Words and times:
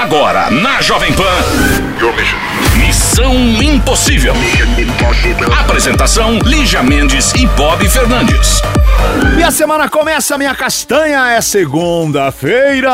Agora 0.00 0.48
na 0.48 0.80
Jovem 0.80 1.12
Pan. 1.12 1.24
Missão 2.76 3.34
Impossível. 3.60 4.32
Apresentação: 5.60 6.38
Lígia 6.38 6.84
Mendes 6.84 7.32
e 7.34 7.44
Bob 7.48 7.88
Fernandes. 7.88 8.62
E 9.36 9.42
a 9.42 9.50
semana 9.50 9.88
começa, 9.88 10.38
minha 10.38 10.54
castanha, 10.54 11.32
é 11.32 11.40
segunda-feira. 11.40 12.92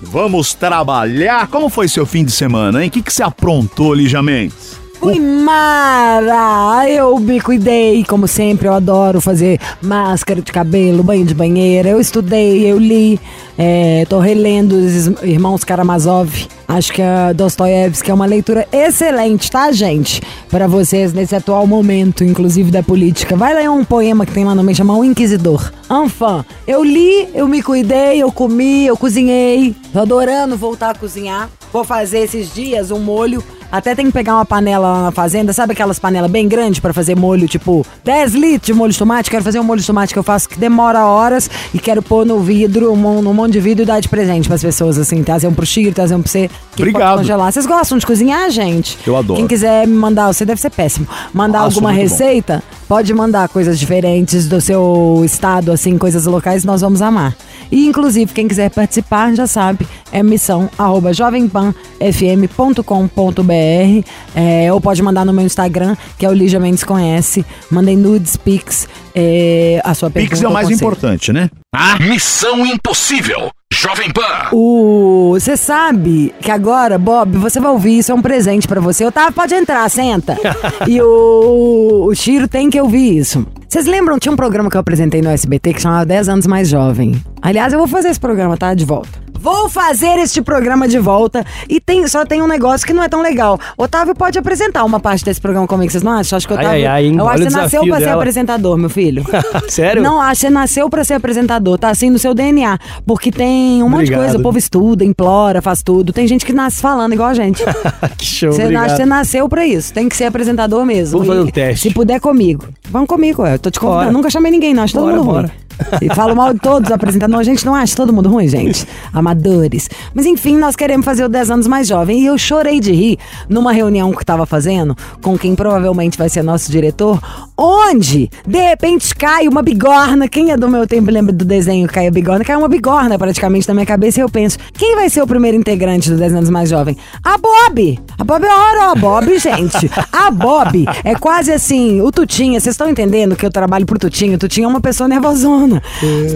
Vamos 0.00 0.54
trabalhar. 0.54 1.46
Como 1.48 1.68
foi 1.68 1.88
seu 1.88 2.06
fim 2.06 2.24
de 2.24 2.32
semana, 2.32 2.82
hein? 2.82 2.88
O 2.88 2.90
que, 2.90 3.02
que 3.02 3.12
você 3.12 3.22
aprontou, 3.22 3.92
Lígia 3.92 4.22
Mendes? 4.22 4.83
Fui 5.04 5.20
mara! 5.20 6.88
Eu 6.88 7.18
me 7.18 7.38
cuidei, 7.38 8.02
como 8.04 8.26
sempre, 8.26 8.68
eu 8.68 8.72
adoro 8.72 9.20
fazer 9.20 9.60
máscara 9.82 10.40
de 10.40 10.50
cabelo, 10.50 11.02
banho 11.02 11.26
de 11.26 11.34
banheira. 11.34 11.90
Eu 11.90 12.00
estudei, 12.00 12.64
eu 12.64 12.78
li, 12.78 13.20
é, 13.58 14.06
tô 14.08 14.18
relendo 14.18 14.72
os 14.72 15.08
Irmãos 15.22 15.62
Karamazov. 15.62 16.48
Acho 16.66 16.90
que 16.90 17.02
a 17.02 17.34
Dostoiévski 17.34 18.10
é 18.10 18.14
uma 18.14 18.24
leitura 18.24 18.66
excelente, 18.72 19.50
tá, 19.50 19.70
gente? 19.70 20.22
Para 20.48 20.66
vocês 20.66 21.12
nesse 21.12 21.36
atual 21.36 21.66
momento, 21.66 22.24
inclusive 22.24 22.70
da 22.70 22.82
política. 22.82 23.36
Vai 23.36 23.52
ler 23.52 23.68
um 23.68 23.84
poema 23.84 24.24
que 24.24 24.32
tem 24.32 24.46
lá 24.46 24.54
no 24.54 24.62
meio, 24.62 24.74
chama 24.74 24.96
O 24.96 25.04
Inquisidor. 25.04 25.70
Enfim, 26.02 26.42
eu 26.66 26.82
li, 26.82 27.28
eu 27.34 27.46
me 27.46 27.62
cuidei, 27.62 28.22
eu 28.22 28.32
comi, 28.32 28.86
eu 28.86 28.96
cozinhei. 28.96 29.76
Tô 29.92 30.00
adorando 30.00 30.56
voltar 30.56 30.92
a 30.92 30.98
cozinhar. 30.98 31.50
Vou 31.70 31.84
fazer 31.84 32.20
esses 32.20 32.54
dias 32.54 32.90
um 32.90 33.00
molho 33.00 33.44
até 33.76 33.92
tem 33.92 34.06
que 34.06 34.12
pegar 34.12 34.34
uma 34.34 34.44
panela 34.44 34.86
lá 34.86 35.02
na 35.02 35.10
fazenda, 35.10 35.52
sabe 35.52 35.72
aquelas 35.72 35.98
panelas 35.98 36.30
bem 36.30 36.46
grandes 36.46 36.78
para 36.78 36.92
fazer 36.92 37.16
molho, 37.16 37.48
tipo 37.48 37.84
10 38.04 38.32
litros 38.34 38.66
de 38.66 38.72
molho 38.72 38.92
de 38.92 38.98
tomate? 38.98 39.28
Quero 39.28 39.42
fazer 39.42 39.58
um 39.58 39.64
molho 39.64 39.80
de 39.80 39.86
tomate 39.86 40.12
que 40.12 40.18
eu 40.18 40.22
faço 40.22 40.48
que 40.48 40.56
demora 40.56 41.04
horas 41.04 41.50
e 41.74 41.80
quero 41.80 42.00
pôr 42.00 42.24
no 42.24 42.38
vidro, 42.38 42.92
um, 42.92 43.20
num 43.20 43.34
monte 43.34 43.54
de 43.54 43.60
vidro 43.60 43.82
e 43.82 43.86
dar 43.86 43.98
de 43.98 44.08
presente 44.08 44.46
pras 44.46 44.62
pessoas, 44.62 44.96
assim. 44.96 45.24
Trazer 45.24 45.48
um 45.48 45.52
pro 45.52 45.66
Chiro, 45.66 45.92
trazer 45.92 46.14
um 46.14 46.22
pra 46.22 46.30
você. 46.30 46.48
Que 46.76 46.82
Obrigado. 46.82 47.18
congelar. 47.18 47.52
Vocês 47.52 47.66
gostam 47.66 47.98
de 47.98 48.06
cozinhar, 48.06 48.48
gente? 48.48 48.96
Eu 49.04 49.16
adoro. 49.16 49.40
Quem 49.40 49.48
quiser 49.48 49.88
me 49.88 49.94
mandar, 49.96 50.32
você 50.32 50.44
deve 50.44 50.60
ser 50.60 50.70
péssimo, 50.70 51.08
mandar 51.32 51.60
alguma 51.60 51.92
muito 51.92 52.08
bom. 52.08 52.14
receita, 52.14 52.62
pode 52.88 53.12
mandar 53.12 53.48
coisas 53.48 53.76
diferentes 53.76 54.46
do 54.46 54.60
seu 54.60 55.22
estado, 55.24 55.72
assim, 55.72 55.98
coisas 55.98 56.26
locais, 56.26 56.64
nós 56.64 56.80
vamos 56.80 57.02
amar. 57.02 57.34
E, 57.74 57.88
inclusive, 57.88 58.32
quem 58.32 58.46
quiser 58.46 58.70
participar, 58.70 59.34
já 59.34 59.48
sabe, 59.48 59.84
é 60.12 60.22
missão 60.22 60.70
arroba 60.78 61.12
jovempanfm.com.br 61.12 64.08
é, 64.32 64.72
ou 64.72 64.80
pode 64.80 65.02
mandar 65.02 65.24
no 65.24 65.32
meu 65.32 65.44
Instagram, 65.44 65.96
que 66.16 66.24
é 66.24 66.28
o 66.28 66.32
Lígia 66.32 66.60
Mendes 66.60 66.84
Conhece. 66.84 67.44
Mandem 67.68 67.96
nudes, 67.96 68.36
pics, 68.36 68.88
é, 69.12 69.80
a 69.82 69.92
sua 69.92 70.08
pergunta. 70.08 70.36
Pix 70.36 70.44
é 70.44 70.46
o 70.46 70.52
mais 70.52 70.68
conselho. 70.68 70.86
importante, 70.86 71.32
né? 71.32 71.50
Missão 71.98 72.64
Impossível. 72.64 73.50
Jovem 73.84 74.10
Pan. 74.10 74.48
O, 74.50 75.32
você 75.34 75.58
sabe 75.58 76.34
que 76.40 76.50
agora, 76.50 76.96
Bob, 76.96 77.36
você 77.36 77.60
vai 77.60 77.70
ouvir 77.70 77.98
isso, 77.98 78.10
é 78.10 78.14
um 78.14 78.22
presente 78.22 78.66
pra 78.66 78.80
você. 78.80 79.04
Otávio, 79.04 79.34
pode 79.34 79.54
entrar, 79.54 79.86
senta. 79.90 80.38
e 80.88 81.02
o, 81.02 82.06
o 82.08 82.14
Chiro 82.14 82.48
tem 82.48 82.70
que 82.70 82.80
ouvir 82.80 83.18
isso. 83.18 83.46
Vocês 83.68 83.84
lembram, 83.84 84.18
tinha 84.18 84.32
um 84.32 84.36
programa 84.36 84.70
que 84.70 84.76
eu 84.78 84.80
apresentei 84.80 85.20
no 85.20 85.28
SBT 85.28 85.74
que 85.74 85.82
chamava 85.82 86.06
10 86.06 86.30
anos 86.30 86.46
mais 86.46 86.66
jovem. 86.66 87.22
Aliás, 87.42 87.74
eu 87.74 87.78
vou 87.78 87.86
fazer 87.86 88.08
esse 88.08 88.18
programa, 88.20 88.56
tá? 88.56 88.72
De 88.72 88.86
volta. 88.86 89.23
Vou 89.44 89.68
fazer 89.68 90.18
este 90.20 90.40
programa 90.40 90.88
de 90.88 90.98
volta 90.98 91.44
e 91.68 91.78
tem, 91.78 92.08
só 92.08 92.24
tem 92.24 92.40
um 92.40 92.46
negócio 92.46 92.86
que 92.86 92.94
não 92.94 93.02
é 93.02 93.08
tão 93.10 93.20
legal. 93.20 93.60
Otávio 93.76 94.14
pode 94.14 94.38
apresentar 94.38 94.82
uma 94.84 94.98
parte 94.98 95.22
desse 95.22 95.38
programa 95.38 95.66
comigo, 95.66 95.92
vocês 95.92 96.02
não 96.02 96.12
acham? 96.12 96.38
Acho 96.38 96.48
que 96.48 96.54
Ai, 96.54 96.60
Otávio. 96.60 96.70
ai, 96.72 96.86
ai, 96.86 97.14
eu 97.20 97.28
acho 97.28 97.42
que 97.44 97.50
você 97.50 97.56
nasceu 97.58 97.82
pra 97.86 97.98
ser 97.98 98.04
dela. 98.06 98.16
apresentador, 98.16 98.78
meu 98.78 98.88
filho. 98.88 99.22
Sério? 99.68 100.02
Não, 100.02 100.18
acho 100.18 100.40
que 100.40 100.46
você 100.46 100.50
nasceu 100.50 100.88
pra 100.88 101.04
ser 101.04 101.12
apresentador, 101.12 101.76
tá 101.78 101.90
assim 101.90 102.08
no 102.08 102.18
seu 102.18 102.32
DNA. 102.32 102.78
Porque 103.04 103.30
tem 103.30 103.82
um 103.82 103.88
monte 103.90 103.98
de 104.06 104.14
Obrigado. 104.14 104.22
coisa, 104.22 104.38
o 104.38 104.42
povo 104.42 104.56
estuda, 104.56 105.04
implora, 105.04 105.60
faz 105.60 105.82
tudo. 105.82 106.10
Tem 106.10 106.26
gente 106.26 106.46
que 106.46 106.52
nasce 106.54 106.80
falando 106.80 107.12
igual 107.12 107.28
a 107.28 107.34
gente. 107.34 107.62
que 108.16 108.24
show, 108.24 108.50
Você, 108.50 108.62
obrigado. 108.62 108.82
nasce- 108.84 108.96
você 108.96 109.04
nasceu 109.04 109.46
pra 109.46 109.66
isso, 109.66 109.92
tem 109.92 110.08
que 110.08 110.16
ser 110.16 110.24
apresentador 110.24 110.86
mesmo. 110.86 111.18
Vamos 111.18 111.28
fazer 111.28 111.40
um 111.46 111.52
teste. 111.52 111.88
Se 111.90 111.94
puder 111.94 112.18
comigo. 112.18 112.66
Vamos 112.88 113.08
comigo, 113.08 113.46
eu 113.46 113.58
tô 113.58 113.70
te 113.70 113.78
convidando. 113.78 114.04
Bora. 114.04 114.12
Nunca 114.12 114.30
chamei 114.30 114.50
ninguém, 114.50 114.72
não. 114.72 114.84
Acho 114.84 114.94
todo 114.94 115.02
Bora, 115.04 115.16
mundo 115.18 115.26
bora. 115.26 115.46
ruim. 115.48 115.63
E 116.00 116.14
falo 116.14 116.34
mal 116.34 116.52
de 116.52 116.60
todos 116.60 116.88
os 116.88 116.94
apresentadores. 116.94 117.48
A 117.48 117.50
gente 117.50 117.66
não 117.66 117.74
acha 117.74 117.94
todo 117.96 118.12
mundo 118.12 118.28
ruim, 118.28 118.48
gente. 118.48 118.86
Amadores. 119.12 119.88
Mas 120.14 120.26
enfim, 120.26 120.56
nós 120.56 120.76
queremos 120.76 121.04
fazer 121.04 121.24
o 121.24 121.28
10 121.28 121.50
anos 121.50 121.66
mais 121.66 121.86
jovem. 121.86 122.20
E 122.20 122.26
eu 122.26 122.36
chorei 122.38 122.80
de 122.80 122.92
rir 122.92 123.18
numa 123.48 123.72
reunião 123.72 124.12
que 124.12 124.24
tava 124.24 124.46
fazendo 124.46 124.96
com 125.22 125.38
quem 125.38 125.54
provavelmente 125.54 126.18
vai 126.18 126.28
ser 126.28 126.42
nosso 126.42 126.70
diretor, 126.70 127.20
onde, 127.56 128.30
de 128.46 128.58
repente, 128.58 129.14
cai 129.14 129.48
uma 129.48 129.62
bigorna. 129.62 130.28
Quem 130.28 130.50
é 130.50 130.56
do 130.56 130.68
meu 130.68 130.86
tempo 130.86 131.10
lembra 131.10 131.32
do 131.32 131.44
desenho 131.44 131.88
Cai 131.88 132.06
a 132.06 132.10
Bigorna? 132.10 132.44
Cai 132.44 132.56
uma 132.56 132.68
bigorna 132.68 133.18
praticamente 133.18 133.66
na 133.68 133.74
minha 133.74 133.86
cabeça 133.86 134.20
e 134.20 134.22
eu 134.22 134.28
penso, 134.28 134.58
quem 134.72 134.94
vai 134.96 135.08
ser 135.08 135.22
o 135.22 135.26
primeiro 135.26 135.56
integrante 135.56 136.10
do 136.10 136.16
10 136.16 136.34
anos 136.34 136.50
mais 136.50 136.68
jovem? 136.68 136.96
A 137.22 137.38
Bob! 137.38 138.00
A 138.18 138.24
Bob 138.24 138.44
é 138.44 138.54
hora, 138.54 138.92
a 138.92 138.94
Bob, 138.94 139.38
gente. 139.38 139.90
A 140.12 140.30
Bob 140.30 140.84
é 141.04 141.14
quase 141.14 141.52
assim, 141.52 142.00
o 142.00 142.10
Tutinha, 142.10 142.60
vocês 142.60 142.74
estão 142.74 142.88
entendendo 142.88 143.36
que 143.36 143.46
eu 143.46 143.50
trabalho 143.50 143.86
pro 143.86 143.98
Tutinho? 143.98 144.34
O 144.34 144.38
Tutinho 144.38 144.66
é 144.66 144.68
uma 144.68 144.80
pessoa 144.80 145.08
nervosona. 145.08 145.63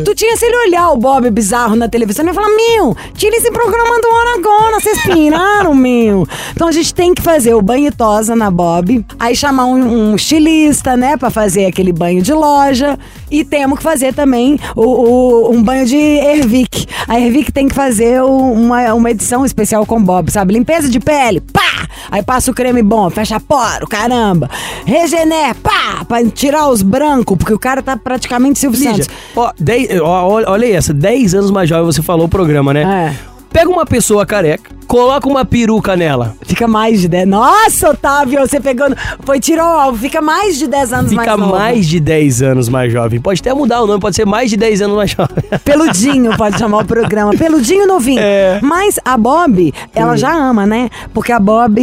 Tutinha, 0.05 0.37
se 0.37 0.45
ele 0.47 0.57
olhar 0.69 0.91
o 0.91 0.97
Bob 0.97 1.31
bizarro 1.31 1.77
na 1.77 1.89
televisão, 1.89 2.25
ele 2.25 2.33
vai 2.33 2.45
falar: 2.45 2.57
Meu, 2.57 2.97
tira 3.15 3.37
esse 3.37 3.51
programa 3.51 4.01
do 4.01 4.09
ar 4.09 4.35
agora, 4.39 4.81
vocês 4.81 5.01
piraram, 5.03 5.75
meu. 5.75 6.27
Então 6.53 6.69
a 6.69 6.73
gente 6.73 6.95
tem 6.95 7.15
que 7.15 7.23
fazer 7.23 7.55
o 7.55 7.63
banho 7.63 7.89
e 7.89 7.91
tosa 7.91 8.35
na 8.35 8.51
Bob, 8.51 9.05
aí 9.19 9.35
chamar 9.37 9.67
um, 9.67 10.11
um 10.13 10.17
estilista, 10.17 10.97
né, 10.97 11.17
pra 11.17 11.31
fazer 11.31 11.67
aquele 11.67 11.93
banho 11.93 12.23
de 12.23 12.33
loja. 12.33 12.99
E 13.31 13.45
temos 13.45 13.79
que 13.79 13.83
fazer 13.83 14.15
também 14.15 14.59
o, 14.75 14.83
o- 14.83 15.51
um 15.53 15.63
banho 15.63 15.85
de 15.85 15.97
Ervic. 15.97 16.87
A 17.07 17.21
Ervic 17.21 17.53
tem 17.53 17.69
que 17.69 17.75
fazer 17.75 18.23
uma, 18.23 18.95
uma 18.95 19.11
edição 19.11 19.45
especial 19.45 19.85
com 19.85 20.03
Bob, 20.03 20.31
sabe? 20.31 20.55
Limpeza 20.55 20.89
de 20.89 20.99
pele, 20.99 21.41
pá! 21.41 21.87
Aí 22.11 22.23
passa 22.23 22.51
o 22.51 22.55
creme 22.55 22.83
bom, 22.83 23.11
fecha 23.11 23.39
poro, 23.39 23.87
caramba. 23.87 24.49
Regener, 24.87 25.55
pá! 25.57 26.05
Pra 26.09 26.25
tirar 26.25 26.69
os 26.69 26.81
brancos, 26.81 27.37
porque 27.37 27.53
o 27.53 27.59
cara 27.59 27.83
tá 27.83 27.97
praticamente 27.99 28.59
Silvio 28.59 28.79
Lígia, 28.81 29.05
Santos. 29.05 29.09
Ó, 29.37 29.53
dez- 29.59 30.01
ó, 30.01 30.43
olha 30.47 30.77
essa, 30.77 30.93
10 30.95 31.35
anos 31.35 31.51
mais 31.51 31.69
jovem 31.69 31.85
você 31.87 32.03
falou 32.03 32.27
o 32.27 32.29
programa, 32.29 32.73
né? 32.75 32.83
É. 33.25 33.38
Pega 33.51 33.71
uma 33.71 33.87
pessoa 33.87 34.27
careca, 34.27 34.71
coloca 34.87 35.29
uma 35.29 35.45
peruca 35.45 35.97
nela. 35.97 36.35
Fica 36.43 36.69
mais 36.69 37.01
de 37.01 37.09
10. 37.09 37.27
Nossa, 37.29 37.91
Otávio, 37.91 38.41
você 38.41 38.61
pegando. 38.61 38.97
Foi 39.25 39.41
tirou 39.41 39.65
o 39.65 39.79
alvo. 39.79 39.99
Fica 39.99 40.21
mais 40.21 40.59
de 40.59 40.67
10 40.67 40.93
anos 40.93 41.11
Fica 41.11 41.25
mais 41.25 41.41
novo. 41.41 41.53
mais 41.53 41.87
de 41.87 42.01
10 42.01 42.43
anos 42.43 42.69
mais 42.69 42.93
jovem. 42.93 43.21
Pode 43.21 43.41
até 43.41 43.53
mudar 43.53 43.83
o 43.83 43.87
nome, 43.87 44.01
pode 44.01 44.17
ser 44.17 44.27
mais 44.27 44.51
de 44.51 44.57
10 44.57 44.83
anos 44.83 44.97
mais 44.97 45.11
jovem. 45.11 45.37
Peludinho 45.65 46.37
pode 46.37 46.59
chamar 46.59 46.79
o 46.79 46.85
programa. 46.85 47.33
Peludinho 47.35 47.87
novinho. 47.87 48.21
É. 48.21 48.61
Mas 48.63 48.99
a 49.05 49.17
Bob, 49.17 49.73
ela 49.95 50.17
já 50.17 50.33
ama, 50.33 50.67
né? 50.67 50.89
Porque 51.13 51.33
a 51.33 51.41
Bob, 51.41 51.81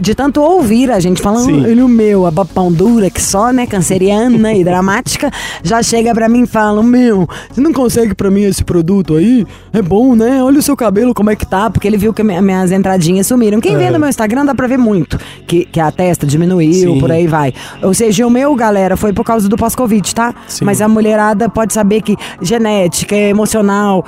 de 0.00 0.14
tanto 0.14 0.40
ouvir 0.42 0.90
a 0.90 1.00
gente 1.00 1.20
falando, 1.20 1.46
Sim. 1.46 1.64
ele 1.66 1.82
o 1.82 1.88
meu, 1.88 2.26
a 2.26 2.30
Bob 2.30 2.48
pão 2.54 2.72
dura, 2.72 3.10
que 3.10 3.20
só, 3.20 3.52
né, 3.52 3.66
canceriana 3.66 4.52
e 4.54 4.62
dramática, 4.62 5.30
já 5.62 5.82
chega 5.82 6.14
pra 6.14 6.28
mim 6.28 6.42
e 6.42 6.46
fala: 6.46 6.82
Meu, 6.82 7.28
você 7.50 7.60
não 7.60 7.72
consegue 7.72 8.14
pra 8.14 8.30
mim 8.30 8.42
esse 8.44 8.62
produto 8.64 9.16
aí? 9.16 9.46
É 9.72 9.82
bom, 9.82 10.14
né? 10.14 10.42
Olha 10.42 10.58
o 10.58 10.62
seu 10.62 10.76
cabelo 10.76 11.05
como 11.14 11.30
é 11.30 11.36
que 11.36 11.46
tá. 11.46 11.68
Porque 11.70 11.86
ele 11.88 11.96
viu 11.96 12.12
que 12.12 12.22
minha- 12.22 12.40
minhas 12.42 12.70
entradinhas 12.72 13.26
sumiram. 13.26 13.60
Quem 13.60 13.76
vê 13.76 13.90
no 13.90 13.98
meu 13.98 14.08
Instagram 14.08 14.44
dá 14.44 14.54
pra 14.54 14.66
ver 14.66 14.78
muito. 14.78 15.18
Que, 15.46 15.64
que 15.64 15.80
a 15.80 15.90
testa 15.90 16.26
diminuiu, 16.26 16.94
Sim. 16.94 17.00
por 17.00 17.10
aí 17.10 17.26
vai. 17.26 17.52
Ou 17.82 17.92
seja, 17.94 18.26
o 18.26 18.30
meu, 18.30 18.54
galera, 18.54 18.96
foi 18.96 19.12
por 19.12 19.24
causa 19.24 19.48
do 19.48 19.56
pós-Covid, 19.56 20.14
tá? 20.14 20.34
Sim. 20.48 20.64
Mas 20.64 20.80
a 20.80 20.88
mulherada 20.88 21.48
pode 21.48 21.72
saber 21.72 22.02
que 22.02 22.16
genética, 22.40 23.14
emocional, 23.14 24.04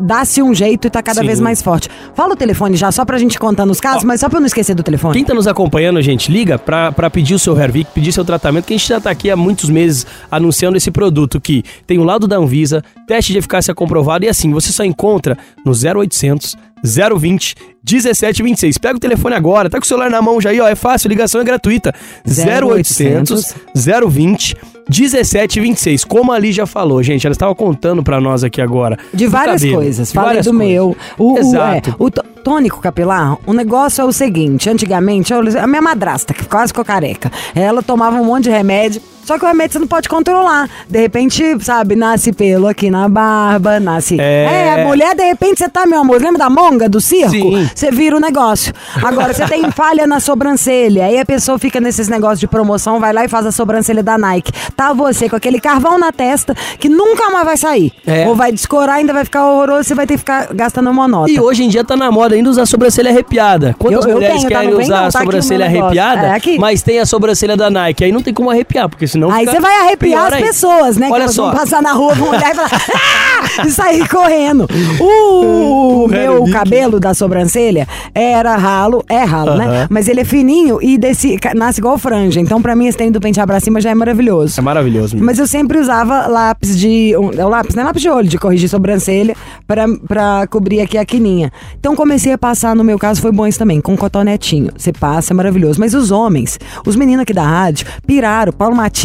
dá-se 0.00 0.42
um 0.42 0.54
jeito 0.54 0.86
e 0.86 0.90
tá 0.90 1.02
cada 1.02 1.20
Sim. 1.20 1.26
vez 1.26 1.40
mais 1.40 1.62
forte. 1.62 1.88
Fala 2.14 2.34
o 2.34 2.36
telefone 2.36 2.76
já, 2.76 2.90
só 2.92 3.04
pra 3.04 3.18
gente 3.18 3.38
contar 3.38 3.66
nos 3.66 3.80
casos, 3.80 4.04
mas 4.04 4.20
só 4.20 4.28
pra 4.28 4.38
eu 4.38 4.40
não 4.40 4.46
esquecer 4.46 4.74
do 4.74 4.82
telefone. 4.82 5.14
Quem 5.14 5.24
tá 5.24 5.34
nos 5.34 5.46
acompanhando, 5.46 6.00
gente, 6.00 6.30
liga 6.30 6.58
pra, 6.58 6.92
pra 6.92 7.10
pedir 7.10 7.34
o 7.34 7.38
seu 7.38 7.58
Hervik, 7.58 7.90
pedir 7.92 8.12
seu 8.12 8.24
tratamento, 8.24 8.66
que 8.66 8.74
a 8.74 8.76
gente 8.76 8.88
já 8.88 9.00
tá 9.00 9.10
aqui 9.10 9.30
há 9.30 9.36
muitos 9.36 9.68
meses 9.68 10.06
anunciando 10.30 10.76
esse 10.76 10.90
produto 10.90 11.40
que 11.40 11.62
tem 11.86 11.98
o 11.98 12.04
lado 12.04 12.26
da 12.26 12.36
Anvisa, 12.36 12.82
teste 13.06 13.32
de 13.32 13.38
eficácia 13.38 13.74
comprovado 13.74 14.24
e 14.24 14.28
assim, 14.28 14.50
você 14.52 14.72
só 14.72 14.84
encontra 14.84 15.36
no 15.64 15.72
0800 15.72 16.56
020 16.82 17.54
1726. 17.88 18.78
Pega 18.78 18.96
o 18.96 19.00
telefone 19.00 19.34
agora, 19.34 19.70
tá 19.70 19.78
com 19.78 19.84
o 19.84 19.86
celular 19.86 20.10
na 20.10 20.20
mão 20.20 20.40
já 20.40 20.50
aí, 20.50 20.60
ó, 20.60 20.68
é 20.68 20.74
fácil, 20.74 21.08
ligação 21.08 21.40
é 21.40 21.44
gratuita. 21.44 21.94
0800 22.26 23.54
020 24.10 24.56
1726. 25.00 26.04
Como 26.04 26.32
a 26.32 26.38
Lígia 26.38 26.66
falou, 26.66 27.02
gente, 27.02 27.26
ela 27.26 27.32
estava 27.32 27.54
contando 27.54 28.02
pra 28.02 28.20
nós 28.20 28.44
aqui 28.44 28.60
agora. 28.60 28.98
De 29.12 29.26
várias 29.26 29.64
coisas. 29.64 30.08
de 30.08 30.14
Falei 30.14 30.28
várias 30.28 30.46
do 30.46 30.52
coisas. 30.52 30.68
meu. 30.68 30.96
O, 31.18 31.32
o, 31.34 31.38
Exato. 31.38 31.90
é, 31.90 31.94
o 31.98 32.10
tônico 32.10 32.80
capilar, 32.80 33.36
o 33.46 33.52
negócio 33.52 34.02
é 34.02 34.04
o 34.04 34.12
seguinte: 34.12 34.68
antigamente, 34.68 35.32
eu- 35.32 35.40
a 35.60 35.66
minha 35.66 35.82
madrasta, 35.82 36.34
que 36.34 36.44
quase 36.44 36.68
ficou 36.68 36.84
careca, 36.84 37.30
ela 37.54 37.82
tomava 37.82 38.16
um 38.16 38.24
monte 38.24 38.44
de 38.44 38.50
remédio. 38.50 39.00
Só 39.24 39.38
que 39.38 39.44
o 39.44 39.48
remédio 39.48 39.74
você 39.74 39.78
não 39.78 39.86
pode 39.86 40.08
controlar. 40.08 40.68
De 40.88 40.98
repente, 41.00 41.56
sabe, 41.64 41.94
nasce 41.94 42.32
pelo 42.32 42.66
aqui 42.66 42.90
na 42.90 43.08
barba, 43.08 43.78
nasce. 43.78 44.20
É. 44.20 44.44
É, 44.76 44.82
a 44.82 44.86
mulher, 44.86 45.14
de 45.14 45.22
repente, 45.24 45.58
você 45.58 45.68
tá, 45.68 45.86
meu 45.86 46.00
amor, 46.00 46.20
lembra 46.20 46.38
da 46.38 46.50
monga 46.50 46.88
do 46.88 47.00
circo? 47.00 47.30
Sim. 47.30 47.68
Você 47.74 47.90
vira 47.90 48.16
o 48.16 48.20
negócio. 48.20 48.72
Agora, 49.02 49.32
você 49.32 49.46
tem 49.46 49.70
falha 49.72 50.06
na 50.06 50.18
sobrancelha. 50.20 51.04
Aí 51.06 51.18
a 51.18 51.24
pessoa 51.24 51.58
fica 51.58 51.80
nesses 51.80 52.08
negócios 52.08 52.40
de 52.40 52.46
promoção, 52.48 52.98
vai 52.98 53.12
lá 53.12 53.24
e 53.24 53.28
faz 53.28 53.46
a 53.46 53.52
sobrancelha 53.52 54.02
da 54.02 54.18
Nike. 54.18 54.50
Tá 54.76 54.92
você 54.92 55.28
com 55.28 55.36
aquele 55.36 55.60
carvão 55.60 55.98
na 55.98 56.10
testa 56.12 56.54
que 56.78 56.88
nunca 56.88 57.30
mais 57.30 57.44
vai 57.44 57.56
sair. 57.56 57.92
É. 58.06 58.26
Ou 58.26 58.34
vai 58.34 58.50
descorar, 58.50 58.96
ainda 58.96 59.12
vai 59.12 59.24
ficar 59.24 59.46
horroroso, 59.46 59.84
você 59.84 59.94
vai 59.94 60.06
ter 60.06 60.14
que 60.14 60.18
ficar 60.20 60.52
gastando 60.52 60.92
monota. 60.92 61.30
E 61.30 61.38
hoje 61.38 61.62
em 61.64 61.68
dia 61.68 61.84
tá 61.84 61.96
na 61.96 62.10
moda 62.10 62.34
ainda 62.34 62.50
usar 62.50 62.66
sobrancelha 62.66 63.10
arrepiada. 63.10 63.74
Quantas 63.78 64.04
Eu- 64.04 64.10
eu 64.10 64.14
mulheres 64.16 64.36
tenho, 64.38 64.50
tá? 64.50 64.58
querem 64.58 64.74
vem 64.76 64.84
usar 64.84 65.00
não, 65.02 65.06
a 65.06 65.10
tá 65.12 65.18
o 65.20 65.22
sobrancelha 65.22 65.64
arrepiada, 65.66 66.26
É, 66.26 66.32
aqui. 66.34 66.58
mas 66.58 66.82
tem 66.82 66.98
a 66.98 67.06
sobrancelha 67.06 67.56
da 67.56 67.70
Nike? 67.70 68.04
Aí 68.04 68.10
não 68.12 68.22
tem 68.22 68.34
como 68.34 68.50
arrepiar, 68.50 68.88
porque 68.88 69.06
senão 69.12 69.30
Aí 69.30 69.46
você 69.46 69.60
vai 69.60 69.78
arrepiar 69.80 70.32
as 70.32 70.40
pessoas, 70.40 70.96
né? 70.96 71.06
que 71.06 71.12
Olha 71.12 71.22
elas 71.22 71.34
só. 71.34 71.46
vão 71.46 71.54
passar 71.54 71.82
na 71.82 71.92
rua, 71.92 72.14
vão 72.14 72.30
olhar 72.30 72.50
e 72.50 72.54
falar. 72.54 72.70
"Ah!" 72.72 73.62
e 73.66 73.70
sair 73.70 74.08
correndo. 74.08 74.66
O 75.00 76.06
meu 76.10 76.40
Vicky. 76.44 76.52
cabelo 76.52 76.98
da 77.00 77.14
sobrancelha 77.14 77.86
era 78.14 78.56
ralo, 78.56 79.04
é 79.08 79.22
ralo, 79.24 79.54
né? 79.56 79.66
Aham. 79.66 79.86
Mas 79.90 80.08
ele 80.08 80.20
é 80.20 80.24
fininho 80.24 80.78
e 80.82 80.96
desse, 80.98 81.38
nasce 81.54 81.80
igual 81.80 81.98
franja. 81.98 82.40
Então, 82.40 82.60
pra 82.62 82.74
mim, 82.74 82.86
esse 82.86 82.98
tem 82.98 83.10
do 83.10 83.20
pentear 83.20 83.46
pra 83.46 83.60
cima 83.60 83.80
já 83.80 83.90
é 83.90 83.94
maravilhoso. 83.94 84.58
É 84.58 84.62
maravilhoso. 84.62 85.14
mesmo. 85.14 85.26
Mas 85.26 85.38
eu 85.38 85.46
sempre 85.46 85.78
usava 85.78 86.26
lápis 86.26 86.78
de. 86.78 87.14
Um, 87.16 87.30
é 87.38 87.44
o 87.44 87.48
lápis, 87.48 87.74
né? 87.74 87.82
Lápis 87.84 88.02
de 88.02 88.08
olho, 88.08 88.28
de 88.28 88.38
corrigir 88.38 88.68
sobrancelha, 88.68 89.34
pra, 89.66 89.84
pra 90.06 90.46
cobrir 90.46 90.80
aqui 90.80 90.96
a 90.98 91.04
quininha. 91.04 91.50
Então 91.78 91.94
comecei 91.96 92.32
a 92.32 92.38
passar, 92.38 92.74
no 92.74 92.84
meu 92.84 92.98
caso, 92.98 93.20
foi 93.20 93.32
bom 93.32 93.46
isso 93.46 93.58
também, 93.58 93.80
com 93.80 93.96
cotonetinho. 93.96 94.70
Você 94.76 94.92
passa, 94.92 95.32
é 95.32 95.34
maravilhoso. 95.34 95.78
Mas 95.80 95.94
os 95.94 96.10
homens, 96.10 96.58
os 96.86 96.96
meninos 96.96 97.22
aqui 97.22 97.32
da 97.32 97.42
rádio, 97.44 97.86
piraram. 98.06 98.52
Paulo 98.52 98.74
Matias, 98.76 99.01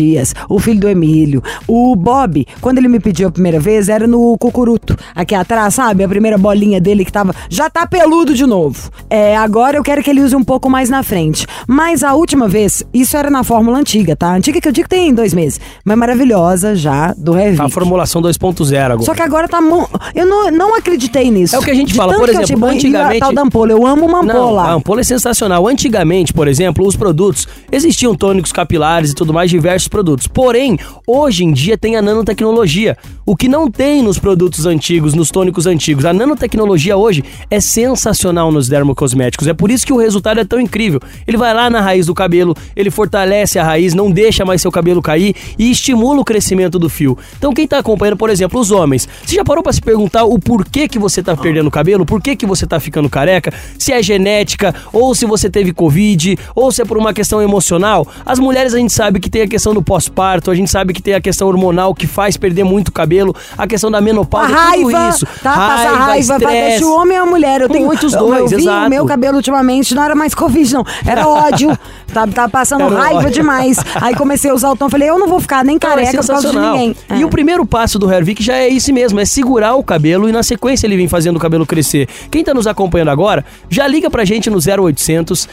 o 0.49 0.59
filho 0.59 0.79
do 0.79 0.89
Emílio, 0.89 1.41
o 1.67 1.95
Bob, 1.95 2.45
quando 2.61 2.77
ele 2.77 2.88
me 2.88 2.99
pediu 2.99 3.27
a 3.27 3.31
primeira 3.31 3.59
vez, 3.59 3.89
era 3.89 4.07
no 4.07 4.38
cucuruto. 4.38 4.95
Aqui 5.15 5.35
atrás, 5.35 5.73
sabe? 5.75 6.03
A 6.03 6.07
primeira 6.09 6.38
bolinha 6.38 6.79
dele 6.79 7.03
que 7.05 7.11
tava. 7.11 7.33
Já 7.49 7.69
tá 7.69 7.85
peludo 7.88 8.33
de 8.33 8.45
novo. 8.45 8.89
É, 9.09 9.35
agora 9.35 9.77
eu 9.77 9.83
quero 9.83 10.03
que 10.03 10.09
ele 10.09 10.21
use 10.21 10.35
um 10.35 10.44
pouco 10.44 10.69
mais 10.69 10.89
na 10.89 11.03
frente. 11.03 11.45
Mas 11.67 12.03
a 12.03 12.13
última 12.13 12.47
vez, 12.47 12.83
isso 12.94 13.15
era 13.17 13.29
na 13.29 13.44
fórmula 13.44 13.77
antiga, 13.79 14.15
tá? 14.15 14.33
Antiga 14.33 14.59
que 14.61 14.67
eu 14.67 14.71
digo 14.71 14.88
que 14.89 14.95
tem 14.95 15.13
dois 15.13 15.33
meses. 15.33 15.59
Mas 15.83 15.97
maravilhosa 15.97 16.75
já, 16.75 17.13
do 17.17 17.31
Revic. 17.33 17.57
Tá 17.57 17.65
a 17.65 17.69
formulação 17.69 18.21
2.0 18.21 18.77
agora. 18.85 19.01
Só 19.03 19.13
que 19.13 19.21
agora 19.21 19.47
tá. 19.47 19.61
mo- 19.61 19.89
Eu 20.13 20.25
não, 20.25 20.51
não 20.51 20.75
acreditei 20.75 21.29
nisso. 21.31 21.55
É 21.55 21.59
o 21.59 21.61
que 21.63 21.71
a 21.71 21.75
gente 21.75 21.89
De 21.89 21.95
fala, 21.95 22.13
por 22.15 22.29
eu 22.29 22.41
exemplo, 22.41 22.59
bom. 22.61 22.71
E 22.71 22.75
antigamente- 22.75 23.19
tal 23.19 23.33
da 23.33 23.41
ampola, 23.41 23.71
eu 23.71 23.85
amo 23.85 24.05
uma 24.05 24.21
Não, 24.23 24.35
ampola. 24.35 24.61
a 24.63 24.73
ampola 24.73 25.01
é 25.01 25.03
sensacional. 25.03 25.67
Antigamente, 25.67 26.33
por 26.33 26.47
exemplo, 26.47 26.85
os 26.85 26.95
produtos 26.95 27.47
existiam 27.71 28.15
tônicos 28.15 28.51
capilares 28.51 29.11
e 29.11 29.15
tudo 29.15 29.33
mais, 29.33 29.50
diversos 29.50 29.87
produtos. 29.88 30.28
Porém, 30.28 30.78
hoje 31.06 31.44
em 31.44 31.51
dia 31.51 31.78
tem 31.78 31.95
a 31.95 32.01
nanotecnologia, 32.01 32.98
o 33.25 33.36
que 33.36 33.48
não 33.48 33.69
tem 33.69 34.01
nos 34.01 34.19
produtos 34.19 34.66
antigos, 34.66 35.13
nos 35.13 35.31
tônicos 35.31 35.66
antigos. 35.66 36.06
A 36.06 36.13
nanotecnologia 36.13 36.98
hoje 36.98 37.24
é 37.50 37.60
sensacional 37.60 38.51
nos 38.51 38.68
dermocosméticos. 38.68 39.48
É 39.48 39.54
por 39.54 39.72
isso 39.72 39.86
que 39.86 39.94
o 39.94 39.98
resultado 39.98 40.39
é 40.39 40.45
tão 40.45 40.60
incrível. 40.60 41.00
Ele 41.28 41.38
vai 41.38 41.54
lá 41.54 41.69
na 41.69 41.81
raiz 41.81 42.06
do 42.06 42.13
cabelo, 42.13 42.56
ele 42.75 42.89
fortalece 42.89 43.60
a 43.60 43.63
raiz, 43.63 43.94
não 43.94 44.12
deixa 44.12 44.45
mais 44.45 44.62
seu 44.62 44.72
cabelo 44.72 45.01
cair 45.01 45.36
e 45.57 45.72
estimula 45.72 46.22
o 46.22 46.25
crescimento 46.25 46.80
do 46.80 46.89
fio. 46.89 47.18
Então, 47.38 47.54
quem 47.54 47.68
tá 47.68 47.80
acompanhando, 47.80 48.18
por 48.18 48.30
exemplo, 48.30 48.60
os 48.60 48.72
homens, 48.72 49.07
você 49.25 49.36
já 49.36 49.44
parou 49.44 49.63
pra 49.63 49.74
se 49.74 49.81
perguntar 49.81 50.25
o 50.25 50.39
porquê 50.39 50.88
que 50.88 51.00
você 51.00 51.22
tá 51.22 51.36
perdendo 51.36 51.69
cabelo? 51.72 52.06
Por 52.06 52.22
que 52.22 52.36
que 52.36 52.45
você 52.45 52.66
tá 52.66 52.80
ficando 52.80 53.10
careca? 53.10 53.54
Se 53.78 53.92
é 53.92 54.01
genética, 54.01 54.74
ou 54.92 55.13
se 55.13 55.25
você 55.25 55.50
teve 55.50 55.74
Covid, 55.74 56.38
ou 56.56 56.72
se 56.72 56.81
é 56.81 56.86
por 56.86 56.98
uma 56.98 57.13
questão 57.13 57.42
emocional? 57.42 58.07
As 58.25 58.39
mulheres 58.39 58.74
a 58.74 58.78
gente 58.78 58.94
sabe 58.94 59.19
que 59.19 59.30
tem 59.30 59.44
a 59.44 59.48
questão 59.48 59.74
do 59.77 59.83
pós-parto, 59.83 60.50
a 60.50 60.56
gente 60.56 60.71
sabe 60.71 60.91
que 60.91 61.01
tem 61.01 61.13
a 61.13 61.21
questão 61.21 61.47
hormonal 61.47 61.94
que 61.94 62.07
faz 62.07 62.35
perder 62.35 62.63
muito 62.63 62.91
cabelo, 62.91 63.35
a 63.56 63.68
questão 63.68 63.91
da 63.91 64.00
A 64.00 64.01
menopausa, 64.01 64.53
raiva, 64.53 64.91
tudo 64.91 65.09
isso. 65.09 65.25
tá? 65.44 65.53
Passa 65.53 65.89
raiva, 65.89 66.06
vai 66.06 66.19
estresse. 66.19 66.69
deixa 66.69 66.85
o 66.85 66.95
homem 66.95 67.15
e 67.15 67.19
a 67.19 67.25
mulher. 67.25 67.62
Eu 67.62 67.69
tenho 67.69 67.85
Muitos 67.85 68.12
dois, 68.18 68.51
eu 68.51 68.57
vi 68.57 68.63
exato. 68.63 68.88
o 68.88 68.89
meu 68.89 69.06
cabelo 69.06 69.38
ultimamente, 69.38 69.94
não 69.94 70.03
era 70.03 70.15
mais 70.15 70.33
Covid, 70.33 70.74
não. 70.74 70.83
Era 71.06 71.27
ódio. 71.27 71.77
tá, 72.13 72.25
tá 72.27 72.50
passando 72.50 72.83
Era 72.83 72.95
raiva 72.98 73.30
demais. 73.30 73.77
Aí 73.95 74.15
comecei 74.15 74.50
a 74.51 74.54
usar 74.54 74.71
o 74.71 74.75
tom, 74.75 74.89
falei, 74.89 75.09
eu 75.09 75.19
não 75.19 75.27
vou 75.27 75.39
ficar 75.39 75.63
nem 75.63 75.77
Não, 75.81 75.89
é 75.89 75.95
careca 75.95 76.18
por 76.21 76.27
causa 76.27 76.50
de 76.51 76.57
ninguém. 76.57 76.95
E 77.15 77.21
É. 77.21 77.25
o 77.25 77.30
primeiro 77.30 77.65
passo 77.65 78.00
do 78.00 78.12
Hervik 78.12 78.42
já 78.44 78.56
é 78.56 78.68
esse 78.71 78.92
mesmo, 78.92 79.19
é 79.19 79.25
segurar 79.25 79.75
o 79.75 79.83
cabelo 79.83 80.27
e 80.27 80.31
na 80.31 80.44
sequência 80.44 80.88
ele 80.88 80.98
vem 80.98 81.07
fazendo 81.07 81.36
o 81.38 81.39
cabelo 81.39 81.65
crescer. 81.65 82.07
Quem 82.31 82.44
tá 82.44 82.54
nos 82.54 82.68
acompanhando 82.68 83.09
agora, 83.09 83.45
já 83.69 83.88
liga 83.88 84.09
pra 84.09 84.25
gente 84.25 84.50
no 84.50 84.57
0800 84.57 85.48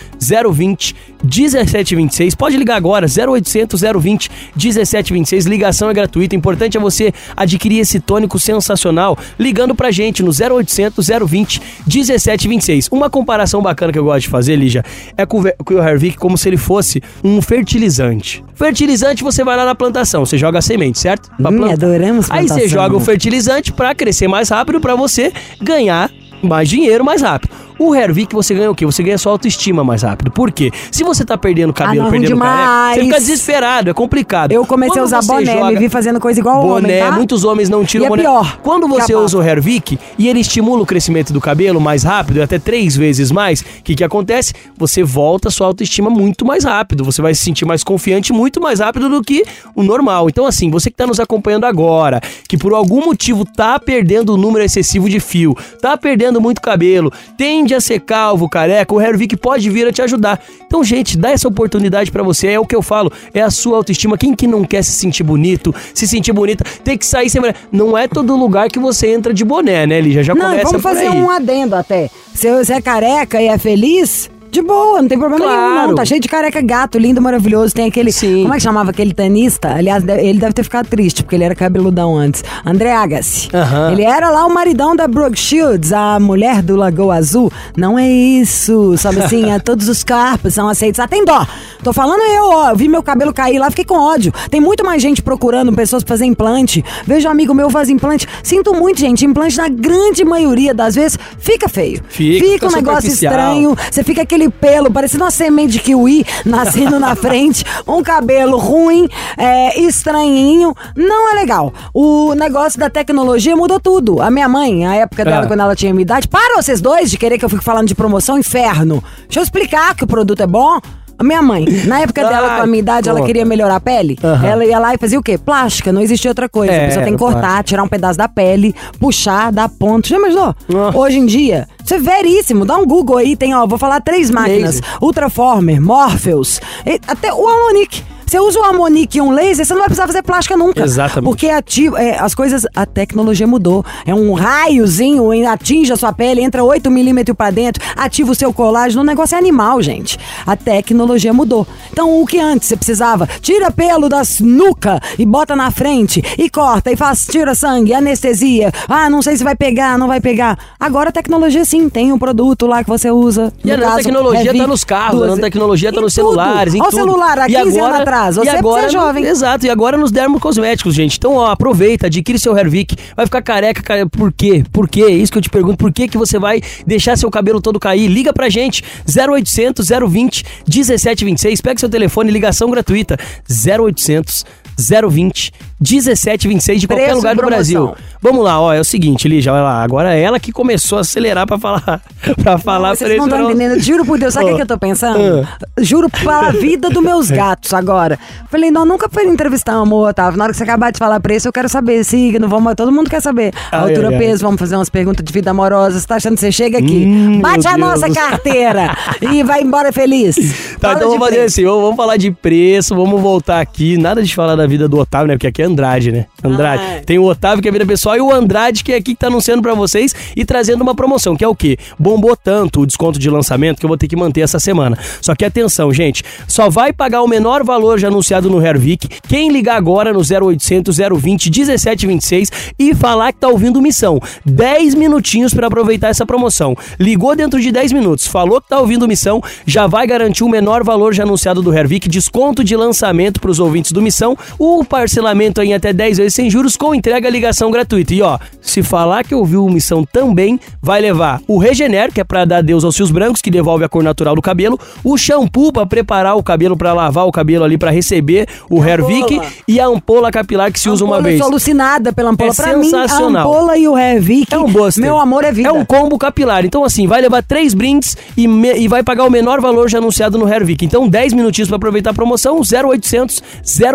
020 0.53 0.95
1726. 1.25 2.35
Pode 2.35 2.57
ligar 2.57 2.77
agora, 2.77 3.07
0800 3.07 3.81
020 3.81 4.31
1726. 4.57 5.47
Ligação 5.47 5.91
é 5.91 5.95
gratuita. 5.95 6.35
Importante 6.37 6.77
é 6.77 6.81
você 6.81 7.12
adquirir 7.37 7.81
esse 7.81 8.00
tônico 8.00 8.39
sensacional 8.39 9.17
ligando 9.39 9.75
pra 9.75 9.91
gente 9.91 10.23
no 10.23 10.31
0800 10.31 11.07
020 11.27 11.61
1726. 11.87 12.89
Uma 12.91 13.09
comparação 13.11 13.62
bacana 13.62 13.93
que 13.93 13.99
eu 13.99 14.05
gosto 14.05 14.23
de 14.23 14.29
fazer, 14.29 14.57
Lígia, 14.57 14.85
é 15.17 15.25
com 15.27 15.39
o 15.39 15.43
ve- 15.43 15.55
com 15.65 15.75
o 15.75 15.83
Hervik 15.83 16.17
como 16.19 16.37
se 16.44 16.49
ele 16.49 16.56
fosse 16.56 17.02
um 17.23 17.41
fertilizante. 17.43 18.44
Fertilizante 18.55 19.23
você 19.25 19.43
vai 19.43 19.56
lá 19.56 19.64
na 19.64 19.75
plantação, 19.75 20.25
você 20.25 20.38
joga 20.38 20.58
a 20.58 20.62
semente, 20.62 20.99
certo? 20.99 21.31
Pra 21.37 21.50
Hum, 21.50 21.64
adoramos 21.70 22.31
Aí 22.31 22.43
você 22.43 22.49
plantação. 22.55 22.69
joga 22.69 22.96
o 22.96 23.00
fertilizante 23.00 23.73
pra 23.73 23.94
crescer 23.94 24.29
mais 24.29 24.49
rápido 24.50 24.81
pra 24.81 24.94
você 24.94 25.32
ganhar 25.61 26.11
mais 26.43 26.69
dinheiro 26.69 27.02
mais 27.05 27.23
rápido. 27.23 27.50
O 27.87 27.95
Hervik 27.95 28.35
você 28.35 28.55
ganha 28.55 28.71
o 28.71 28.75
quê? 28.75 28.87
Você 28.87 29.03
ganha 29.03 29.19
sua 29.19 29.33
autoestima 29.33 29.85
mais 29.85 30.03
rápido. 30.03 30.31
Por 30.31 30.51
quê? 30.51 30.71
Se 30.91 31.05
você 31.05 31.25
tá 31.25 31.37
perdendo 31.37 31.73
cabelo, 31.73 32.01
Ah, 32.01 32.05
não, 32.05 32.11
perdendo 32.11 32.39
careca, 32.39 32.95
você 32.95 33.01
fica 33.01 33.21
desesperado, 33.21 33.91
é 33.91 33.95
complicado. 33.95 34.53
Eu 34.53 34.65
comecei 34.65 34.95
Quando 35.03 35.15
a 35.15 35.19
usar 35.19 35.23
boné, 35.23 35.53
joga- 35.53 35.71
me 35.71 35.77
vi 35.77 35.89
fazendo 35.89 36.19
coisa 36.21 36.41
igual 36.41 36.63
boné, 36.63 36.89
homem, 36.89 36.99
tá? 37.11 37.13
muitos 37.13 37.45
homens 37.45 37.69
não 37.69 37.85
tiram 37.85 38.05
E 38.05 38.07
é 38.07 38.09
boné. 38.09 38.23
pior. 38.23 38.59
Quando 38.63 38.89
você 38.89 39.13
Capaz. 39.13 39.27
usa 39.35 39.39
o 39.39 39.43
Hervik 39.43 39.99
e 40.19 40.29
ele 40.29 40.41
estimula 40.41 40.83
o 40.83 40.87
crescimento 40.87 41.33
do 41.33 41.41
cabelo 41.41 41.81
mais 41.81 42.05
rápido, 42.05 42.41
até 42.43 42.59
três 42.59 42.97
vezes 42.97 43.31
mais, 43.31 43.61
o 43.61 43.65
que, 43.85 43.95
que 43.95 44.05
acontece? 44.05 44.55
Você 44.79 45.03
volta 45.03 45.49
a 45.49 45.51
sua 45.51 45.67
autoestima 45.67 46.09
muito 46.09 46.45
mais 46.45 46.65
rápido. 46.65 47.05
Você 47.05 47.21
vai 47.21 47.35
se 47.35 47.43
sentir 47.45 47.65
mais 47.67 47.85
confiante 47.85 48.33
muito 48.33 48.61
mais 48.61 48.81
rápido 48.81 49.09
do 49.09 49.23
que 49.23 49.45
o 49.75 49.83
normal. 49.83 50.29
Então, 50.31 50.47
assim, 50.47 50.71
você 50.71 50.89
que 50.91 50.95
está 50.95 51.07
nos 51.07 51.21
acompanhando 51.21 51.65
agora, 51.65 52.21
que 52.49 52.57
por 52.57 52.73
algum 52.73 53.05
motivo 53.05 53.45
tá 53.45 53.79
perdendo 53.79 54.35
o 54.35 54.37
número 54.37 54.65
excessivo 54.65 55.09
de 55.09 55.21
fio, 55.21 55.55
tá 55.83 55.97
perdendo 55.97 56.41
muito 56.41 56.61
cabelo, 56.63 57.13
tende 57.37 57.74
a 57.75 57.81
ser 57.81 58.00
calvo, 58.00 58.49
careca, 58.49 58.95
o 58.95 59.00
Hervik 59.00 59.37
pode 59.37 59.69
vir 59.71 59.87
a 59.87 59.93
te 59.93 60.02
ajudar. 60.02 60.40
Então, 60.66 60.83
gente, 60.83 61.16
dá 61.16 61.31
essa 61.31 61.49
oportunidade 61.49 62.11
pra 62.11 62.23
você. 62.23 62.49
É 62.49 62.59
o 62.59 62.66
que 62.66 62.75
eu 62.75 62.83
falo, 62.83 63.12
é 63.33 63.40
a 63.40 63.50
sua 63.50 63.76
autoestima. 63.76 64.19
Quem 64.19 64.35
que 64.35 64.47
não 64.47 64.64
quer 64.64 64.83
se 64.83 64.93
sentir 64.93 65.23
bonito, 65.23 65.75
se 65.93 66.07
sentir 66.07 66.33
bonita, 66.33 66.64
tem 66.83 66.97
que 66.97 67.07
sair 67.07 67.31
sem 67.31 67.40
boné. 67.40 67.54
Não 67.71 67.97
é 67.97 68.09
todo 68.09 68.37
lugar 68.37 68.69
que 68.69 68.78
você 68.78 69.12
entra 69.12 69.33
de 69.33 69.45
boné, 69.45 69.87
né, 69.87 70.00
Lígia? 70.00 70.23
Já 70.23 70.35
Não, 70.35 70.50
começa 70.50 70.64
vamos 70.64 70.83
fazer 70.83 71.11
um 71.11 71.31
adendo 71.31 71.76
até. 71.76 72.11
Se 72.35 72.50
você 72.50 72.75
é 72.75 72.81
careca 72.81 73.40
e 73.40 73.47
é 73.47 73.57
feliz, 73.59 74.31
de 74.54 74.62
boa, 74.62 75.02
não 75.02 75.08
tem 75.08 75.18
problema 75.18 75.44
nenhum, 75.44 75.58
Claro. 75.73 75.88
não. 75.88 75.94
Tá 75.94 76.04
cheio 76.04 76.20
de 76.20 76.28
careca 76.28 76.61
gato, 76.62 76.96
lindo, 76.99 77.20
maravilhoso. 77.20 77.75
Tem 77.75 77.87
aquele. 77.87 78.12
Sim. 78.12 78.42
Como 78.42 78.54
é 78.54 78.56
que 78.56 78.62
chamava 78.62 78.90
aquele 78.90 79.12
tenista? 79.12 79.75
Aliás, 79.75 80.02
ele 80.06 80.38
deve 80.38 80.52
ter 80.52 80.62
ficado 80.62 80.87
triste, 80.87 81.23
porque 81.23 81.34
ele 81.37 81.44
era 81.44 81.54
cabeludão 81.54 82.16
antes. 82.16 82.42
André 82.64 82.92
Agassi. 82.92 83.49
Ele 83.90 84.02
era 84.04 84.30
lá 84.30 84.46
o 84.46 84.52
maridão 84.54 84.94
da 84.94 85.06
Brooke 85.08 85.38
Shields, 85.38 85.92
a 85.92 86.18
mulher 86.20 86.62
do 86.62 86.76
Lagoa 86.76 87.16
Azul. 87.16 87.50
Não 87.76 87.99
é 87.99 88.08
isso, 88.11 88.96
sabe 88.96 89.20
assim? 89.20 89.50
é, 89.52 89.58
todos 89.58 89.88
os 89.88 90.04
corpos 90.04 90.54
são 90.54 90.68
aceitos. 90.68 91.00
Ah, 91.00 91.08
tem 91.08 91.25
dó. 91.25 91.46
Tô 91.82 91.92
falando 91.92 92.20
eu, 92.23 92.44
ó. 92.50 92.70
Eu 92.70 92.76
vi 92.76 92.88
meu 92.88 93.02
cabelo 93.02 93.32
cair 93.32 93.58
lá, 93.58 93.68
fiquei 93.70 93.84
com 93.84 93.99
ódio. 93.99 94.32
Tem 94.50 94.61
muito 94.61 94.84
mais 94.84 95.02
gente 95.02 95.20
procurando 95.23 95.73
pessoas 95.73 96.02
pra 96.02 96.14
fazer 96.14 96.25
implante. 96.25 96.84
Vejo 97.06 97.28
um 97.28 97.30
amigo 97.30 97.52
meu 97.52 97.68
fazer 97.70 97.92
implante. 97.92 98.26
Sinto 98.42 98.73
muito, 98.73 99.00
gente. 99.00 99.25
Implante, 99.26 99.56
na 99.56 99.68
grande 99.68 100.25
maioria 100.25 100.73
das 100.73 100.94
vezes, 100.94 101.18
fica 101.38 101.68
feio. 101.68 102.00
Fica, 102.08 102.44
fica 102.46 102.66
um 102.68 102.73
negócio 102.73 103.08
estranho. 103.08 103.76
Você 103.90 104.02
fica 104.04 104.23
aquele 104.23 104.44
pelo, 104.51 104.91
parecendo 104.91 105.25
uma 105.25 105.31
semente 105.31 105.73
de 105.73 105.81
kiwi 105.81 106.25
nascendo 106.45 106.99
na 107.01 107.15
frente. 107.17 107.65
Um 107.87 108.03
cabelo 108.03 108.57
ruim, 108.59 109.09
é, 109.37 109.79
estranhinho. 109.81 110.75
Não 110.97 111.31
é 111.33 111.35
legal. 111.35 111.73
O 111.93 112.35
negócio 112.35 112.79
da 112.79 112.89
tecnologia 112.91 113.57
mudou 113.57 113.81
tudo. 113.81 114.21
A 114.23 114.31
minha 114.31 114.49
mãe, 114.49 114.87
a 114.87 114.95
época 114.97 115.25
dela, 115.25 115.45
Ah. 115.45 115.47
quando 115.47 115.61
ela 115.61 115.75
tinha 115.77 115.93
minha 115.93 116.03
idade, 116.03 116.29
para 116.29 116.57
vocês 116.63 116.81
dois 116.81 117.11
de 117.11 117.19
querer 117.19 117.39
que 117.39 117.45
eu 117.45 117.49
fique 117.49 117.65
falando 117.65 117.89
de 117.89 117.95
promoção, 117.95 118.39
inferno. 118.39 119.03
Deixa 119.25 119.41
eu 119.41 119.43
explicar 119.43 119.95
que 119.95 120.05
o 120.05 120.07
produto 120.07 120.43
é 120.43 120.47
bom. 120.47 120.81
A 121.18 121.25
minha 121.25 121.42
mãe, 121.42 121.64
na 121.87 122.00
época 122.00 122.23
dela, 122.28 122.49
Ai, 122.49 122.56
com 122.59 122.62
a 122.62 122.66
minha 122.66 122.78
idade, 122.80 123.09
ela 123.09 123.21
pô. 123.21 123.26
queria 123.26 123.44
melhorar 123.44 123.76
a 123.76 123.80
pele. 123.80 124.18
Aham. 124.23 124.47
Ela 124.47 124.64
ia 124.64 124.78
lá 124.78 124.94
e 124.94 124.99
fazia 124.99 125.18
o 125.18 125.23
quê? 125.23 125.38
Plástica, 125.38 125.92
não 125.92 126.00
existia 126.00 126.30
outra 126.30 126.49
coisa. 126.49 126.73
É, 126.73 126.85
a 126.85 126.88
pessoa 126.88 127.04
tem 127.04 127.12
que 127.14 127.18
cortar, 127.18 127.62
tirar 127.64 127.83
um 127.83 127.88
pedaço 127.88 128.18
da 128.18 128.28
pele, 128.28 128.75
puxar, 128.99 129.52
dar 129.52 129.68
ponto. 129.68 130.09
Já 130.09 130.16
imaginou? 130.16 130.54
Nossa. 130.68 130.99
Hoje 130.99 131.18
em 131.18 131.26
dia, 131.26 131.68
isso 131.85 131.94
é 131.94 131.99
veríssimo. 131.99 132.64
Dá 132.64 132.76
um 132.76 132.87
Google 132.87 133.18
aí, 133.18 133.37
tem, 133.37 133.54
ó, 133.54 133.66
vou 133.66 133.78
falar 133.78 134.00
três 134.00 134.30
máquinas: 134.30 134.76
Laser. 134.76 134.99
Ultraformer, 135.02 135.80
Morpheus, 135.80 136.61
até 137.06 137.33
o 137.33 137.47
Harmonic. 137.49 138.02
Você 138.26 138.38
usa 138.40 138.59
um 138.61 138.64
Amonique 138.64 139.19
e 139.19 139.21
um 139.21 139.31
laser, 139.31 139.64
você 139.64 139.73
não 139.73 139.81
vai 139.81 139.88
precisar 139.88 140.07
fazer 140.07 140.23
plástica 140.23 140.57
nunca. 140.57 140.83
Exatamente. 140.83 141.25
Porque 141.31 141.49
ativa, 141.49 142.00
é, 142.02 142.19
as 142.19 142.35
coisas, 142.35 142.66
a 142.75 142.85
tecnologia 142.87 143.47
mudou. 143.47 143.85
É 144.07 144.14
um 144.14 144.33
raiozinho, 144.33 145.31
atinge 145.49 145.93
a 145.93 145.97
sua 145.97 146.12
pele, 146.12 146.40
entra 146.43 146.64
8 146.64 146.90
milímetros 146.90 147.37
pra 147.37 147.50
dentro, 147.50 147.83
ativa 147.97 148.33
o 148.33 148.35
seu 148.35 148.52
colágeno. 148.52 149.02
O 149.02 149.04
negócio 149.04 149.35
é 149.35 149.38
animal, 149.38 149.81
gente. 149.83 150.19
A 150.47 150.57
tecnologia 150.57 151.33
mudou. 151.33 151.66
Então, 151.93 152.21
o 152.21 152.26
que 152.26 152.38
antes 152.40 152.69
você 152.69 152.76
precisava? 152.76 153.26
Tira 153.40 153.71
pelo 153.71 154.09
das 154.09 154.40
nuca 154.40 155.00
e 155.19 155.25
bota 155.25 155.54
na 155.54 155.71
frente 155.71 156.23
e 156.38 156.49
corta 156.50 156.90
e 156.90 156.97
faz, 156.97 157.26
tira 157.26 157.54
sangue, 157.54 157.93
anestesia. 157.95 158.73
Ah, 158.88 159.09
não 159.11 159.23
sei 159.23 159.37
se 159.37 159.45
vai 159.45 159.54
pegar, 159.54 159.99
não 159.99 160.09
vai 160.09 160.21
pegar. 160.21 160.59
Agora 160.78 161.11
a 161.11 161.12
tecnologia 161.12 161.64
sim, 161.64 161.88
tem 161.88 162.12
um 162.12 162.19
produto 162.19 162.66
lá 162.66 162.83
que 162.83 162.90
você 162.90 163.11
usa. 163.11 163.52
E 163.64 163.71
a 163.71 163.76
No 163.76 163.83
caso, 163.83 163.90
nanotecnologia 163.93 164.43
Revic 164.45 164.59
tá 164.59 164.66
nos 164.66 164.85
carros, 164.85 165.14
a 165.14 165.19
12. 165.26 165.28
nanotecnologia 165.31 165.93
tá 165.93 166.00
nos 166.00 166.14
celulares, 166.14 166.75
em 166.75 166.81
Olha 166.81 166.88
o 166.88 166.93
celular 166.93 167.38
há 167.38 167.49
E 167.49 167.54
15 167.54 167.78
anos 167.78 167.90
agora- 167.95 168.04
atrás. 168.14 168.37
Você 168.37 168.47
e 168.47 168.49
agora 168.50 168.87
é 168.87 168.88
jovem. 168.88 169.25
Exato, 169.25 169.66
e 169.66 169.71
agora 169.71 169.97
nos 169.97 170.11
dermocosméticos, 170.11 170.94
gente. 170.94 171.16
Então, 171.18 171.35
ó, 171.35 171.50
aproveita, 171.50 172.06
adquire 172.06 172.38
seu 172.38 172.56
Hervik, 172.56 172.97
vai 173.16 173.26
ficar 173.26 173.42
careca, 173.42 173.83
cara. 173.83 174.06
Por 174.06 174.33
quê? 174.33 174.64
Por 174.73 174.88
quê? 174.88 175.02
É 175.02 175.11
isso 175.11 175.33
que 175.33 175.38
eu 175.38 175.42
te 175.42 175.50
pergunto. 175.50 175.76
Por 175.76 175.92
que 175.92 176.09
que 176.09 176.16
você 176.16 176.38
vai 176.38 176.61
deixar 176.87 177.16
seu 177.18 177.30
cabelo 177.30 177.61
todo 177.61 177.80
cair? 177.80 178.09
Liga 178.09 178.33
pra 178.33 178.49
gente, 178.49 178.85
0800 179.06 179.88
020 179.88 180.44
1726. 180.66 181.61
Pega 181.61 181.80
seu 181.80 181.88
telefone, 181.88 182.30
ligação 182.30 182.71
gratuita, 182.71 183.18
0800 183.49 184.44
020 184.44 184.63
1726 184.78 186.81
de 186.81 186.87
qualquer 186.88 187.04
Preço 187.04 187.16
e 187.16 187.19
lugar 187.19 187.35
do 187.35 187.38
promoção. 187.38 187.87
Brasil. 187.87 188.04
Vamos 188.21 188.45
lá, 188.45 188.61
ó, 188.61 188.73
é 188.73 188.81
o 188.81 188.85
seguinte, 188.85 189.28
Lígia, 189.28 189.52
olha 189.52 189.62
lá. 189.62 189.83
Agora 189.83 190.14
é 190.14 190.21
ela 190.21 190.40
que 190.40 190.50
começou 190.50 190.99
a 190.99 191.02
acelerar 191.02 191.47
pra 191.47 191.59
falar, 191.59 192.00
pra 192.43 192.59
falar 192.59 192.97
Vocês 192.97 193.16
não 193.19 193.26
estão 193.26 193.50
entendendo. 193.50 193.81
Juro 193.81 194.04
por 194.04 194.19
Deus, 194.19 194.35
sabe 194.35 194.47
o 194.47 194.49
que, 194.50 194.57
que 194.57 194.62
eu 194.62 194.66
tô 194.66 194.78
pensando? 194.78 195.47
Juro 195.78 196.09
pela 196.09 196.50
vida 196.52 196.88
dos 196.88 197.02
meus 197.02 197.31
gatos 197.31 197.73
agora. 197.75 198.19
Falei, 198.50 198.71
não, 198.71 198.87
nunca 198.87 199.09
foi 199.11 199.26
entrevistar 199.26 199.78
um 199.78 199.83
amor, 199.83 200.11
Otávio. 200.11 200.38
Na 200.38 200.45
hora 200.45 200.52
que 200.52 200.57
você 200.57 200.64
acabar 200.64 200.90
de 200.90 200.99
falar 200.99 201.21
preço, 201.21 201.49
eu 201.49 201.52
quero 201.52 201.69
saber. 201.69 202.02
Signo, 202.04 202.49
vamos, 202.49 202.75
todo 202.75 202.90
mundo 202.90 203.11
quer 203.11 203.21
saber. 203.21 203.52
Ai, 203.71 203.90
Altura, 203.90 204.09
ai, 204.09 204.14
ai. 204.14 204.21
peso, 204.21 204.43
vamos 204.43 204.59
fazer 204.59 204.76
umas 204.76 204.88
perguntas 204.88 205.25
de 205.25 205.33
vida 205.33 205.50
amorosa. 205.50 206.00
Você 206.00 206.07
tá 206.07 206.16
achando 206.16 206.35
que 206.35 206.40
você 206.40 206.52
chega 206.52 206.78
aqui? 206.78 207.04
Hum, 207.07 207.40
bate 207.40 207.66
a 207.66 207.76
meu 207.76 207.88
nossa 207.88 208.07
Deus. 208.07 208.16
carteira 208.16 208.97
e 209.21 209.43
vai 209.43 209.62
embora 209.62 209.93
feliz. 209.93 210.35
Tá, 210.81 210.88
Fala 210.88 210.95
então 210.95 211.09
vamos 211.11 211.28
fazer 211.28 211.40
assim, 211.43 211.64
vamos 211.64 211.83
vamos 211.83 211.97
falar 211.97 212.16
de 212.16 212.31
preço, 212.31 212.95
vamos 212.95 213.21
voltar 213.21 213.61
aqui. 213.61 213.99
Nada 213.99 214.23
de 214.23 214.35
falar 214.35 214.57
da 214.57 214.63
vida 214.66 214.88
do 214.88 214.99
Otávio, 214.99 215.28
né? 215.28 215.35
Porque 215.35 215.47
aqui 215.47 215.62
é 215.62 215.64
Andrade, 215.64 216.12
né? 216.12 216.26
Andrade. 216.42 216.83
Ah, 216.83 216.94
é. 216.94 217.00
Tem 217.00 217.18
o 217.18 217.25
Otávio, 217.25 217.62
que 217.62 217.68
é 217.68 217.73
vida 217.73 217.87
pessoal, 217.87 218.16
e 218.16 218.21
o 218.21 218.33
Andrade, 218.33 218.85
que 218.85 218.92
é 218.92 218.97
aqui 218.97 219.14
que 219.14 219.21
tá 219.21 219.26
anunciando 219.26 219.62
pra 219.62 219.75
vocês 219.75 220.14
e 220.37 220.44
trazendo 220.44 220.83
uma 220.83 220.94
promoção, 220.94 221.37
que 221.37 221.44
é 221.44 221.49
o 221.49 221.54
quê? 221.54 221.78
Bombou 221.99 222.37
tanto 222.37 222.80
o 222.80 222.87
desconto 222.87 223.18
de 223.18 223.28
lançamento 223.30 223.78
que 223.78 223.87
eu 223.87 223.88
vou 223.88 223.97
ter 223.97 224.09
que 224.09 224.16
manter 224.16 224.40
essa 224.40 224.59
semana. 224.59 224.99
Só 225.21 225.35
que 225.35 225.44
atenção, 225.44 225.92
gente, 225.92 226.23
só 226.47 226.68
vai 226.68 226.92
pagar 226.92 227.23
o 227.23 227.28
menor 227.28 227.64
valor 227.64 227.99
já 227.99 228.09
anunciado 228.09 228.50
no 228.50 228.64
Hervik 228.64 229.09
quem 229.28 229.50
ligar 229.50 229.76
agora 229.76 230.12
no 230.12 230.21
0800 230.21 230.97
020 230.97 231.50
1726 231.50 232.50
e 232.78 232.94
falar 232.94 233.33
que 233.33 233.40
tá 233.40 233.49
ouvindo 233.49 233.80
missão. 233.80 234.21
10 234.44 234.94
minutinhos 234.94 235.54
pra 235.54 235.66
aproveitar 235.66 236.09
essa 236.09 236.26
promoção. 236.26 236.76
Ligou 236.99 237.35
dentro 237.37 237.61
de 237.61 237.71
10 237.71 237.92
minutos, 237.92 238.26
falou 238.26 238.61
que 238.61 238.68
tá 238.68 238.78
ouvindo 238.78 239.09
missão, 239.09 239.42
já 239.66 239.87
vai 239.87 240.06
garantir 240.06 240.44
o 240.44 240.49
menor 240.49 240.83
valor 240.85 241.12
já 241.12 241.23
anunciado 241.23 241.62
do 241.62 241.73
Hervik, 241.73 242.09
desconto 242.09 242.62
de 242.62 242.76
lançamento 242.76 243.40
pros 243.40 243.59
ouvintes 243.59 243.92
do 243.92 244.02
Missão, 244.02 244.37
o 244.58 244.84
parcelamento 244.84 245.61
em 245.62 245.75
até 245.75 245.92
10 245.92 246.18
vezes 246.18 246.34
sem 246.34 246.49
juros 246.50 246.76
com 246.76 246.94
entrega 246.94 247.28
e 247.28 247.30
ligação 247.30 247.70
gratuita. 247.70 248.14
E 248.14 248.23
ó, 248.23 248.38
se 248.61 248.82
falar 248.82 249.25
que 249.25 249.34
ouviu 249.34 249.68
Missão 249.68 250.04
também, 250.04 250.58
vai 250.82 251.00
levar 251.00 251.40
o 251.49 251.58
Regener, 251.58 252.12
que 252.12 252.20
é 252.20 252.25
pra 252.25 252.44
dar 252.44 252.58
adeus 252.58 252.84
aos 252.84 252.96
fios 252.96 253.11
brancos, 253.11 253.40
que 253.40 253.50
devolve 253.50 253.84
a 253.84 253.88
cor 253.88 254.02
natural 254.02 254.34
do 254.34 254.42
cabelo, 254.42 254.78
o 255.02 255.16
shampoo 255.16 255.73
pra 255.73 255.87
preparar 255.87 256.37
o 256.37 256.42
cabelo, 256.42 256.76
pra 256.76 256.92
lavar 256.92 257.26
o 257.26 257.32
cabelo 257.32 257.64
ali, 257.64 257.76
pra 257.78 257.90
receber 257.90 258.49
o 258.70 258.82
Hervik 258.84 259.40
e 259.66 259.80
a 259.80 259.87
ampola 259.87 260.30
capilar 260.30 260.73
que 260.73 260.78
se 260.80 260.88
usa 260.88 261.04
uma 261.04 261.16
Ampola, 261.16 261.23
vez. 261.28 261.34
Eu 261.40 261.44
sou 261.44 261.50
alucinada 261.52 262.12
pela 262.12 262.30
ampola. 262.30 262.50
É 262.50 262.54
pra 262.54 262.76
mim, 262.76 262.90
a 262.94 263.04
ampola 263.40 263.76
e 263.76 263.88
o 263.88 263.94
Revic, 263.94 264.52
É 264.54 264.58
um 264.58 264.70
buster. 264.70 265.02
meu 265.02 265.18
amor 265.18 265.44
é 265.44 265.52
vida. 265.52 265.68
É 265.68 265.73
um 265.73 265.84
combo 265.84 266.18
capilar. 266.18 266.64
Então, 266.64 266.84
assim, 266.84 267.06
vai 267.06 267.20
levar 267.20 267.42
três 267.42 267.75
brindes 267.75 268.16
e, 268.37 268.46
me- 268.46 268.75
e 268.78 268.88
vai 268.88 269.02
pagar 269.02 269.25
o 269.25 269.30
menor 269.30 269.61
valor 269.61 269.88
já 269.88 269.99
anunciado 269.99 270.38
no 270.38 270.49
Hervik. 270.49 270.84
Então, 270.84 271.08
10 271.08 271.32
minutinhos 271.32 271.68
pra 271.68 271.76
aproveitar 271.76 272.11
a 272.11 272.14
promoção. 272.14 272.61
0800 272.62 273.42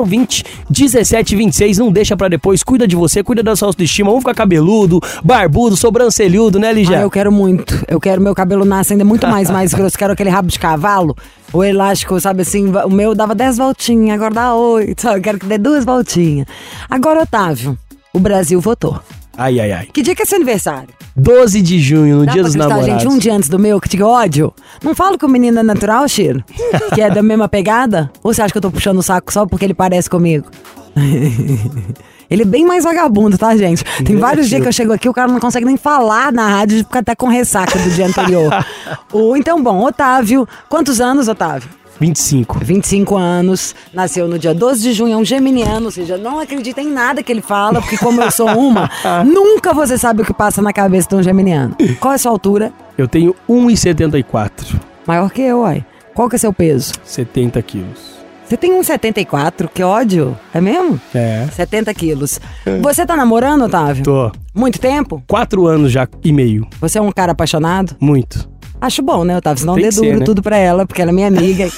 020 0.05 0.43
1726. 0.69 1.77
Não 1.77 1.91
deixa 1.91 2.15
pra 2.15 2.27
depois. 2.27 2.63
Cuida 2.63 2.87
de 2.87 2.95
você, 2.95 3.23
cuida 3.23 3.41
da 3.43 3.55
sua 3.55 3.67
autoestima. 3.67 4.09
Vamos 4.09 4.23
ficar 4.23 4.33
cabeludo, 4.33 4.99
barbudo, 5.23 5.75
sobrancelhudo, 5.75 6.59
né, 6.59 6.71
Ligia? 6.71 6.99
Ah, 6.99 7.01
eu 7.01 7.11
quero 7.11 7.31
muito. 7.31 7.83
Eu 7.87 7.99
quero 7.99 8.21
meu 8.21 8.35
cabelo 8.35 8.65
nasce 8.65 8.93
ainda 8.93 9.05
muito 9.05 9.27
mais, 9.27 9.49
mais 9.49 9.73
grosso. 9.75 9.97
Quero 9.97 10.13
aquele 10.13 10.29
rabo 10.29 10.49
de 10.49 10.59
cavalo. 10.59 11.15
O 11.51 11.63
elástico, 11.63 12.19
sabe 12.19 12.43
assim, 12.43 12.71
o 12.85 12.89
meu 12.89 13.15
dava 13.15 13.33
10 13.33 13.57
voltinhas, 13.57 14.15
agora 14.15 14.33
dá 14.33 14.55
8. 14.55 15.01
Sabe? 15.01 15.17
Eu 15.17 15.21
quero 15.21 15.39
que 15.39 15.45
dê 15.47 15.57
duas 15.57 15.83
voltinhas. 15.83 16.47
Agora, 16.89 17.23
Otávio, 17.23 17.77
o 18.13 18.19
Brasil 18.19 18.61
votou. 18.61 18.99
Ai, 19.39 19.57
ai, 19.57 19.71
ai. 19.71 19.87
Que 19.93 20.01
dia 20.01 20.13
que 20.13 20.21
é 20.21 20.25
seu 20.25 20.35
aniversário? 20.35 20.89
12 21.15 21.61
de 21.61 21.79
junho, 21.79 22.17
no 22.17 22.25
Dá 22.25 22.33
dia 22.33 22.41
pra 22.41 22.49
dos 22.49 22.55
namorados. 22.55 22.85
gente, 22.85 23.07
um 23.07 23.17
dia 23.17 23.33
antes 23.33 23.47
do 23.47 23.57
meu, 23.57 23.79
que 23.79 23.87
te 23.87 24.03
ódio. 24.03 24.53
Não 24.83 24.93
falo 24.93 25.17
que 25.17 25.25
o 25.25 25.29
menino 25.29 25.57
é 25.57 25.63
natural, 25.63 26.05
Chiro? 26.09 26.43
que 26.93 27.01
é 27.01 27.09
da 27.09 27.23
mesma 27.23 27.47
pegada? 27.47 28.11
Ou 28.21 28.33
você 28.33 28.41
acha 28.41 28.51
que 28.51 28.57
eu 28.57 28.61
tô 28.61 28.69
puxando 28.69 28.97
o 28.97 29.01
saco 29.01 29.31
só 29.31 29.45
porque 29.45 29.63
ele 29.63 29.73
parece 29.73 30.09
comigo? 30.09 30.45
ele 32.29 32.41
é 32.41 32.45
bem 32.45 32.65
mais 32.65 32.83
vagabundo, 32.83 33.37
tá, 33.37 33.55
gente? 33.55 33.81
Tem 34.03 34.17
vários 34.17 34.49
dias 34.49 34.61
que 34.61 34.67
eu 34.67 34.73
chego 34.73 34.91
aqui, 34.91 35.07
o 35.07 35.13
cara 35.13 35.31
não 35.31 35.39
consegue 35.39 35.65
nem 35.65 35.77
falar 35.77 36.33
na 36.33 36.45
rádio, 36.49 36.79
fica 36.79 36.99
até 36.99 37.15
com 37.15 37.27
ressaca 37.27 37.79
do 37.79 37.89
dia 37.91 38.07
anterior. 38.07 38.51
o, 39.13 39.37
então, 39.37 39.63
bom, 39.63 39.85
Otávio. 39.85 40.45
Quantos 40.67 40.99
anos, 40.99 41.29
Otávio? 41.29 41.69
25. 41.99 42.59
25 42.59 43.17
anos, 43.17 43.75
nasceu 43.93 44.27
no 44.27 44.39
dia 44.39 44.53
12 44.53 44.81
de 44.81 44.93
junho, 44.93 45.13
é 45.13 45.17
um 45.17 45.25
geminiano, 45.25 45.85
ou 45.85 45.91
seja, 45.91 46.17
não 46.17 46.39
acredita 46.39 46.81
em 46.81 46.89
nada 46.89 47.21
que 47.21 47.31
ele 47.31 47.41
fala, 47.41 47.81
porque 47.81 47.97
como 47.97 48.21
eu 48.21 48.31
sou 48.31 48.47
uma, 48.47 48.89
nunca 49.25 49.73
você 49.73 49.97
sabe 49.97 50.21
o 50.21 50.25
que 50.25 50.33
passa 50.33 50.61
na 50.61 50.71
cabeça 50.71 51.09
de 51.09 51.15
um 51.15 51.23
geminiano. 51.23 51.75
Qual 51.99 52.11
é 52.11 52.15
a 52.15 52.19
sua 52.19 52.31
altura? 52.31 52.71
Eu 52.97 53.07
tenho 53.07 53.35
1,74. 53.49 54.79
Maior 55.05 55.29
que 55.29 55.41
eu, 55.41 55.61
uai. 55.61 55.85
Qual 56.13 56.29
que 56.29 56.35
é 56.35 56.39
seu 56.39 56.53
peso? 56.53 56.93
70 57.03 57.61
quilos. 57.61 58.19
Você 58.45 58.57
tem 58.57 58.71
1,74, 58.81 59.69
que 59.71 59.83
ódio. 59.83 60.35
É 60.51 60.59
mesmo? 60.59 60.99
É. 61.13 61.47
70 61.51 61.93
quilos. 61.93 62.39
Você 62.81 63.05
tá 63.05 63.15
namorando, 63.15 63.65
Otávio? 63.65 64.03
Tô. 64.03 64.31
Muito 64.55 64.79
tempo? 64.79 65.23
Quatro 65.27 65.67
anos 65.67 65.91
já 65.91 66.07
e 66.23 66.33
meio. 66.33 66.67
Você 66.81 66.97
é 66.97 67.01
um 67.01 67.11
cara 67.11 67.33
apaixonado? 67.33 67.95
Muito. 67.99 68.49
Acho 68.81 69.01
bom, 69.01 69.23
né, 69.23 69.37
Otávio? 69.37 69.59
Senão 69.59 69.75
deduro 69.75 69.93
ser, 69.93 70.17
né? 70.19 70.25
tudo 70.25 70.41
pra 70.41 70.57
ela, 70.57 70.85
porque 70.85 71.01
ela 71.01 71.11
é 71.11 71.13
minha 71.13 71.27
amiga. 71.27 71.69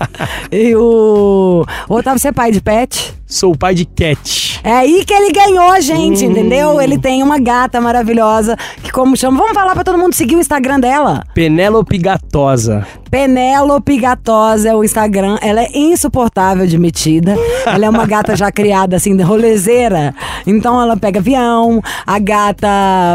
e 0.50 0.74
o... 0.74 1.64
o 1.88 1.94
Otávio, 1.94 2.18
você 2.18 2.28
é 2.28 2.32
pai 2.32 2.50
de 2.50 2.60
pet? 2.60 3.14
Sou 3.26 3.56
pai 3.56 3.74
de 3.74 3.84
cat. 3.84 4.60
É 4.62 4.72
aí 4.72 5.04
que 5.04 5.12
ele 5.12 5.32
ganhou, 5.32 5.80
gente, 5.80 6.24
Hum. 6.24 6.30
entendeu? 6.30 6.80
Ele 6.80 6.96
tem 6.96 7.22
uma 7.22 7.38
gata 7.40 7.80
maravilhosa, 7.80 8.56
que 8.82 8.92
como 8.92 9.16
chama... 9.16 9.36
Vamos 9.36 9.52
falar 9.52 9.74
pra 9.74 9.82
todo 9.82 9.98
mundo 9.98 10.14
seguir 10.14 10.36
o 10.36 10.40
Instagram 10.40 10.78
dela. 10.78 11.24
Penélope 11.34 11.98
Gatosa. 11.98 12.86
Penélope 13.10 13.98
Gatosa 13.98 14.68
é 14.68 14.74
o 14.74 14.84
Instagram. 14.84 15.38
Ela 15.42 15.62
é 15.62 15.70
insuportável 15.76 16.66
de 16.66 16.78
metida. 16.78 17.36
Ela 17.66 17.86
é 17.86 17.90
uma 17.90 18.06
gata 18.06 18.36
já 18.36 18.50
criada 18.52 18.96
assim, 18.96 19.16
de 19.16 19.22
rolezeira. 19.22 20.14
Então 20.46 20.80
ela 20.80 20.96
pega 20.96 21.18
avião, 21.18 21.80
a 22.06 22.18
gata 22.18 22.68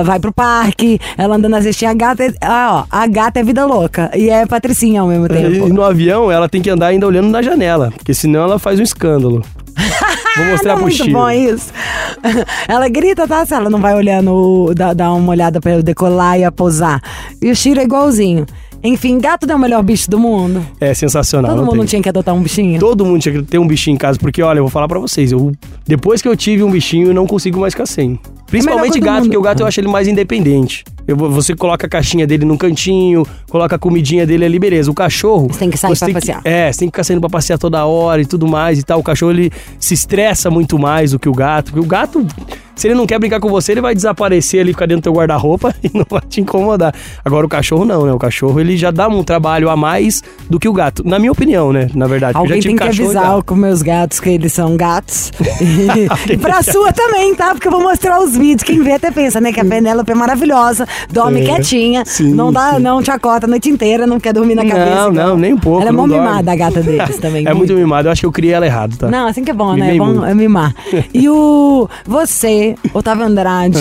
vai 0.04 0.20
pro 0.20 0.34
parque, 0.34 1.00
ela 1.18 1.36
anda 1.36 1.48
na 1.48 1.62
cestinha. 1.62 1.92
A 1.92 1.94
gata 1.94 2.34
ah, 2.42 2.86
ó, 2.92 2.98
a 2.98 3.08
gata 3.08 3.31
é 3.40 3.44
vida 3.44 3.66
louca. 3.66 4.12
E 4.16 4.30
é 4.30 4.46
patricinha 4.46 5.02
ao 5.02 5.08
mesmo 5.08 5.26
E 5.26 5.30
tempo. 5.30 5.70
no 5.74 5.84
avião 5.84 6.32
ela 6.32 6.48
tem 6.50 6.62
que 6.62 6.70
andar 6.70 6.88
ainda 6.88 7.08
olhando 7.08 7.30
na 7.30 7.42
janela, 7.42 7.92
porque 7.96 8.14
senão 8.14 8.42
ela 8.44 8.60
faz 8.60 8.80
um 8.80 8.84
escândalo. 8.84 9.42
Vou 10.38 10.46
mostrar 10.48 10.70
Não 10.70 10.72
é 10.72 10.76
pro 10.76 10.82
muito 10.84 10.96
Chiro. 10.98 11.12
bom 11.14 11.30
isso. 11.30 11.72
Ela 12.68 12.88
grita, 12.88 13.28
tá? 13.28 13.46
Se 13.46 13.54
ela 13.54 13.70
não 13.70 13.80
vai 13.80 13.94
olhando, 13.96 14.74
dá, 14.76 14.94
dá 14.94 15.12
uma 15.14 15.30
olhada 15.32 15.60
pra 15.60 15.72
eu 15.74 15.84
decolar 15.84 16.40
e 16.40 16.44
a 16.46 16.52
pousar. 16.52 17.02
E 17.42 17.52
o 17.52 17.56
Chiro 17.56 17.80
é 17.82 17.84
igualzinho. 17.84 18.46
Enfim, 18.84 19.20
gato 19.20 19.46
não 19.46 19.54
é 19.54 19.58
o 19.58 19.60
melhor 19.60 19.84
bicho 19.84 20.10
do 20.10 20.18
mundo. 20.18 20.66
É 20.80 20.94
sensacional. 20.94 21.52
Todo 21.56 21.66
mundo 21.66 21.78
tem. 21.80 21.86
tinha 21.86 22.02
que 22.02 22.10
adotar 22.10 22.34
um 22.34 22.42
bichinho. 22.42 22.80
Todo 22.80 23.06
mundo 23.06 23.22
tinha 23.22 23.36
que 23.36 23.44
ter 23.44 23.60
um 23.60 23.68
bichinho 23.68 23.96
em 23.96 23.98
casa, 23.98 24.18
porque 24.18 24.42
olha, 24.42 24.58
eu 24.60 24.64
vou 24.64 24.72
falar 24.72 24.88
pra 24.88 24.98
vocês, 25.00 25.32
eu 25.32 25.52
depois 25.86 26.22
que 26.22 26.28
eu 26.28 26.36
tive 26.36 26.64
um 26.64 26.72
bichinho, 26.72 27.08
eu 27.10 27.14
não 27.14 27.28
consigo 27.28 27.60
mais 27.60 27.74
ficar 27.74 27.86
sem. 27.86 28.20
Principalmente 28.48 28.92
coisa 28.94 29.00
do 29.00 29.06
gato, 29.06 29.22
porque 29.24 29.38
o 29.38 29.42
gato 29.42 29.60
eu 29.62 29.68
acho 29.68 29.80
ele 29.80 29.88
mais 29.88 30.08
independente. 30.08 30.84
Eu 31.12 31.18
você 31.18 31.56
coloca 31.56 31.86
a 31.86 31.90
caixinha 31.90 32.26
dele 32.26 32.46
num 32.46 32.58
cantinho, 32.58 33.26
coloca 33.50 33.76
a 33.76 33.80
comidinha 33.80 34.26
dele 34.26 34.46
ali, 34.46 34.60
beleza. 34.60 34.90
O 34.90 34.94
cachorro. 34.94 35.48
Você 35.48 35.60
tem 35.60 35.70
que 35.70 35.78
sair 35.78 35.98
pra 35.98 36.14
passear. 36.14 36.42
é, 36.44 36.72
você 36.72 36.80
tem 36.80 36.88
que 36.90 36.94
ficar 36.94 37.04
saindo 37.04 37.22
pra 37.22 37.30
passear 37.30 37.58
toda 37.58 37.86
hora 37.86 38.22
e 38.22 38.26
tudo 38.26 38.48
mais 38.48 38.80
e 38.80 38.84
tal. 38.84 39.00
O 39.00 39.04
cachorro 39.04 39.32
ele 39.32 39.52
se 39.80 39.94
estressa 39.94 40.50
muito 40.50 40.78
mais 40.80 41.12
do 41.12 41.20
que 41.20 41.30
o 41.30 41.34
gato. 41.34 41.72
Porque 41.72 41.86
o 41.86 41.88
gato, 41.88 42.26
Se 42.76 42.88
ele 42.88 42.96
não 42.96 43.06
quer 43.06 43.20
brincar 43.20 43.40
com 43.40 43.50
você, 43.50 43.74
ele 43.74 43.82
vai 43.82 43.94
desaparecer 43.94 44.62
ali, 44.62 44.72
ficar 44.74 44.88
dentro 44.88 45.02
do 45.02 45.04
teu 45.04 45.14
guarda-roupa 45.14 45.76
e 45.84 45.92
não 45.94 46.06
vai 46.10 46.22
te 46.22 46.42
incomodar. 46.42 46.94
Agora 47.24 47.46
o 47.46 47.50
cachorro 47.50 47.86
não, 47.86 48.06
né? 48.06 48.14
O 48.14 48.18
cachorro 48.18 48.60
ele 48.60 48.76
já 48.76 48.90
dá 48.90 49.08
um 49.08 49.24
trabalho 49.24 49.70
a 49.70 49.76
mais 49.76 50.24
do 50.50 50.60
que 50.60 50.68
o 50.68 50.74
gato. 50.74 51.04
Na 51.06 51.20
minha 51.20 51.32
opinião, 51.32 51.72
né? 51.72 51.88
Na 51.94 52.08
verdade. 52.08 52.36
eu 52.36 52.40
Alguém 52.40 52.56
já 52.56 52.62
tive 52.70 52.80
tem 52.80 52.88
que 52.92 53.04
avisar 53.04 53.44
com 53.44 53.56
meus 53.56 53.82
gatos 53.84 54.20
que 54.20 54.30
eles 54.30 54.54
são 54.54 54.76
gatos. 54.76 55.32
E, 55.62 56.34
e 56.34 56.38
pra 56.38 56.64
sua 56.64 56.92
também, 56.92 57.36
tá? 57.36 57.52
Porque 57.54 57.68
eu 57.68 57.72
vou 57.72 57.82
mostrar 57.82 58.20
os 58.20 58.36
vídeos. 58.36 58.64
Quem 58.64 58.82
vê 58.82 58.94
até 58.94 59.12
pensa, 59.12 59.40
né? 59.40 59.52
Que 59.54 59.60
a 59.60 59.66
Penélope 59.66 60.12
é 60.12 60.16
maravilhosa, 60.16 60.88
dorme 61.10 61.42
É, 61.42 61.46
quietinha, 61.46 62.04
sim, 62.06 62.34
não 62.34 62.52
dá, 62.52 62.74
sim. 62.76 62.80
não 62.82 63.02
te 63.02 63.12
acota 63.12 63.46
a 63.46 63.50
noite 63.50 63.70
inteira, 63.70 64.06
não 64.06 64.20
quer 64.20 64.34
dormir 64.34 64.56
na 64.56 64.66
cabeça. 64.66 64.96
Não, 64.96 65.12
não, 65.12 65.38
nem 65.38 65.54
um 65.54 65.58
pouco. 65.58 65.82
Ela 65.82 65.90
é 65.90 65.94
mó 65.94 66.06
mimada, 66.06 66.52
a 66.52 66.56
gata 66.56 66.82
deles 66.82 67.18
também. 67.20 67.48
É 67.48 67.54
muito 67.54 67.74
mimada. 67.74 68.08
Eu 68.08 68.12
acho 68.12 68.22
que 68.22 68.26
eu 68.26 68.32
criei 68.32 68.54
ela 68.54 68.66
errado, 68.66 68.98
tá? 68.98 69.10
Não, 69.10 69.28
assim 69.28 69.44
que 69.44 69.52
é 69.52 69.54
bom, 69.54 69.72
né? 69.74 69.92
Mimei 69.92 69.96
É 69.96 70.00
bom 70.00 70.06
muito. 70.22 70.36
mimar. 70.36 70.74
E 71.14 71.30
o. 71.30 71.88
Você, 72.06 72.76
Otávio 72.94 73.26
Andrade. 73.26 73.80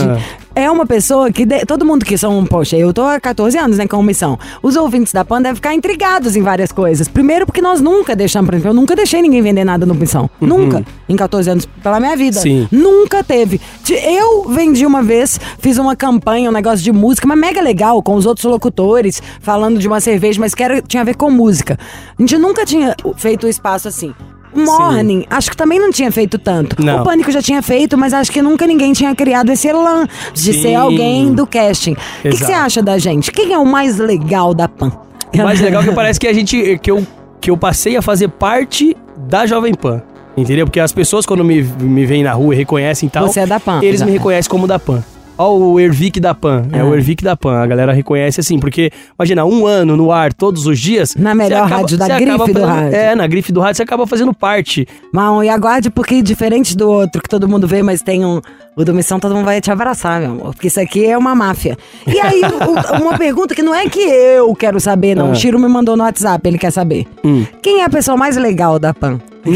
É 0.60 0.70
uma 0.70 0.84
pessoa 0.84 1.32
que 1.32 1.46
de- 1.46 1.64
todo 1.64 1.84
mundo 1.86 2.04
que 2.04 2.18
são, 2.18 2.44
poxa, 2.44 2.76
eu 2.76 2.92
tô 2.92 3.02
há 3.02 3.18
14 3.18 3.56
anos, 3.56 3.78
né, 3.78 3.86
com 3.88 4.02
missão. 4.02 4.38
Os 4.62 4.76
ouvintes 4.76 5.12
da 5.12 5.24
PAN 5.24 5.40
devem 5.40 5.54
ficar 5.56 5.74
intrigados 5.74 6.36
em 6.36 6.42
várias 6.42 6.70
coisas. 6.70 7.08
Primeiro 7.08 7.46
porque 7.46 7.62
nós 7.62 7.80
nunca 7.80 8.14
deixamos, 8.14 8.46
por 8.48 8.54
exemplo, 8.54 8.70
eu 8.70 8.74
nunca 8.74 8.94
deixei 8.94 9.22
ninguém 9.22 9.40
vender 9.40 9.64
nada 9.64 9.86
no 9.86 9.94
missão. 9.94 10.28
Nunca. 10.40 10.84
Em 11.08 11.16
14 11.16 11.48
anos 11.50 11.66
pela 11.82 11.98
minha 11.98 12.14
vida. 12.16 12.36
Uhum. 12.36 12.42
Sim. 12.42 12.68
Nunca 12.70 13.24
teve. 13.24 13.60
Eu 13.88 14.44
vendi 14.50 14.84
uma 14.84 15.02
vez, 15.02 15.40
fiz 15.58 15.78
uma 15.78 15.96
campanha, 15.96 16.50
um 16.50 16.52
negócio 16.52 16.84
de 16.84 16.92
música, 16.92 17.26
mas 17.26 17.38
mega 17.38 17.60
legal, 17.62 18.02
com 18.02 18.14
os 18.14 18.26
outros 18.26 18.44
locutores, 18.44 19.22
falando 19.40 19.78
de 19.78 19.88
uma 19.88 20.00
cerveja, 20.00 20.38
mas 20.40 20.54
que 20.54 20.62
era, 20.62 20.82
tinha 20.82 21.00
a 21.00 21.04
ver 21.04 21.16
com 21.16 21.30
música. 21.30 21.78
A 22.18 22.22
gente 22.22 22.36
nunca 22.36 22.64
tinha 22.66 22.94
feito 23.16 23.46
um 23.46 23.50
espaço 23.50 23.88
assim. 23.88 24.12
Morning, 24.54 25.24
acho 25.30 25.50
que 25.50 25.56
também 25.56 25.78
não 25.78 25.90
tinha 25.90 26.10
feito 26.10 26.38
tanto. 26.38 26.82
Não. 26.84 27.00
O 27.00 27.04
Pânico 27.04 27.30
já 27.30 27.40
tinha 27.40 27.62
feito, 27.62 27.96
mas 27.96 28.12
acho 28.12 28.30
que 28.32 28.42
nunca 28.42 28.66
ninguém 28.66 28.92
tinha 28.92 29.14
criado 29.14 29.50
esse 29.50 29.68
elan 29.68 30.06
de 30.32 30.52
Sim. 30.52 30.62
ser 30.62 30.74
alguém 30.74 31.32
do 31.32 31.46
casting. 31.46 31.96
O 32.24 32.28
que 32.30 32.36
você 32.36 32.52
acha 32.52 32.82
da 32.82 32.98
gente? 32.98 33.30
Quem 33.30 33.52
é 33.52 33.58
o 33.58 33.66
mais 33.66 33.98
legal 33.98 34.52
da 34.52 34.68
PAN? 34.68 34.92
O 35.32 35.38
mais 35.38 35.60
legal 35.60 35.82
é 35.82 35.86
que 35.86 35.92
parece 35.92 36.18
que 36.18 36.26
a 36.26 36.32
gente. 36.32 36.78
que 36.82 36.90
eu, 36.90 37.06
que 37.40 37.50
eu 37.50 37.56
passei 37.56 37.96
a 37.96 38.02
fazer 38.02 38.28
parte 38.28 38.96
da 39.16 39.46
Jovem 39.46 39.74
Pan. 39.74 40.02
Entendeu? 40.36 40.66
Porque 40.66 40.80
as 40.80 40.92
pessoas, 40.92 41.26
quando 41.26 41.44
me, 41.44 41.62
me 41.62 42.06
veem 42.06 42.22
na 42.22 42.32
rua 42.32 42.54
e 42.54 42.56
reconhecem 42.56 43.06
e 43.08 43.10
tal. 43.10 43.26
Você 43.26 43.40
é 43.40 43.46
da 43.46 43.60
PAN, 43.60 43.80
Eles 43.82 44.02
me 44.02 44.10
reconhecem 44.10 44.50
como 44.50 44.66
da 44.66 44.78
PAN. 44.78 45.02
Ó, 45.42 45.56
o 45.56 45.80
Ervic 45.80 46.20
da 46.20 46.34
PAN. 46.34 46.66
É 46.70 46.80
Ah. 46.80 46.84
o 46.84 46.94
Ervic 46.94 47.24
da 47.24 47.34
PAN. 47.34 47.58
A 47.62 47.66
galera 47.66 47.92
reconhece 47.94 48.40
assim, 48.40 48.58
porque, 48.58 48.90
imagina, 49.18 49.42
um 49.46 49.66
ano 49.66 49.96
no 49.96 50.12
ar 50.12 50.34
todos 50.34 50.66
os 50.66 50.78
dias. 50.78 51.16
Na 51.16 51.34
melhor 51.34 51.66
rádio 51.66 51.96
da 51.96 52.06
grife 52.08 52.24
acaba 52.30 52.46
do 52.46 52.52
fazendo- 52.52 52.68
rádio. 52.68 52.94
É, 52.96 53.14
na 53.14 53.26
grife 53.26 53.50
do 53.52 53.60
rádio 53.60 53.76
você 53.78 53.82
acaba 53.82 54.06
fazendo 54.06 54.34
parte. 54.34 54.86
Mal, 55.14 55.42
e 55.42 55.48
aguarde, 55.48 55.88
porque 55.88 56.20
diferente 56.20 56.76
do 56.76 56.90
outro 56.90 57.22
que 57.22 57.28
todo 57.28 57.48
mundo 57.48 57.66
vê, 57.66 57.82
mas 57.82 58.02
tem 58.02 58.22
um. 58.22 58.40
O 58.80 58.84
do 58.84 58.94
Missão, 58.94 59.20
todo 59.20 59.34
mundo 59.34 59.44
vai 59.44 59.60
te 59.60 59.70
abraçar, 59.70 60.20
meu 60.20 60.30
amor. 60.30 60.54
Porque 60.54 60.68
isso 60.68 60.80
aqui 60.80 61.04
é 61.04 61.16
uma 61.18 61.34
máfia. 61.34 61.76
E 62.06 62.18
aí, 62.18 62.40
o- 62.96 63.02
uma 63.02 63.18
pergunta 63.18 63.54
que 63.54 63.62
não 63.62 63.74
é 63.74 63.86
que 63.88 64.00
eu 64.00 64.54
quero 64.54 64.80
saber, 64.80 65.14
não. 65.14 65.26
Ah. 65.28 65.30
O 65.32 65.34
Chiro 65.34 65.58
me 65.58 65.68
mandou 65.68 65.96
no 65.96 66.02
WhatsApp, 66.04 66.48
ele 66.48 66.56
quer 66.58 66.70
saber. 66.70 67.06
Hum. 67.24 67.44
Quem 67.62 67.80
é 67.82 67.84
a 67.84 67.90
pessoa 67.90 68.16
mais 68.16 68.36
legal 68.36 68.78
da 68.78 68.94
PAN? 68.94 69.20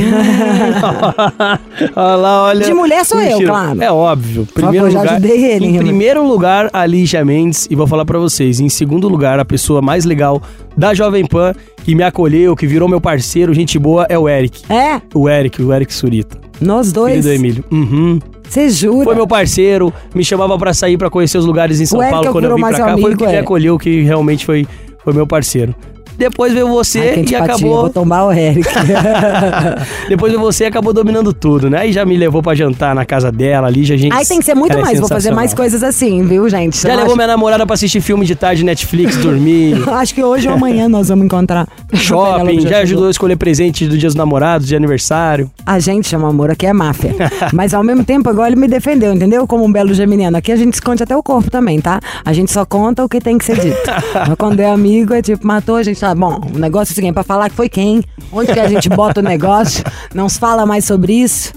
olha 1.97 2.17
lá, 2.17 2.43
olha. 2.45 2.65
De 2.65 2.73
mulher 2.75 3.05
sou 3.05 3.19
eu, 3.21 3.31
Mentira. 3.33 3.51
claro. 3.51 3.83
É 3.83 3.91
óbvio. 3.93 4.47
favor, 4.47 4.55
Primeiro 4.55 4.91
já 4.91 4.99
lugar, 5.01 5.13
ajudei 5.15 5.45
ele, 5.45 5.67
Em 5.67 5.79
primeiro 5.79 6.27
lugar, 6.27 6.71
a 6.73 6.87
Lígia 6.87 7.25
Mendes. 7.25 7.67
E 7.71 7.75
vou 7.75 7.87
falar 7.87 8.05
pra 8.05 8.19
vocês. 8.19 8.61
Em 8.61 8.69
segundo 8.69 9.09
lugar, 9.09 9.39
a 9.39 9.45
pessoa 9.45 9.81
mais 9.83 10.05
legal 10.05 10.43
da 10.77 10.95
Jovem 10.95 11.27
Pan, 11.27 11.53
que 11.83 11.95
me 11.95 12.03
acolheu, 12.03 12.57
que 12.57 12.67
virou 12.67 12.89
meu 12.89 13.01
parceiro, 13.01 13.53
gente 13.55 13.79
boa, 13.79 14.07
é 14.09 14.19
o 14.19 14.29
Eric. 14.29 14.63
É? 14.73 15.01
O 15.15 15.29
Eric, 15.29 15.63
o 15.63 15.73
Eric 15.73 15.93
Surita. 15.93 16.39
Nós 16.61 16.87
Filho 16.89 16.95
dois. 17.01 17.25
do 17.25 17.33
Emílio. 17.33 17.65
Uhum. 17.71 18.19
Você 18.49 18.71
jura? 18.71 19.05
Foi 19.05 19.15
meu 19.15 19.27
parceiro, 19.27 19.93
me 20.15 20.25
chamava 20.25 20.57
pra 20.59 20.73
sair 20.73 20.97
pra 20.97 21.11
conhecer 21.11 21.39
os 21.39 21.47
lugares 21.47 21.81
em 21.81 21.87
São 21.87 21.99
O 21.99 22.11
Paulo 22.11 22.29
é 22.29 22.33
quando 22.33 22.45
eu 22.45 22.55
vim 22.57 22.63
pra 22.63 22.77
cá. 22.79 22.99
foi 22.99 23.15
o 23.15 23.17
que 23.17 23.27
me 23.27 23.33
é. 23.35 23.39
acolheu, 23.41 23.79
que 23.79 24.03
realmente 24.03 24.45
foi, 24.47 24.67
foi 25.03 25.13
meu 25.13 25.27
parceiro. 25.27 25.75
Depois 26.17 26.53
veio 26.53 26.69
você 26.69 27.15
Ai, 27.17 27.23
que 27.23 27.33
e 27.33 27.37
acabou. 27.37 27.83
Vou 27.83 27.91
tomar 27.91 28.27
o 28.27 28.33
Eric. 28.33 28.69
Depois 30.09 30.33
veio 30.33 30.41
você 30.41 30.65
e 30.65 30.67
acabou 30.67 30.93
dominando 30.93 31.33
tudo, 31.33 31.69
né? 31.69 31.81
Aí 31.81 31.93
já 31.93 32.05
me 32.05 32.17
levou 32.17 32.43
pra 32.43 32.55
jantar 32.55 32.95
na 32.95 33.05
casa 33.05 33.31
dela 33.33 33.67
ali, 33.67 33.85
já 33.85 33.95
a 33.95 33.97
gente. 33.99 34.13
Aí 34.13 34.25
tem 34.27 34.39
que 34.39 34.45
ser 34.45 34.55
muito 34.55 34.77
é 34.77 34.81
mais. 34.81 34.99
Vou 34.99 35.09
fazer 35.09 35.31
mais 35.33 35.53
coisas 35.55 35.83
assim, 35.83 36.23
viu, 36.23 36.49
gente? 36.49 36.81
Já 36.81 36.89
não 36.91 36.97
levou 36.97 37.09
acha- 37.13 37.17
minha 37.17 37.27
namorada 37.29 37.67
pra 37.67 37.75
assistir 37.75 38.01
filme 38.01 38.25
de 38.25 38.35
tarde, 38.35 38.65
Netflix, 38.65 39.17
dormir, 39.23 39.83
Acho 39.89 40.15
que 40.15 40.23
hoje 40.23 40.49
ou 40.49 40.55
amanhã 40.55 40.89
nós 40.89 41.09
vamos 41.09 41.25
encontrar. 41.27 41.67
shopping, 41.95 42.61
já 42.61 42.69
chegou. 42.69 42.83
ajudou 42.83 43.07
a 43.09 43.11
escolher 43.11 43.37
presente 43.37 43.87
do 43.87 43.97
Dia 43.97 44.09
dos 44.09 44.17
Namorados, 44.17 44.67
de 44.67 44.77
aniversário. 44.77 45.51
A 45.65 45.79
gente 45.79 46.09
chama 46.09 46.29
amor, 46.29 46.51
aqui 46.51 46.67
é 46.67 46.73
máfia. 46.73 47.15
Mas 47.53 47.75
ao 47.75 47.83
mesmo 47.83 48.05
tempo, 48.05 48.29
agora 48.29 48.49
ele 48.49 48.57
me 48.61 48.69
defendeu, 48.69 49.13
entendeu? 49.13 49.47
Como 49.47 49.65
um 49.65 49.73
belo 49.73 49.93
geminiano. 49.95 50.37
Aqui 50.37 50.53
a 50.53 50.57
gente 50.57 50.75
esconde 50.75 51.03
até 51.03 51.17
o 51.17 51.23
corpo 51.23 51.51
também, 51.51 51.81
tá? 51.81 52.01
A 52.25 52.33
gente 52.33 52.53
só 52.53 52.65
conta 52.65 53.05
o 53.05 53.09
que 53.09 53.21
tem 53.21 53.39
que 53.39 53.45
ser 53.45 53.59
dito. 53.59 53.77
Mas 54.15 54.35
quando 54.39 54.61
é 54.61 54.71
amigo, 54.71 55.15
é 55.15 55.23
tipo, 55.23 55.47
matou, 55.47 55.77
a 55.77 55.83
gente 55.83 56.04
tá. 56.05 56.15
Bom, 56.15 56.39
o 56.55 56.59
negócio 56.59 56.93
é 56.93 56.95
o 56.95 56.95
seguinte, 56.95 57.15
pra 57.15 57.23
falar 57.23 57.49
que 57.49 57.57
foi 57.57 57.69
quem, 57.69 58.03
onde 58.31 58.53
que 58.53 58.61
a 58.61 58.69
gente 58.69 58.89
bota 58.91 59.21
o 59.21 59.23
negócio, 59.23 59.83
não 60.15 60.29
se 60.29 60.39
fala 60.39 60.67
mais 60.67 60.85
sobre 60.85 61.15
isso. 61.15 61.53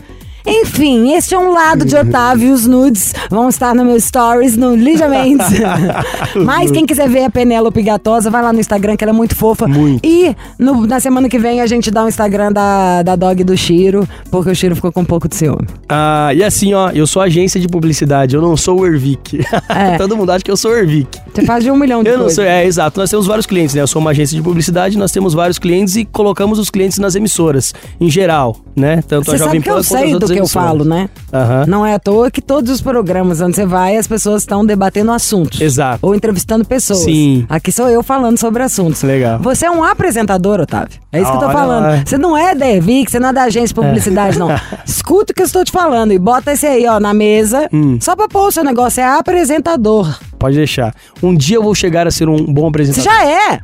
Enfim, 0.48 1.14
este 1.14 1.34
é 1.36 1.38
um 1.40 1.52
lado 1.52 1.84
de 1.86 1.96
Otávio, 1.96 2.54
os 2.54 2.66
nudes 2.66 3.14
vão 3.30 3.50
estar 3.50 3.76
no 3.76 3.84
meu 3.84 4.00
stories, 4.00 4.56
no 4.56 4.76
Lígia 4.76 5.10
Mendes. 5.10 5.48
Mas 6.46 6.72
quem 6.72 6.86
quiser 6.86 7.10
ver 7.10 7.26
a 7.26 7.30
Penélope 7.30 7.82
Gatosa, 7.82 8.30
vai 8.30 8.42
lá 8.42 8.54
no 8.54 8.60
Instagram, 8.60 8.96
que 8.96 9.04
ela 9.04 9.12
é 9.12 9.14
muito 9.16 9.36
fofa. 9.36 9.68
Muito. 9.68 10.06
E 10.06 10.36
no- 10.58 10.88
na 10.88 11.00
semana 11.00 11.28
que 11.28 11.38
vem 11.38 11.60
a 11.62 11.68
gente 11.68 11.92
dá 11.92 12.06
o 12.06 12.08
Instagram 12.08 12.52
da, 12.52 13.04
da 13.04 13.16
dog 13.16 13.44
do 13.44 13.58
Chiro, 13.58 14.08
porque 14.32 14.50
o 14.52 14.56
Chiro 14.56 14.76
ficou 14.76 14.92
com 14.92 15.02
um 15.02 15.06
pouco 15.06 15.28
de 15.28 15.36
ciúme. 15.36 15.68
Ah, 15.90 16.32
e 16.34 16.44
assim, 16.44 16.74
ó, 16.74 16.90
eu 16.92 17.06
sou 17.06 17.22
agência 17.22 17.60
de 17.60 17.68
publicidade, 17.68 18.36
eu 18.36 18.42
não 18.42 18.56
sou 18.56 18.80
o 18.82 18.86
Ervic. 18.86 19.40
É. 19.70 19.98
Todo 19.98 20.16
mundo 20.16 20.32
acha 20.32 20.44
que 20.44 20.50
eu 20.50 20.56
sou 20.58 20.72
o 20.72 20.76
Ervic. 20.76 21.20
Você 21.34 21.44
faz 21.44 21.64
de 21.64 21.70
um 21.70 21.76
milhão 21.76 22.02
de 22.02 22.10
Eu 22.10 22.14
não 22.14 22.20
coisas. 22.22 22.36
sou, 22.36 22.44
é, 22.44 22.66
exato. 22.66 23.00
Nós 23.00 23.10
temos 23.10 23.28
vários 23.28 23.46
clientes, 23.46 23.76
né? 23.76 23.82
Eu 23.82 23.88
sou 23.88 24.00
uma 24.02 24.12
agência 24.12 24.36
de 24.36 24.42
publicidade, 24.42 24.98
nós 24.98 25.12
temos 25.12 25.34
vários 25.34 25.60
clientes 25.60 25.96
e 25.96 26.06
colocamos 26.06 26.58
os 26.58 26.70
clientes 26.70 26.98
nas 27.00 27.16
emissoras, 27.16 27.74
em 28.00 28.10
geral, 28.10 28.58
né? 28.76 29.04
Tanto 29.08 29.26
Você 29.26 29.36
a 29.36 29.38
Jovem 29.40 29.62
Pan 29.62 29.72
quanto 29.74 29.96
as 29.98 30.14
outras 30.14 30.32
que 30.38 30.44
eu 30.44 30.48
falo, 30.48 30.84
né? 30.84 31.10
Aham. 31.34 31.66
Não 31.68 31.86
é 31.86 31.94
à 31.94 32.00
toa 32.00 32.32
que 32.32 32.42
todos 32.42 32.72
os 32.72 32.82
programas 32.82 33.42
onde 33.42 33.56
você 33.56 33.66
vai, 33.66 33.98
as 33.98 34.08
pessoas 34.08 34.44
estão 34.44 34.66
debatendo 34.66 35.12
assuntos. 35.12 35.60
Exato. 35.60 36.00
Ou 36.02 36.16
entrevistando 36.16 36.66
pessoas. 36.66 37.00
Sim. 37.04 37.46
Aqui 37.50 37.72
sou 37.72 37.90
eu 37.90 38.04
falando 38.04 38.38
sobre 38.38 38.64
assuntos. 38.64 39.04
Legal. 39.04 39.40
Você 39.40 39.66
é 39.66 39.72
um 39.72 39.84
apresentador, 39.84 40.60
Otávio. 40.60 41.00
É 41.12 41.22
isso 41.22 41.32
que 41.32 41.38
eu 41.38 41.42
tô 41.42 41.50
falando. 41.52 41.84
lá. 41.84 42.04
Você 42.06 42.18
não 42.18 42.38
é 42.38 42.54
da 42.54 42.66
você 43.08 43.20
não 43.20 43.30
é 43.30 43.34
da 43.34 43.44
agência 43.44 43.68
de 43.70 43.74
publicidade, 43.74 44.38
não. 44.38 44.50
Escuta 44.86 45.32
o 45.32 45.36
que 45.36 45.42
eu 45.42 45.46
estou 45.46 45.64
te 45.64 45.72
falando 45.72 46.12
e 46.12 46.20
bota 46.20 46.52
esse 46.52 46.66
aí, 46.66 46.86
ó, 46.88 47.00
na 47.00 47.14
mesa. 47.14 47.68
Hum. 47.74 47.98
Só 48.02 48.16
pra 48.16 48.28
pôr 48.28 48.48
o 48.48 48.52
seu 48.52 48.64
negócio. 48.64 49.02
É 49.02 49.06
apresentador. 49.18 50.18
Pode 50.40 50.56
deixar. 50.56 50.94
Um 51.24 51.36
dia 51.36 51.56
eu 51.58 51.64
vou 51.64 51.74
chegar 51.74 52.06
a 52.08 52.12
ser 52.12 52.30
um 52.30 52.38
bom 52.46 52.64
Você 52.64 52.68
apresentador. 52.68 53.04
já 53.12 53.26
é. 53.26 53.60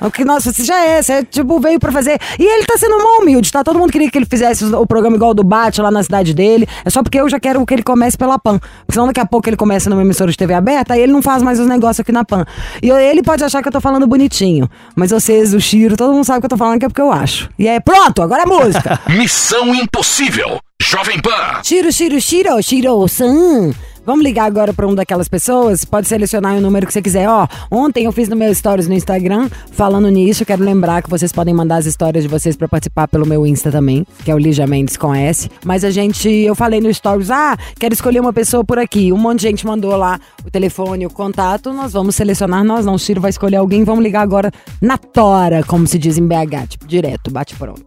o 0.00 0.10
que 0.10 0.24
nós, 0.24 0.44
você 0.44 0.64
já 0.64 0.84
é. 0.84 1.00
Você, 1.02 1.24
tipo, 1.24 1.60
veio 1.60 1.78
pra 1.78 1.92
fazer. 1.92 2.18
E 2.38 2.42
ele 2.42 2.64
tá 2.66 2.76
sendo 2.76 2.98
mó 2.98 3.22
humilde, 3.22 3.50
tá? 3.52 3.62
Todo 3.62 3.78
mundo 3.78 3.92
queria 3.92 4.10
que 4.10 4.18
ele 4.18 4.26
fizesse 4.26 4.64
o 4.64 4.86
programa 4.86 5.16
igual 5.16 5.30
o 5.30 5.34
do 5.34 5.44
Bate 5.44 5.80
lá 5.80 5.90
na 5.90 6.02
cidade 6.02 6.34
dele. 6.34 6.66
É 6.84 6.90
só 6.90 7.02
porque 7.02 7.20
eu 7.20 7.28
já 7.28 7.38
quero 7.38 7.64
que 7.64 7.72
ele 7.74 7.82
comece 7.82 8.18
pela 8.18 8.38
PAN. 8.38 8.58
Porque 8.58 8.92
senão 8.94 9.06
daqui 9.06 9.20
a 9.20 9.26
pouco 9.26 9.48
ele 9.48 9.56
começa 9.56 9.88
numa 9.88 10.02
emissora 10.02 10.30
de 10.30 10.36
TV 10.36 10.52
aberta, 10.54 10.94
aí 10.94 11.00
ele 11.00 11.12
não 11.12 11.22
faz 11.22 11.42
mais 11.42 11.60
os 11.60 11.66
negócios 11.66 12.00
aqui 12.00 12.10
na 12.12 12.24
PAN. 12.24 12.44
E 12.82 12.88
eu- 12.88 12.98
ele 12.98 13.22
pode 13.22 13.44
achar 13.44 13.62
que 13.62 13.68
eu 13.68 13.72
tô 13.72 13.80
falando 13.80 14.06
bonitinho. 14.06 14.68
Mas 14.96 15.10
vocês, 15.12 15.54
o 15.54 15.60
Chiro, 15.60 15.96
todo 15.96 16.12
mundo 16.12 16.24
sabe 16.24 16.40
que 16.40 16.46
eu 16.46 16.50
tô 16.50 16.56
falando 16.56 16.78
que 16.80 16.86
é 16.86 16.88
porque 16.88 17.00
eu 17.00 17.12
acho. 17.12 17.48
E 17.58 17.68
aí, 17.68 17.78
pronto, 17.80 18.20
agora 18.20 18.42
é 18.42 18.46
música. 18.46 19.00
Missão 19.10 19.72
Impossível. 19.74 20.58
Jovem 20.82 21.20
Pan. 21.20 21.60
Chiro, 21.62 21.90
Chiro, 21.92 22.20
Chiro, 22.20 22.62
Chiro, 22.62 23.08
san. 23.08 23.70
Vamos 24.06 24.24
ligar 24.24 24.44
agora 24.44 24.72
pra 24.72 24.86
uma 24.86 24.94
daquelas 24.94 25.28
pessoas? 25.28 25.84
Pode 25.84 26.06
selecionar 26.06 26.56
o 26.56 26.60
número 26.60 26.86
que 26.86 26.92
você 26.92 27.02
quiser. 27.02 27.28
Ó, 27.28 27.44
ontem 27.68 28.04
eu 28.04 28.12
fiz 28.12 28.28
no 28.28 28.36
meu 28.36 28.54
stories 28.54 28.86
no 28.86 28.94
Instagram 28.94 29.48
falando 29.72 30.08
nisso. 30.08 30.46
Quero 30.46 30.62
lembrar 30.62 31.02
que 31.02 31.10
vocês 31.10 31.32
podem 31.32 31.52
mandar 31.52 31.78
as 31.78 31.86
histórias 31.86 32.22
de 32.22 32.28
vocês 32.28 32.56
pra 32.56 32.68
participar 32.68 33.08
pelo 33.08 33.26
meu 33.26 33.44
Insta 33.44 33.72
também, 33.72 34.06
que 34.24 34.30
é 34.30 34.34
o 34.34 34.38
Lígia 34.38 34.64
Mendes 34.64 34.96
com 34.96 35.12
S. 35.12 35.50
Mas 35.64 35.82
a 35.82 35.90
gente, 35.90 36.28
eu 36.28 36.54
falei 36.54 36.80
no 36.80 36.94
stories, 36.94 37.32
ah, 37.32 37.56
quero 37.80 37.94
escolher 37.94 38.20
uma 38.20 38.32
pessoa 38.32 38.64
por 38.64 38.78
aqui. 38.78 39.12
Um 39.12 39.18
monte 39.18 39.40
de 39.40 39.48
gente 39.48 39.66
mandou 39.66 39.96
lá 39.96 40.20
o 40.46 40.50
telefone, 40.52 41.04
o 41.04 41.10
contato. 41.10 41.72
Nós 41.72 41.92
vamos 41.92 42.14
selecionar, 42.14 42.62
nós 42.62 42.86
não. 42.86 42.94
O 42.94 42.98
Chiro 43.00 43.20
vai 43.20 43.30
escolher 43.30 43.56
alguém. 43.56 43.82
Vamos 43.82 44.04
ligar 44.04 44.20
agora 44.20 44.52
na 44.80 44.96
tora, 44.96 45.64
como 45.64 45.84
se 45.84 45.98
diz 45.98 46.16
em 46.16 46.28
BH, 46.28 46.68
tipo, 46.68 46.86
direto, 46.86 47.28
bate 47.28 47.56
pronto. 47.56 47.84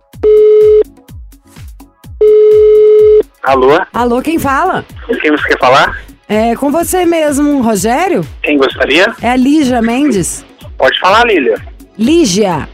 Alô? 3.42 3.80
Alô, 3.94 4.22
quem 4.22 4.38
fala? 4.38 4.84
Quem 5.22 5.32
você 5.32 5.48
quer 5.48 5.60
falar? 5.60 6.09
É 6.32 6.56
com 6.56 6.70
você 6.72 7.06
mesmo, 7.08 7.60
Rogério? 7.60 8.24
Quem 8.44 8.56
gostaria? 8.56 9.12
É 9.20 9.32
a 9.32 9.36
Lígia 9.36 9.82
Mendes? 9.82 10.46
Pode 10.78 11.00
falar, 11.00 11.26
Lília. 11.26 11.56
Lígia. 11.98 12.70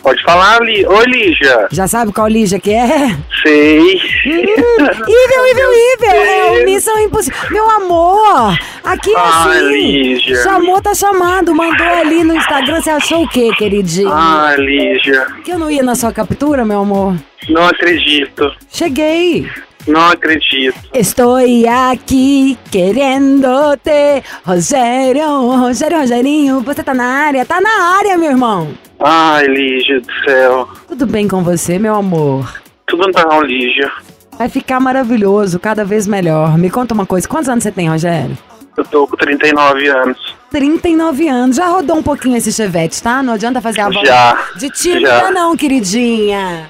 Pode 0.00 0.22
falar, 0.22 0.62
Li... 0.62 0.86
Oi, 0.86 1.04
Lígia. 1.06 1.66
Já 1.72 1.88
sabe 1.88 2.12
qual 2.12 2.28
Lígia 2.28 2.60
que 2.60 2.70
é? 2.70 3.16
Sei. 3.42 3.78
Ível, 4.24 5.46
Ível, 5.50 5.70
Ível! 5.94 6.22
É 6.22 6.50
o 6.52 6.64
Missão 6.64 6.96
Impossível. 7.00 7.36
Meu 7.50 7.68
amor! 7.68 8.56
Aqui 8.84 9.10
é 9.10 9.18
Ai, 9.18 9.58
assim. 9.58 9.72
Lígia. 9.72 10.42
Chamou, 10.44 10.80
tá 10.80 10.94
chamado. 10.94 11.52
Mandou 11.52 11.86
ali 11.88 12.22
no 12.22 12.36
Instagram. 12.36 12.80
Você 12.80 12.90
achou 12.90 13.24
o 13.24 13.28
quê, 13.28 13.50
queridinho? 13.58 14.12
Ah, 14.12 14.54
Lígia. 14.56 15.26
Que 15.44 15.50
eu 15.50 15.58
não 15.58 15.68
ia 15.68 15.82
na 15.82 15.96
sua 15.96 16.12
captura, 16.12 16.64
meu 16.64 16.78
amor? 16.78 17.16
Não 17.48 17.66
acredito. 17.66 18.54
Cheguei. 18.70 19.50
Não 19.90 20.08
acredito. 20.10 20.78
Estou 20.94 21.36
aqui 21.36 22.56
querendo 22.70 23.76
te. 23.82 24.22
Rogério, 24.44 25.26
Rogério, 25.56 25.98
Rogerinho, 25.98 26.60
você 26.60 26.82
tá 26.82 26.94
na 26.94 27.04
área? 27.04 27.44
Tá 27.44 27.60
na 27.60 27.96
área, 27.98 28.16
meu 28.16 28.30
irmão. 28.30 28.68
Ai, 29.00 29.46
Lígia 29.46 30.00
do 30.00 30.12
céu. 30.24 30.68
Tudo 30.86 31.06
bem 31.06 31.26
com 31.26 31.42
você, 31.42 31.78
meu 31.78 31.94
amor? 31.96 32.60
Tudo 32.86 33.10
não, 33.12 33.42
Lígia. 33.42 33.90
Vai 34.38 34.48
ficar 34.48 34.78
maravilhoso, 34.78 35.58
cada 35.58 35.84
vez 35.84 36.06
melhor. 36.06 36.56
Me 36.56 36.70
conta 36.70 36.94
uma 36.94 37.04
coisa, 37.04 37.26
quantos 37.28 37.48
anos 37.48 37.64
você 37.64 37.72
tem, 37.72 37.88
Rogério? 37.88 38.38
Eu 38.76 38.84
tô 38.84 39.06
com 39.08 39.16
39 39.16 39.88
anos. 39.88 40.34
39 40.50 41.28
anos. 41.28 41.56
Já 41.56 41.66
rodou 41.66 41.96
um 41.96 42.02
pouquinho 42.02 42.36
esse 42.36 42.52
chevette, 42.52 43.02
tá? 43.02 43.22
Não 43.22 43.34
adianta 43.34 43.60
fazer 43.60 43.80
a 43.80 43.90
volta 43.90 44.06
Já. 44.06 44.38
de 44.56 44.70
tímida, 44.70 45.18
já. 45.18 45.30
não, 45.32 45.56
queridinha. 45.56 46.68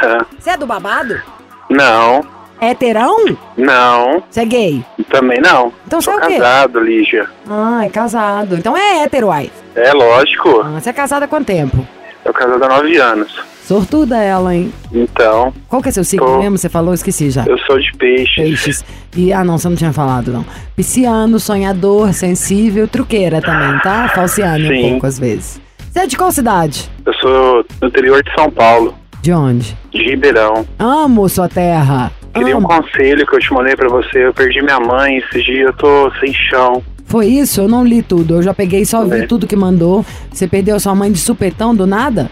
Você 0.40 0.50
é 0.50 0.56
do 0.56 0.66
babado? 0.66 1.20
Não, 1.68 2.24
É 2.60 2.74
terão? 2.74 3.16
não, 3.56 4.22
Você 4.30 4.40
é 4.40 4.44
gay? 4.44 4.84
também 5.10 5.40
não. 5.40 5.72
Então 5.86 6.00
você 6.00 6.10
é 6.10 6.16
o 6.16 6.20
quê? 6.20 6.34
casado, 6.38 6.80
Lígia. 6.80 7.26
Ah, 7.48 7.82
é 7.84 7.88
casado. 7.90 8.56
Então 8.56 8.76
é 8.76 9.02
hétero, 9.02 9.30
ai. 9.30 9.50
É 9.74 9.92
lógico. 9.92 10.60
Ah, 10.64 10.80
você 10.80 10.90
é 10.90 10.92
casada 10.92 11.26
há 11.26 11.28
quanto 11.28 11.46
tempo? 11.46 11.86
Eu 12.24 12.32
casado 12.32 12.62
há 12.64 12.68
9 12.68 12.96
anos. 12.98 13.38
Sortuda 13.62 14.16
ela, 14.18 14.54
hein? 14.54 14.72
Então, 14.92 15.52
Qual 15.68 15.82
que 15.82 15.88
é 15.88 15.92
seu 15.92 16.04
signo 16.04 16.24
Tô. 16.26 16.38
mesmo? 16.38 16.56
Você 16.56 16.68
falou, 16.68 16.94
esqueci 16.94 17.30
já. 17.30 17.44
eu 17.46 17.58
sou 17.58 17.78
de 17.78 17.92
peixe. 17.96 18.40
Peixes. 18.40 18.84
E, 19.16 19.32
ah, 19.32 19.42
não, 19.44 19.58
você 19.58 19.68
não 19.68 19.76
tinha 19.76 19.92
falado, 19.92 20.32
não. 20.32 20.44
Pisciano, 20.76 21.38
sonhador, 21.40 22.12
sensível, 22.12 22.86
truqueira 22.86 23.40
também, 23.42 23.78
tá? 23.80 24.08
Falciane 24.14 24.70
um 24.86 24.90
pouco, 24.90 25.06
às 25.06 25.18
vezes. 25.18 25.60
Você 25.92 25.98
é 26.00 26.06
de 26.06 26.16
qual 26.16 26.30
cidade? 26.30 26.88
Eu 27.04 27.12
sou 27.14 27.64
do 27.80 27.86
interior 27.88 28.22
de 28.22 28.32
São 28.34 28.50
Paulo, 28.50 28.94
De 29.20 29.32
onde? 29.32 29.76
de 29.90 30.02
Ribeirão. 30.10 30.64
Amo 30.78 31.28
sua 31.28 31.48
terra. 31.48 32.12
Queria 32.38 32.54
um 32.54 32.58
Amo. 32.58 32.68
conselho 32.68 33.26
que 33.26 33.34
eu 33.36 33.40
te 33.40 33.52
mandei 33.52 33.74
pra 33.76 33.88
você. 33.88 34.26
Eu 34.26 34.34
perdi 34.34 34.60
minha 34.62 34.78
mãe 34.80 35.18
esses 35.18 35.44
dias, 35.44 35.66
eu 35.68 35.72
tô 35.74 36.10
sem 36.20 36.32
chão. 36.32 36.82
Foi 37.06 37.26
isso? 37.26 37.60
Eu 37.60 37.68
não 37.68 37.84
li 37.84 38.02
tudo. 38.02 38.34
Eu 38.36 38.42
já 38.42 38.52
peguei 38.52 38.80
e 38.82 38.86
só 38.86 39.04
vi 39.04 39.20
É. 39.20 39.26
tudo 39.26 39.46
que 39.46 39.54
mandou. 39.56 40.04
Você 40.32 40.46
perdeu 40.48 40.78
sua 40.80 40.94
mãe 40.94 41.10
de 41.12 41.18
supetão 41.18 41.74
do 41.74 41.86
nada? 41.86 42.30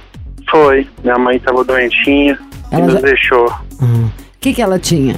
Foi. 0.50 0.86
Minha 1.02 1.16
mãe 1.18 1.38
tava 1.38 1.64
doentinha 1.64 2.38
e 2.70 2.74
Ela 2.74 2.84
nos 2.86 2.94
já- 2.94 3.00
deixou. 3.00 3.46
O 3.80 4.10
que, 4.40 4.52
que 4.52 4.60
ela 4.62 4.78
tinha? 4.78 5.16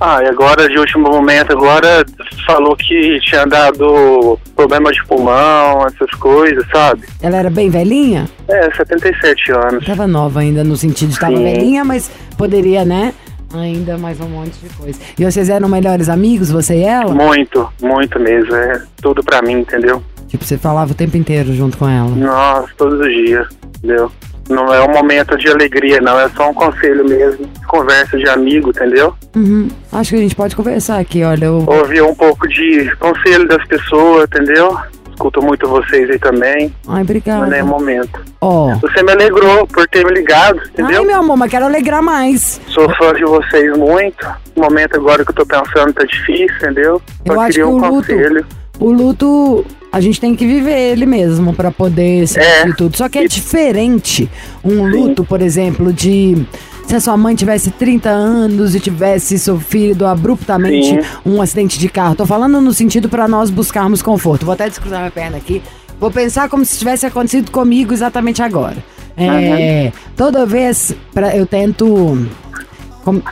Ah, 0.00 0.20
e 0.20 0.26
agora, 0.26 0.68
de 0.68 0.76
último 0.76 1.08
momento, 1.08 1.52
agora 1.52 2.04
falou 2.44 2.74
que 2.76 3.20
tinha 3.20 3.46
dado 3.46 4.36
problema 4.56 4.90
de 4.90 5.02
pulmão, 5.06 5.86
essas 5.86 6.10
coisas, 6.18 6.64
sabe? 6.72 7.02
Ela 7.22 7.36
era 7.36 7.48
bem 7.50 7.70
velhinha? 7.70 8.28
É, 8.48 8.68
77 8.74 9.52
anos. 9.52 9.84
Tava 9.86 10.08
nova 10.08 10.40
ainda, 10.40 10.64
no 10.64 10.76
sentido 10.76 11.10
de 11.12 11.20
tava 11.20 11.36
Sim. 11.36 11.44
velhinha, 11.44 11.84
mas 11.84 12.10
poderia, 12.36 12.84
né? 12.84 13.14
Ainda 13.54 13.98
mais 13.98 14.20
um 14.20 14.28
monte 14.28 14.58
de 14.58 14.68
coisa. 14.74 14.98
E 15.18 15.24
vocês 15.24 15.48
eram 15.48 15.68
melhores 15.68 16.08
amigos, 16.08 16.50
você 16.50 16.76
e 16.76 16.82
ela? 16.82 17.12
Muito, 17.12 17.68
muito 17.80 18.18
mesmo. 18.18 18.54
É 18.54 18.82
tudo 19.00 19.22
pra 19.22 19.42
mim, 19.42 19.60
entendeu? 19.60 20.02
Tipo, 20.28 20.44
você 20.44 20.56
falava 20.56 20.92
o 20.92 20.94
tempo 20.94 21.16
inteiro 21.16 21.52
junto 21.52 21.76
com 21.76 21.88
ela. 21.88 22.08
Nossa, 22.08 22.68
todos 22.76 22.98
os 23.00 23.12
dias, 23.12 23.46
entendeu? 23.78 24.10
Não 24.48 24.72
é 24.72 24.82
um 24.82 24.92
momento 24.92 25.36
de 25.36 25.48
alegria, 25.48 26.00
não. 26.00 26.18
É 26.18 26.28
só 26.30 26.50
um 26.50 26.54
conselho 26.54 27.08
mesmo. 27.08 27.48
Conversa 27.66 28.16
de 28.16 28.28
amigo, 28.28 28.70
entendeu? 28.70 29.14
Uhum. 29.36 29.68
Acho 29.92 30.10
que 30.10 30.16
a 30.16 30.20
gente 30.20 30.34
pode 30.34 30.56
conversar 30.56 30.98
aqui, 30.98 31.22
olha. 31.22 31.46
Eu... 31.46 31.64
Ouvir 31.66 32.02
um 32.02 32.14
pouco 32.14 32.48
de 32.48 32.90
conselho 32.96 33.46
das 33.46 33.64
pessoas, 33.66 34.24
entendeu? 34.24 34.76
Escuto 35.22 35.40
muito 35.40 35.68
vocês 35.68 36.10
aí 36.10 36.18
também. 36.18 36.74
Ai, 36.88 37.02
obrigada. 37.02 37.46
Não 37.46 37.52
é 37.56 37.62
momento. 37.62 38.20
Ó. 38.40 38.74
Você 38.80 39.04
me 39.04 39.12
alegrou 39.12 39.64
por 39.68 39.86
ter 39.86 40.04
me 40.04 40.12
ligado, 40.12 40.60
entendeu? 40.72 41.00
Ai, 41.02 41.06
meu 41.06 41.16
amor, 41.20 41.36
mas 41.36 41.48
quero 41.48 41.64
alegrar 41.64 42.02
mais. 42.02 42.60
Sou 42.66 42.92
fã 42.96 43.12
de 43.14 43.22
vocês 43.22 43.76
muito. 43.78 44.26
O 44.56 44.60
momento 44.62 44.96
agora 44.96 45.24
que 45.24 45.30
eu 45.30 45.34
tô 45.36 45.46
pensando 45.46 45.92
tá 45.92 46.02
difícil, 46.02 46.56
entendeu? 46.56 47.00
Eu 47.24 47.34
Só 47.34 47.40
acho 47.40 47.50
queria 47.52 47.64
que 47.64 47.70
um 47.70 47.76
luto, 47.88 48.08
conselho. 48.12 48.46
o 48.80 48.90
luto, 48.90 49.64
a 49.92 50.00
gente 50.00 50.20
tem 50.20 50.34
que 50.34 50.44
viver 50.44 50.76
ele 50.90 51.06
mesmo 51.06 51.54
pra 51.54 51.70
poder 51.70 52.26
sentir 52.26 52.70
É. 52.70 52.72
tudo. 52.76 52.96
Só 52.96 53.08
que 53.08 53.20
é 53.20 53.24
diferente 53.28 54.28
um 54.64 54.84
luto, 54.88 55.24
por 55.24 55.40
exemplo, 55.40 55.92
de 55.92 56.44
se 56.86 56.94
a 56.94 57.00
sua 57.00 57.16
mãe 57.16 57.34
tivesse 57.34 57.70
30 57.70 58.08
anos 58.08 58.74
e 58.74 58.80
tivesse 58.80 59.38
sofrido 59.38 60.06
abruptamente 60.06 60.88
Sim. 60.88 61.00
um 61.24 61.40
acidente 61.40 61.78
de 61.78 61.88
carro. 61.88 62.14
Tô 62.14 62.26
falando 62.26 62.60
no 62.60 62.72
sentido 62.72 63.08
pra 63.08 63.26
nós 63.26 63.50
buscarmos 63.50 64.02
conforto. 64.02 64.44
Vou 64.44 64.52
até 64.52 64.68
descruzar 64.68 65.00
minha 65.00 65.10
perna 65.10 65.36
aqui. 65.36 65.62
Vou 65.98 66.10
pensar 66.10 66.48
como 66.48 66.64
se 66.64 66.78
tivesse 66.78 67.06
acontecido 67.06 67.50
comigo 67.50 67.92
exatamente 67.92 68.42
agora. 68.42 68.76
É, 69.16 69.92
Toda 70.16 70.46
vez 70.46 70.94
pra, 71.12 71.36
eu 71.36 71.46
tento 71.46 72.26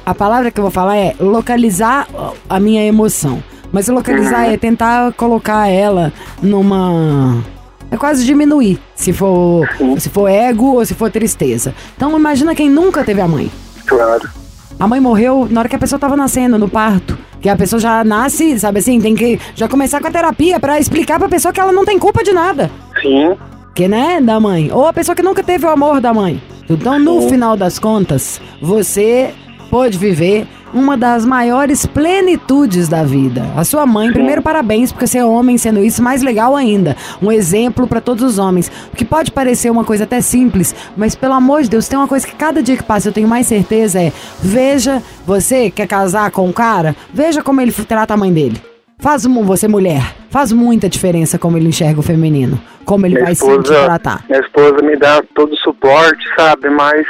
a 0.04 0.14
palavra 0.14 0.50
que 0.50 0.58
eu 0.58 0.62
vou 0.62 0.70
falar 0.70 0.96
é 0.96 1.14
localizar 1.20 2.08
a 2.48 2.58
minha 2.58 2.84
emoção. 2.84 3.42
Mas 3.72 3.86
localizar 3.88 4.52
é 4.52 4.56
tentar 4.56 5.12
colocar 5.12 5.68
ela 5.68 6.12
numa. 6.42 7.42
É 7.90 7.96
quase 7.96 8.24
diminuir, 8.24 8.78
se 8.94 9.12
for, 9.12 9.68
se 9.98 10.08
for 10.08 10.28
ego 10.28 10.74
ou 10.74 10.86
se 10.86 10.94
for 10.94 11.10
tristeza. 11.10 11.74
Então 11.96 12.16
imagina 12.16 12.54
quem 12.54 12.70
nunca 12.70 13.02
teve 13.02 13.20
a 13.20 13.26
mãe. 13.26 13.50
Claro. 13.86 14.30
A 14.78 14.86
mãe 14.86 15.00
morreu 15.00 15.48
na 15.50 15.60
hora 15.60 15.68
que 15.68 15.76
a 15.76 15.78
pessoa 15.78 15.98
tava 15.98 16.16
nascendo, 16.16 16.56
no 16.58 16.68
parto. 16.68 17.18
Que 17.40 17.48
a 17.48 17.56
pessoa 17.56 17.80
já 17.80 18.04
nasce, 18.04 18.58
sabe 18.58 18.78
assim, 18.78 19.00
tem 19.00 19.14
que 19.14 19.40
já 19.54 19.66
começar 19.66 20.00
com 20.00 20.06
a 20.06 20.10
terapia 20.10 20.60
pra 20.60 20.78
explicar 20.78 21.18
pra 21.18 21.28
pessoa 21.28 21.52
que 21.52 21.60
ela 21.60 21.72
não 21.72 21.84
tem 21.84 21.98
culpa 21.98 22.22
de 22.22 22.32
nada. 22.32 22.70
Sim. 23.02 23.36
Que, 23.74 23.88
né, 23.88 24.20
da 24.20 24.38
mãe. 24.38 24.70
Ou 24.72 24.86
a 24.86 24.92
pessoa 24.92 25.16
que 25.16 25.22
nunca 25.22 25.42
teve 25.42 25.66
o 25.66 25.70
amor 25.70 26.00
da 26.00 26.14
mãe. 26.14 26.40
Então, 26.68 26.98
no 26.98 27.28
final 27.28 27.56
das 27.56 27.78
contas, 27.78 28.40
você 28.62 29.34
pode 29.70 29.96
viver 29.96 30.46
uma 30.74 30.96
das 30.96 31.24
maiores 31.24 31.86
plenitudes 31.86 32.88
da 32.88 33.02
vida. 33.02 33.44
A 33.56 33.64
sua 33.64 33.86
mãe, 33.86 34.12
primeiro 34.12 34.42
parabéns, 34.42 34.92
porque 34.92 35.06
você 35.06 35.18
é 35.18 35.24
homem 35.24 35.56
sendo 35.56 35.82
isso, 35.82 36.02
mais 36.02 36.22
legal 36.22 36.54
ainda. 36.56 36.96
Um 37.22 37.30
exemplo 37.30 37.86
pra 37.86 38.00
todos 38.00 38.22
os 38.22 38.38
homens. 38.38 38.70
O 38.92 38.96
que 38.96 39.04
pode 39.04 39.30
parecer 39.32 39.70
uma 39.70 39.84
coisa 39.84 40.04
até 40.04 40.20
simples, 40.20 40.74
mas 40.96 41.14
pelo 41.14 41.34
amor 41.34 41.62
de 41.62 41.70
Deus, 41.70 41.88
tem 41.88 41.98
uma 41.98 42.08
coisa 42.08 42.26
que 42.26 42.34
cada 42.34 42.62
dia 42.62 42.76
que 42.76 42.82
passa 42.82 43.08
eu 43.08 43.12
tenho 43.12 43.28
mais 43.28 43.46
certeza 43.46 44.00
é: 44.00 44.12
veja, 44.42 45.02
você 45.26 45.70
quer 45.70 45.86
casar 45.86 46.30
com 46.30 46.46
um 46.46 46.52
cara, 46.52 46.94
veja 47.12 47.42
como 47.42 47.60
ele 47.60 47.72
trata 47.72 48.14
a 48.14 48.16
mãe 48.16 48.32
dele. 48.32 48.60
Faz 48.98 49.24
você 49.24 49.66
mulher, 49.66 50.14
faz 50.28 50.52
muita 50.52 50.86
diferença 50.86 51.38
como 51.38 51.56
ele 51.56 51.68
enxerga 51.68 52.00
o 52.00 52.02
feminino, 52.02 52.60
como 52.84 53.06
ele 53.06 53.14
Minha 53.14 53.24
vai 53.24 53.34
se 53.34 53.42
esposa, 53.42 53.84
tratar. 53.84 54.24
minha 54.28 54.40
esposa 54.42 54.76
me 54.82 54.94
dá 54.96 55.22
todo 55.34 55.54
o 55.54 55.56
suporte, 55.56 56.22
sabe? 56.36 56.68
Mas 56.68 57.06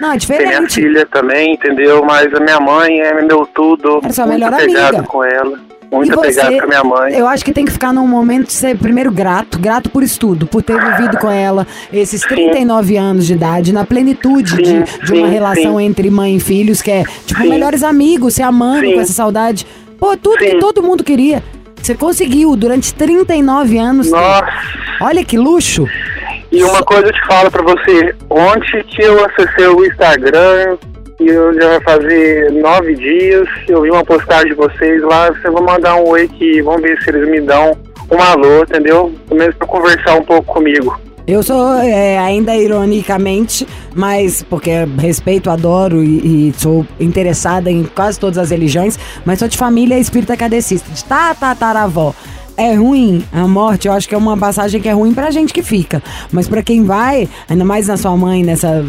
Não, 0.00 0.12
é 0.12 0.18
tem 0.18 0.28
minha 0.38 0.48
diferente. 0.50 0.74
filha 0.74 1.06
também, 1.06 1.52
entendeu? 1.54 2.04
Mas 2.04 2.32
a 2.34 2.40
minha 2.40 2.58
mãe 2.60 3.00
é 3.00 3.22
meu 3.22 3.46
tudo. 3.46 4.00
É 4.02 4.12
sua 4.12 4.26
muito 4.26 4.38
melhor 4.40 4.54
amiga. 4.54 5.02
com 5.02 5.22
ela. 5.24 5.58
Muito 5.92 6.14
apegado 6.14 6.56
com 6.56 6.64
a 6.64 6.66
minha 6.68 6.84
mãe. 6.84 7.14
Eu 7.14 7.26
acho 7.26 7.44
que 7.44 7.52
tem 7.52 7.64
que 7.64 7.72
ficar 7.72 7.92
num 7.92 8.06
momento 8.06 8.46
de 8.46 8.52
ser 8.52 8.78
primeiro 8.78 9.10
grato, 9.10 9.58
grato 9.58 9.90
por 9.90 10.04
estudo, 10.04 10.46
por 10.46 10.62
ter 10.62 10.78
vivido 10.80 11.18
com 11.18 11.28
ela 11.28 11.66
esses 11.92 12.20
39 12.22 12.96
anos 12.96 13.26
de 13.26 13.32
idade, 13.34 13.72
na 13.72 13.84
plenitude 13.84 14.56
de, 14.56 14.64
Sim, 14.66 14.84
de 15.04 15.12
uma 15.12 15.26
sim, 15.26 15.32
relação 15.32 15.78
sim. 15.78 15.84
entre 15.84 16.08
mãe 16.08 16.36
e 16.36 16.40
filhos, 16.40 16.80
que 16.80 16.92
é 16.92 17.02
tipo 17.26 17.42
Sim. 17.42 17.48
melhores 17.48 17.82
amigos, 17.82 18.34
se 18.34 18.42
amando 18.42 18.86
Sim. 18.86 18.94
com 18.94 19.00
essa 19.00 19.12
saudade. 19.12 19.66
Pô, 19.98 20.16
tudo 20.16 20.38
que 20.38 20.50
Sim. 20.50 20.58
todo 20.60 20.80
mundo 20.80 21.02
queria. 21.02 21.42
Você 21.82 21.94
conseguiu 21.94 22.54
durante 22.54 22.94
39 22.94 23.76
anos. 23.78 24.10
Nossa. 24.10 24.46
Olha 25.00 25.24
que 25.24 25.36
luxo. 25.36 25.86
E 26.52 26.64
uma 26.64 26.82
coisa 26.82 27.06
eu 27.06 27.12
te 27.12 27.26
falo 27.26 27.50
pra 27.50 27.62
você, 27.62 28.14
ontem 28.28 28.82
que 28.84 29.02
eu 29.02 29.24
acessei 29.24 29.66
o 29.68 29.84
Instagram, 29.84 30.76
e 31.20 31.28
eu 31.28 31.54
já 31.54 31.68
vai 31.68 31.80
fazer 31.82 32.50
nove 32.52 32.94
dias, 32.94 33.46
eu 33.68 33.82
vi 33.82 33.90
uma 33.90 34.04
postagem 34.04 34.48
de 34.48 34.54
vocês 34.54 35.02
lá, 35.02 35.28
você 35.28 35.50
vai 35.50 35.62
mandar 35.62 35.96
um 35.96 36.08
oi 36.08 36.26
que 36.26 36.62
vamos 36.62 36.82
ver 36.82 37.00
se 37.02 37.10
eles 37.10 37.28
me 37.28 37.40
dão 37.42 37.76
um 38.10 38.20
alô, 38.20 38.62
entendeu? 38.62 39.12
Pelo 39.28 39.40
menos 39.40 39.54
pra 39.54 39.66
conversar 39.66 40.14
um 40.14 40.24
pouco 40.24 40.52
comigo. 40.52 40.98
Eu 41.26 41.42
sou, 41.44 41.76
é, 41.76 42.18
ainda 42.18 42.56
ironicamente, 42.56 43.64
mas 43.94 44.42
porque 44.42 44.70
respeito, 44.98 45.48
adoro 45.48 46.02
e, 46.02 46.48
e 46.48 46.52
sou 46.54 46.84
interessada 46.98 47.70
em 47.70 47.84
quase 47.84 48.18
todas 48.18 48.36
as 48.36 48.50
religiões, 48.50 48.98
mas 49.24 49.38
sou 49.38 49.46
de 49.46 49.56
família 49.56 49.98
espírita 49.98 50.36
cadecista, 50.36 50.90
de 50.90 51.04
tataravó. 51.04 52.12
É 52.56 52.74
ruim 52.74 53.24
a 53.32 53.46
morte, 53.48 53.88
eu 53.88 53.92
acho 53.92 54.08
que 54.08 54.14
é 54.14 54.18
uma 54.18 54.36
passagem 54.36 54.80
que 54.80 54.88
é 54.88 54.92
ruim 54.92 55.14
pra 55.14 55.30
gente 55.30 55.52
que 55.52 55.62
fica. 55.62 56.02
Mas 56.30 56.46
pra 56.46 56.62
quem 56.62 56.84
vai, 56.84 57.28
ainda 57.48 57.64
mais 57.64 57.88
na 57.88 57.96
sua 57.96 58.16
mãe, 58.16 58.42
nessa. 58.42 58.84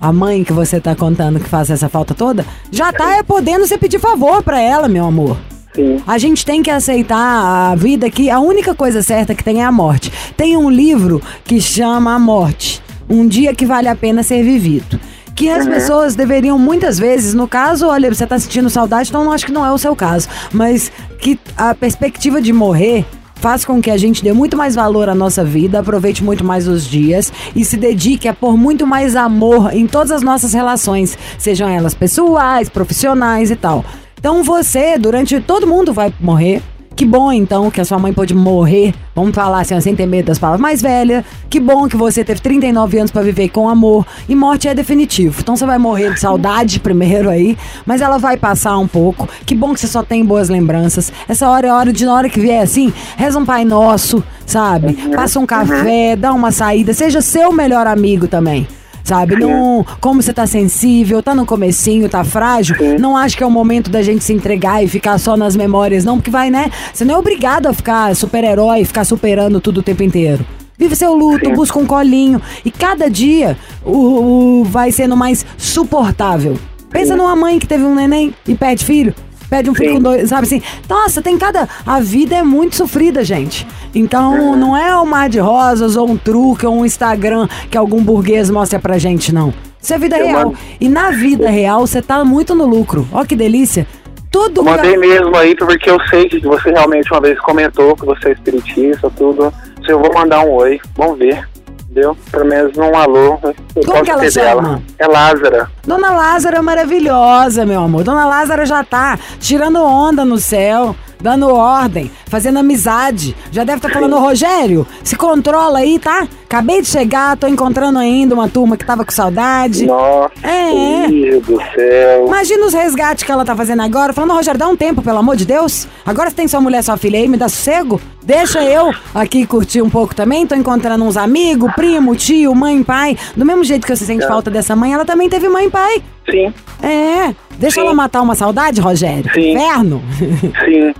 A 0.00 0.12
mãe 0.12 0.44
que 0.44 0.52
você 0.52 0.80
tá 0.80 0.94
contando 0.94 1.40
que 1.40 1.48
faz 1.48 1.70
essa 1.70 1.88
falta 1.88 2.14
toda, 2.14 2.44
já 2.70 2.92
tá 2.92 3.16
é, 3.16 3.22
podendo 3.22 3.66
você 3.66 3.78
pedir 3.78 3.98
favor 3.98 4.42
pra 4.42 4.60
ela, 4.60 4.88
meu 4.88 5.04
amor. 5.04 5.36
Sim. 5.74 6.00
A 6.06 6.18
gente 6.18 6.44
tem 6.44 6.62
que 6.62 6.70
aceitar 6.70 7.16
a 7.18 7.74
vida 7.74 8.08
que 8.08 8.30
a 8.30 8.38
única 8.38 8.74
coisa 8.74 9.02
certa 9.02 9.34
que 9.34 9.42
tem 9.42 9.60
é 9.60 9.64
a 9.64 9.72
morte. 9.72 10.12
Tem 10.36 10.56
um 10.56 10.70
livro 10.70 11.20
que 11.44 11.60
chama 11.60 12.14
A 12.14 12.18
Morte, 12.18 12.80
um 13.08 13.26
dia 13.26 13.54
que 13.54 13.66
vale 13.66 13.88
a 13.88 13.96
pena 13.96 14.22
ser 14.22 14.44
vivido. 14.44 15.00
Que 15.34 15.50
as 15.50 15.66
pessoas 15.66 16.14
deveriam 16.14 16.58
muitas 16.58 16.98
vezes, 16.98 17.34
no 17.34 17.48
caso, 17.48 17.88
olha, 17.88 18.12
você 18.12 18.26
tá 18.26 18.38
sentindo 18.38 18.70
saudade, 18.70 19.08
então 19.08 19.32
acho 19.32 19.46
que 19.46 19.52
não 19.52 19.66
é 19.66 19.72
o 19.72 19.78
seu 19.78 19.96
caso, 19.96 20.28
mas 20.52 20.92
que 21.18 21.38
a 21.56 21.74
perspectiva 21.74 22.40
de 22.40 22.52
morrer 22.52 23.04
faz 23.44 23.64
com 23.64 23.82
que 23.82 23.90
a 23.90 23.96
gente 23.96 24.22
dê 24.22 24.32
muito 24.32 24.56
mais 24.56 24.74
valor 24.74 25.08
à 25.08 25.14
nossa 25.14 25.44
vida, 25.44 25.80
aproveite 25.80 26.24
muito 26.24 26.44
mais 26.44 26.66
os 26.66 26.86
dias 26.86 27.32
e 27.54 27.64
se 27.64 27.76
dedique 27.76 28.26
a 28.26 28.32
pôr 28.32 28.56
muito 28.56 28.86
mais 28.86 29.16
amor 29.16 29.74
em 29.74 29.86
todas 29.86 30.12
as 30.12 30.22
nossas 30.22 30.54
relações, 30.54 31.18
sejam 31.36 31.68
elas 31.68 31.94
pessoais, 31.94 32.68
profissionais 32.68 33.50
e 33.50 33.56
tal. 33.56 33.84
Então 34.18 34.42
você, 34.42 34.96
durante 34.96 35.38
todo 35.40 35.66
mundo 35.66 35.92
vai 35.92 36.10
morrer. 36.18 36.62
Que 36.96 37.04
bom 37.04 37.32
então 37.32 37.72
que 37.72 37.80
a 37.80 37.84
sua 37.84 37.98
mãe 37.98 38.12
pôde 38.12 38.34
morrer, 38.34 38.94
vamos 39.16 39.34
falar 39.34 39.60
assim, 39.60 39.80
sem 39.80 39.96
ter 39.96 40.06
medo 40.06 40.26
das 40.26 40.38
palavras 40.38 40.60
mais 40.60 40.80
velhas. 40.80 41.24
Que 41.50 41.58
bom 41.58 41.88
que 41.88 41.96
você 41.96 42.22
teve 42.24 42.40
39 42.40 42.98
anos 42.98 43.10
pra 43.10 43.20
viver 43.20 43.48
com 43.48 43.68
amor. 43.68 44.06
E 44.28 44.34
morte 44.34 44.68
é 44.68 44.74
definitivo. 44.74 45.40
Então 45.40 45.56
você 45.56 45.66
vai 45.66 45.76
morrer 45.76 46.14
de 46.14 46.20
saudade 46.20 46.78
primeiro 46.78 47.28
aí, 47.28 47.58
mas 47.84 48.00
ela 48.00 48.16
vai 48.16 48.36
passar 48.36 48.78
um 48.78 48.86
pouco. 48.86 49.28
Que 49.44 49.56
bom 49.56 49.74
que 49.74 49.80
você 49.80 49.88
só 49.88 50.04
tem 50.04 50.24
boas 50.24 50.48
lembranças. 50.48 51.12
Essa 51.28 51.48
hora 51.48 51.66
é 51.66 51.72
hora 51.72 51.92
de, 51.92 52.06
na 52.06 52.14
hora 52.14 52.28
que 52.28 52.38
vier 52.38 52.62
assim, 52.62 52.92
reza 53.16 53.40
um 53.40 53.44
Pai 53.44 53.64
Nosso, 53.64 54.22
sabe? 54.46 54.94
Passa 55.14 55.40
um 55.40 55.46
café, 55.46 56.14
dá 56.14 56.32
uma 56.32 56.52
saída, 56.52 56.94
seja 56.94 57.20
seu 57.20 57.50
melhor 57.50 57.88
amigo 57.88 58.28
também. 58.28 58.68
Sabe, 59.04 59.36
não, 59.36 59.84
como 60.00 60.22
você 60.22 60.32
tá 60.32 60.46
sensível, 60.46 61.22
tá 61.22 61.34
no 61.34 61.44
comecinho, 61.44 62.08
tá 62.08 62.24
frágil, 62.24 62.74
não 62.98 63.14
acho 63.14 63.36
que 63.36 63.42
é 63.44 63.46
o 63.46 63.50
momento 63.50 63.90
da 63.90 64.00
gente 64.02 64.24
se 64.24 64.32
entregar 64.32 64.82
e 64.82 64.88
ficar 64.88 65.18
só 65.18 65.36
nas 65.36 65.54
memórias, 65.54 66.06
não, 66.06 66.16
porque 66.16 66.30
vai, 66.30 66.48
né? 66.50 66.70
Você 66.90 67.04
não 67.04 67.14
é 67.16 67.18
obrigado 67.18 67.66
a 67.66 67.74
ficar 67.74 68.16
super-herói, 68.16 68.82
ficar 68.82 69.04
superando 69.04 69.60
tudo 69.60 69.80
o 69.80 69.82
tempo 69.82 70.02
inteiro. 70.02 70.44
Vive 70.78 70.96
seu 70.96 71.14
luto, 71.14 71.50
busca 71.52 71.78
um 71.78 71.84
colinho. 71.86 72.40
E 72.64 72.70
cada 72.70 73.08
dia 73.10 73.56
o, 73.84 74.60
o- 74.60 74.64
vai 74.64 74.90
sendo 74.90 75.14
mais 75.16 75.44
suportável. 75.58 76.56
Pensa 76.90 77.14
numa 77.14 77.36
mãe 77.36 77.58
que 77.58 77.66
teve 77.66 77.84
um 77.84 77.94
neném 77.94 78.34
e 78.48 78.54
perde 78.54 78.84
filho. 78.84 79.14
Perde 79.54 79.70
um 79.70 79.74
filho 79.74 79.94
com 79.94 80.00
dois, 80.02 80.28
sabe 80.30 80.46
assim? 80.48 80.60
Nossa, 80.88 81.22
tem 81.22 81.38
cada. 81.38 81.68
A 81.86 82.00
vida 82.00 82.34
é 82.34 82.42
muito 82.42 82.74
sofrida, 82.74 83.22
gente. 83.22 83.64
Então, 83.94 84.56
não 84.56 84.76
é 84.76 84.98
um 85.00 85.06
mar 85.06 85.28
de 85.28 85.38
rosas, 85.38 85.96
ou 85.96 86.10
um 86.10 86.16
truque, 86.16 86.66
ou 86.66 86.74
um 86.74 86.84
Instagram 86.84 87.46
que 87.70 87.78
algum 87.78 88.02
burguês 88.02 88.50
mostra 88.50 88.80
pra 88.80 88.98
gente, 88.98 89.32
não. 89.32 89.54
Isso 89.80 89.94
é 89.94 89.98
vida 89.98 90.18
Eu 90.18 90.26
real. 90.26 90.46
mando- 90.46 90.58
E 90.80 90.88
na 90.88 91.12
vida 91.12 91.48
real, 91.48 91.86
você 91.86 92.02
tá 92.02 92.24
muito 92.24 92.52
no 92.52 92.66
lucro. 92.66 93.06
Ó, 93.12 93.24
que 93.24 93.36
delícia. 93.36 93.86
Tudo 94.28 94.64
Mandei 94.64 94.96
mesmo 94.96 95.36
aí, 95.36 95.54
porque 95.54 95.88
eu 95.88 95.98
sei 96.10 96.28
que 96.28 96.40
você 96.40 96.72
realmente 96.72 97.08
uma 97.12 97.20
vez 97.20 97.38
comentou 97.38 97.94
que 97.94 98.04
você 98.04 98.30
é 98.30 98.32
espiritista, 98.32 99.08
tudo. 99.16 99.54
Se 99.86 99.92
eu 99.92 100.00
vou 100.00 100.12
mandar 100.12 100.40
um 100.44 100.50
oi, 100.50 100.80
vamos 100.96 101.16
ver. 101.16 101.46
Entendeu? 101.94 102.16
Pelo 102.32 102.44
menos 102.44 102.76
num 102.76 102.96
alô. 102.96 103.38
Eu 103.76 103.84
Como 103.84 104.02
que 104.02 104.10
ela 104.10 104.28
chama? 104.28 104.62
dela. 104.62 104.82
É 104.98 105.06
Lázara. 105.06 105.70
Dona 105.86 106.10
Lázara 106.10 106.58
é 106.58 106.60
maravilhosa, 106.60 107.64
meu 107.64 107.84
amor. 107.84 108.02
Dona 108.02 108.26
Lázara 108.26 108.66
já 108.66 108.82
tá 108.82 109.16
tirando 109.38 109.80
onda 109.80 110.24
no 110.24 110.36
céu, 110.36 110.96
dando 111.24 111.48
ordem, 111.48 112.10
fazendo 112.26 112.58
amizade. 112.58 113.34
Já 113.50 113.64
deve 113.64 113.78
estar 113.78 113.88
falando, 113.88 114.14
"Ô, 114.14 114.20
Rogério, 114.20 114.86
se 115.02 115.16
controla 115.16 115.78
aí, 115.78 115.98
tá? 115.98 116.28
Acabei 116.44 116.82
de 116.82 116.86
chegar, 116.88 117.34
tô 117.38 117.46
encontrando 117.48 117.98
ainda 117.98 118.34
uma 118.34 118.46
turma 118.46 118.76
que 118.76 118.84
tava 118.84 119.06
com 119.06 119.10
saudade. 119.10 119.86
Nossa, 119.86 120.30
É. 120.42 121.08
Deus 121.08 121.46
do 121.46 121.56
céu. 121.74 122.26
Imagina 122.26 122.66
os 122.66 122.74
resgates 122.74 123.24
que 123.24 123.32
ela 123.32 123.42
tá 123.44 123.56
fazendo 123.56 123.80
agora, 123.80 124.12
falando, 124.12 124.34
Rogério, 124.34 124.58
dá 124.60 124.68
um 124.68 124.76
tempo, 124.76 125.00
pelo 125.00 125.18
amor 125.18 125.34
de 125.34 125.46
Deus. 125.46 125.88
Agora 126.04 126.28
você 126.28 126.36
tem 126.36 126.46
sua 126.46 126.60
mulher, 126.60 126.82
sua 126.84 126.98
filha 126.98 127.18
aí, 127.18 127.26
me 127.26 127.38
dá 127.38 127.48
sossego. 127.48 127.98
Deixa 128.22 128.62
eu 128.62 128.92
aqui 129.14 129.46
curtir 129.46 129.80
um 129.80 129.88
pouco 129.90 130.14
também. 130.14 130.46
Tô 130.46 130.54
encontrando 130.54 131.04
uns 131.04 131.16
amigos, 131.16 131.72
primo, 131.74 132.14
tio, 132.14 132.54
mãe, 132.54 132.82
pai. 132.82 133.16
Do 133.34 133.44
mesmo 133.46 133.64
jeito 133.64 133.86
que 133.86 133.96
você 133.96 134.04
sente 134.04 134.24
É. 134.24 134.28
falta 134.28 134.50
dessa 134.50 134.76
mãe, 134.76 134.92
ela 134.92 135.04
também 135.06 135.28
teve 135.30 135.48
mãe 135.48 135.66
e 135.66 135.70
pai. 135.70 136.02
Sim, 136.30 136.52
É. 136.82 137.34
Deixa 137.58 137.80
Sim. 137.80 137.86
ela 137.86 137.94
matar 137.94 138.20
uma 138.22 138.34
saudade, 138.34 138.80
Rogério. 138.80 139.30
Sim. 139.32 139.52
Inferno. 139.54 140.02
sim. 140.18 140.94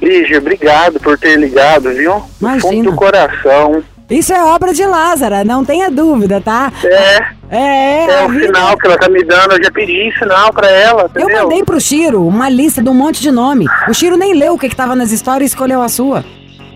Lígia, 0.00 0.38
obrigado 0.38 1.00
por 1.00 1.18
ter 1.18 1.36
ligado, 1.38 1.90
viu? 1.90 2.14
Do 2.14 2.24
Imagina. 2.40 2.60
fundo 2.72 2.90
do 2.90 2.96
coração. 2.96 3.82
Isso 4.08 4.32
é 4.32 4.44
obra 4.44 4.72
de 4.72 4.84
Lázara, 4.86 5.42
não 5.44 5.64
tenha 5.64 5.90
dúvida, 5.90 6.40
tá? 6.40 6.72
É, 6.84 7.18
É, 7.50 8.04
é 8.20 8.24
o 8.24 8.28
vida- 8.28 8.46
sinal 8.46 8.76
que 8.76 8.86
ela 8.86 8.96
tá 8.98 9.08
me 9.08 9.22
dando. 9.24 9.52
Eu 9.56 9.64
já 9.64 9.70
pedi 9.70 10.12
sinal 10.18 10.52
pra 10.52 10.70
ela, 10.70 11.10
Eu 11.14 11.22
entendeu? 11.24 11.42
mandei 11.44 11.64
pro 11.64 11.80
Chiro 11.80 12.24
uma 12.26 12.48
lista 12.48 12.80
de 12.82 12.88
um 12.88 12.94
monte 12.94 13.20
de 13.20 13.30
nome. 13.32 13.66
O 13.88 13.94
Chiro 13.94 14.16
nem 14.16 14.34
leu 14.34 14.54
o 14.54 14.58
que, 14.58 14.68
que 14.68 14.76
tava 14.76 14.94
nas 14.94 15.10
histórias 15.10 15.50
e 15.50 15.54
escolheu 15.54 15.82
a 15.82 15.88
sua. 15.88 16.24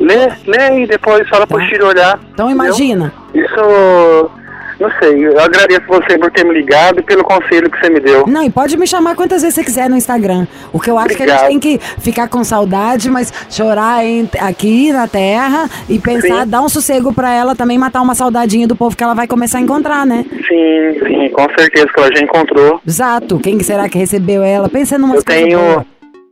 Lê, 0.00 0.28
lê 0.46 0.58
aí 0.62 0.86
depois, 0.86 1.28
fala 1.28 1.46
pro 1.46 1.58
Tá. 1.58 1.66
Chiro 1.66 1.86
olhar. 1.86 2.18
Então 2.32 2.50
entendeu? 2.50 2.64
imagina. 2.66 3.12
Isso, 3.34 4.30
não 4.80 4.90
sei, 4.98 5.26
eu 5.26 5.38
agradeço 5.38 5.82
você 5.86 6.18
por 6.18 6.30
ter 6.30 6.44
me 6.44 6.54
ligado 6.54 7.00
e 7.00 7.02
pelo 7.02 7.22
conselho 7.22 7.70
que 7.70 7.78
você 7.78 7.90
me 7.90 8.00
deu. 8.00 8.26
Não, 8.26 8.42
e 8.42 8.50
pode 8.50 8.76
me 8.78 8.86
chamar 8.86 9.14
quantas 9.14 9.42
vezes 9.42 9.54
você 9.54 9.62
quiser 9.64 9.88
no 9.90 9.96
Instagram. 9.96 10.46
O 10.72 10.80
que 10.80 10.90
eu 10.90 10.98
acho 10.98 11.08
que 11.16 11.22
a 11.22 11.26
gente 11.26 11.36
Obrigado. 11.42 11.48
tem 11.48 11.60
que 11.60 11.78
ficar 12.00 12.28
com 12.28 12.42
saudade, 12.42 13.10
mas 13.10 13.32
chorar 13.50 14.04
em- 14.04 14.28
aqui 14.40 14.92
na 14.92 15.06
terra 15.06 15.68
e 15.88 15.98
pensar, 15.98 16.44
Sim. 16.44 16.50
dar 16.50 16.62
um 16.62 16.68
sossego 16.68 17.12
pra 17.12 17.32
ela 17.32 17.54
também, 17.54 17.76
matar 17.78 18.00
uma 18.00 18.14
saudadinha 18.14 18.66
do 18.66 18.74
povo 18.74 18.96
que 18.96 19.04
ela 19.04 19.14
vai 19.14 19.26
começar 19.26 19.58
a 19.58 19.60
encontrar, 19.60 20.06
né? 20.06 20.24
Sim, 20.30 21.06
sim, 21.06 21.28
com 21.30 21.46
certeza 21.58 21.86
que 21.86 22.00
ela 22.00 22.08
já 22.16 22.22
encontrou. 22.22 22.80
Exato. 22.86 23.38
Quem 23.38 23.58
que 23.58 23.64
será 23.64 23.88
que 23.88 23.98
recebeu 23.98 24.42
ela? 24.42 24.68
Pensa 24.68 24.96
numa 24.98 25.16
Eu 25.16 25.22
tenho, 25.22 25.84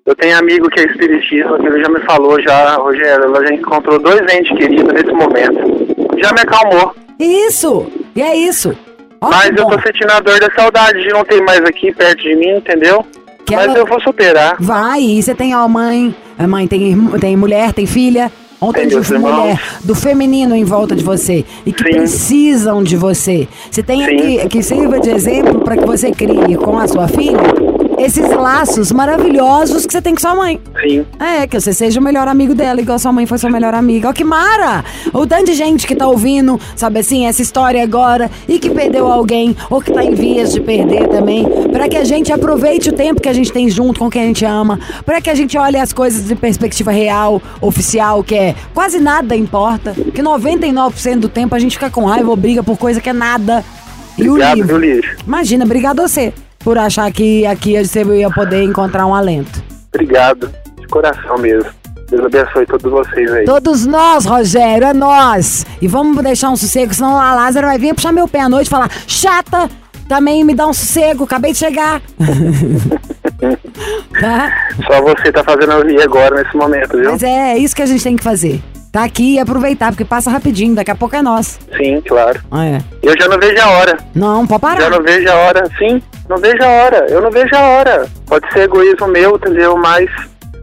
eu 0.07 0.15
tenho 0.15 0.39
amigo 0.39 0.69
que 0.71 0.81
é 0.81 0.85
espiritista, 0.85 1.59
que 1.59 1.67
ele 1.67 1.83
já 1.83 1.89
me 1.91 2.01
falou 2.07 2.41
já, 2.41 2.77
Rogério, 2.77 3.25
ela 3.25 3.47
já 3.47 3.55
encontrou 3.55 3.99
dois 3.99 4.21
entes 4.35 4.57
queridos 4.57 4.93
nesse 4.93 5.13
momento. 5.13 5.87
Já 6.19 6.33
me 6.33 6.41
acalmou. 6.41 6.95
Isso! 7.21 7.87
E 8.19 8.21
é 8.23 8.35
isso. 8.37 8.77
Ó, 9.21 9.31
Mas 9.31 9.51
eu 9.57 9.65
tô 9.65 9.81
sentindo 9.81 10.11
a 10.11 10.19
dor 10.19 10.41
da 10.41 10.51
saudade 10.53 11.01
de 11.01 11.09
não 11.11 11.25
ter 11.25 11.41
mais 11.41 11.61
aqui 11.61 11.95
perto 11.95 12.21
de 12.21 12.35
mim, 12.35 12.57
entendeu? 12.57 13.07
Que 13.47 13.55
Mas 13.55 13.67
ela- 13.67 13.79
eu 13.79 13.87
vou 13.87 14.01
superar. 14.01 14.57
Vai, 14.59 15.01
e 15.03 15.23
você 15.23 15.37
tem 15.37 15.53
a 15.55 15.69
mãe, 15.69 16.13
a 16.37 16.45
mãe 16.45 16.67
tem, 16.67 16.97
tem 17.21 17.37
mulher, 17.37 17.73
tem 17.73 17.87
filha. 17.87 18.29
Ontem 18.61 18.81
Tem 18.81 18.89
de 18.89 18.95
meus 18.97 19.09
irmãos. 19.09 19.39
mulher, 19.39 19.61
do 19.85 19.95
feminino 19.95 20.53
em 20.53 20.65
volta 20.65 20.97
de 20.97 21.05
você 21.05 21.45
e 21.65 21.73
que 21.73 21.85
Sim. 21.85 21.91
precisam 21.93 22.83
de 22.83 22.97
você. 22.97 23.47
Você 23.71 23.85
tem 23.85 24.05
Sim. 24.05 24.17
que, 24.17 24.49
que 24.49 24.63
sirva 24.65 24.99
de 24.99 25.11
exemplo 25.11 25.61
para 25.61 25.77
que 25.77 25.87
você 25.87 26.11
crie 26.11 26.57
com 26.57 26.77
a 26.77 26.89
sua 26.89 27.07
filha 27.07 27.39
esses 27.99 28.29
laços 28.31 28.93
maravilhosos 28.93 29.85
que 29.85 29.93
você 29.93 30.01
tem 30.01 30.15
com 30.15 30.21
sua 30.21 30.35
mãe. 30.35 30.61
Sim. 30.81 31.05
É, 31.19 31.47
que 31.47 31.61
você 31.61 31.73
seja 31.73 32.01
o 32.01 32.03
melhor 32.03 32.29
amigo 32.29 32.55
dela, 32.55 32.81
igual 32.81 32.99
sua 32.99 33.13
mãe 33.13 33.27
foi 33.27 33.39
sua 33.39 33.51
melhor 33.51 33.75
amiga. 33.75 34.09
Ó, 34.09 34.13
que 34.13 34.25
mara! 34.25 34.85
O 35.13 35.27
tanto 35.27 35.47
de 35.47 35.55
gente 35.55 35.87
que 35.87 35.95
tá 35.95 36.07
ouvindo, 36.07 36.61
sabe 36.77 37.01
assim, 37.01 37.27
essa 37.27 37.43
história 37.43 37.83
agora 37.83 38.31
e 38.49 38.59
que 38.59 38.71
perdeu 38.71 39.11
alguém, 39.11 39.57
ou 39.69 39.81
que 39.81 39.93
tá 39.93 40.05
em 40.05 40.15
vias 40.15 40.53
de 40.53 40.61
perder 40.61 41.09
também, 41.09 41.45
pra 41.73 41.89
que 41.89 41.97
a 41.97 42.05
gente 42.05 42.33
aproveite 42.33 42.91
o 42.91 42.93
tempo 42.93 43.21
que 43.21 43.29
a 43.29 43.33
gente 43.33 43.53
tem 43.53 43.69
junto 43.69 43.99
com 43.99 44.11
quem 44.11 44.23
a 44.23 44.27
gente 44.27 44.45
ama, 44.45 44.79
pra 45.05 45.21
que 45.21 45.31
a 45.31 45.35
gente 45.35 45.57
olhe 45.59 45.77
as 45.77 45.93
coisas 45.93 46.27
de 46.27 46.35
perspectiva 46.35 46.91
real, 46.91 47.43
oficial, 47.61 48.23
que 48.23 48.35
é 48.35 48.55
quase 48.75 48.99
nada 48.99 49.35
importa, 49.35 49.93
que 49.93 50.23
99% 50.23 51.19
do 51.19 51.29
tempo 51.29 51.55
a 51.55 51.59
gente 51.59 51.73
fica 51.73 51.91
com 51.91 52.05
raiva 52.05 52.31
ou 52.31 52.37
briga 52.37 52.63
por 52.63 52.79
coisa 52.79 53.01
que 53.01 53.09
é 53.09 53.13
nada. 53.13 53.65
E 54.17 54.29
Obrigado, 54.29 54.59
o 54.59 54.79
livro. 54.79 54.81
viu? 54.81 55.03
Imagina, 55.27 55.65
obrigado 55.65 56.01
a 56.01 56.09
você 56.09 56.33
por 56.59 56.79
achar 56.79 57.11
que 57.13 57.47
aqui 57.47 57.83
você 57.83 58.03
ia 58.03 58.31
poder 58.31 58.63
encontrar 58.63 59.07
um 59.07 59.15
alento. 59.15 59.63
Obrigado. 59.95 60.51
De 60.81 60.87
coração 60.89 61.39
mesmo. 61.39 61.71
Deus 62.11 62.25
abençoe 62.25 62.67
todos 62.67 62.91
vocês 62.91 63.31
aí. 63.33 63.45
Todos 63.45 63.85
nós, 63.85 64.25
Rogério, 64.25 64.87
é 64.87 64.95
nós. 64.95 65.67
E 65.81 65.87
vamos 65.87 66.23
deixar 66.23 66.49
um 66.51 66.57
sossego, 66.57 66.95
senão 66.95 67.19
a 67.19 67.35
Lázaro 67.35 67.67
vai 67.67 67.79
vir 67.79 67.95
puxar 67.95 68.13
meu 68.13 68.27
pé 68.27 68.41
à 68.41 68.49
noite 68.49 68.67
e 68.67 68.71
falar: 68.71 68.91
chata, 69.07 69.69
também 70.09 70.43
me 70.43 70.55
dá 70.55 70.67
um 70.67 70.73
sossego, 70.73 71.25
acabei 71.25 71.53
de 71.53 71.59
chegar. 71.59 72.01
tá? 74.21 74.69
Só 74.87 75.03
você 75.03 75.31
tá 75.31 75.45
fazendo 75.45 75.87
rir 75.87 76.03
agora 76.03 76.43
nesse 76.43 76.57
momento, 76.57 76.97
viu? 76.97 77.13
Mas 77.13 77.23
é 77.23 77.57
isso 77.57 77.75
que 77.75 77.83
a 77.83 77.87
gente 77.87 78.03
tem 78.03 78.17
que 78.17 78.25
fazer. 78.25 78.63
Tá 78.91 79.05
aqui 79.05 79.35
e 79.35 79.39
aproveitar, 79.39 79.91
porque 79.93 80.05
passa 80.05 80.31
rapidinho, 80.31 80.75
daqui 80.75 80.91
a 80.91 80.95
pouco 80.95 81.15
é 81.15 81.21
nós. 81.23 81.59
Sim, 81.77 82.01
claro. 82.07 82.41
Ah, 82.51 82.65
é. 82.65 82.79
Eu 83.03 83.15
já 83.21 83.29
não 83.29 83.39
vejo 83.39 83.61
a 83.63 83.69
hora. 83.69 83.99
Não, 84.15 84.47
pode 84.47 84.63
Já 84.63 84.69
parar. 84.77 84.91
não 84.91 85.03
vejo 85.03 85.29
a 85.31 85.35
hora. 85.35 85.71
Sim, 85.79 86.03
não 86.29 86.39
vejo 86.39 86.63
a 86.63 86.69
hora. 86.69 87.07
Eu 87.11 87.21
não 87.21 87.31
vejo 87.31 87.55
a 87.55 87.61
hora. 87.61 88.07
Pode 88.27 88.51
ser 88.53 88.61
egoísmo 88.61 89.07
meu, 89.09 89.37
entendeu? 89.37 89.77
Mas 89.77 90.09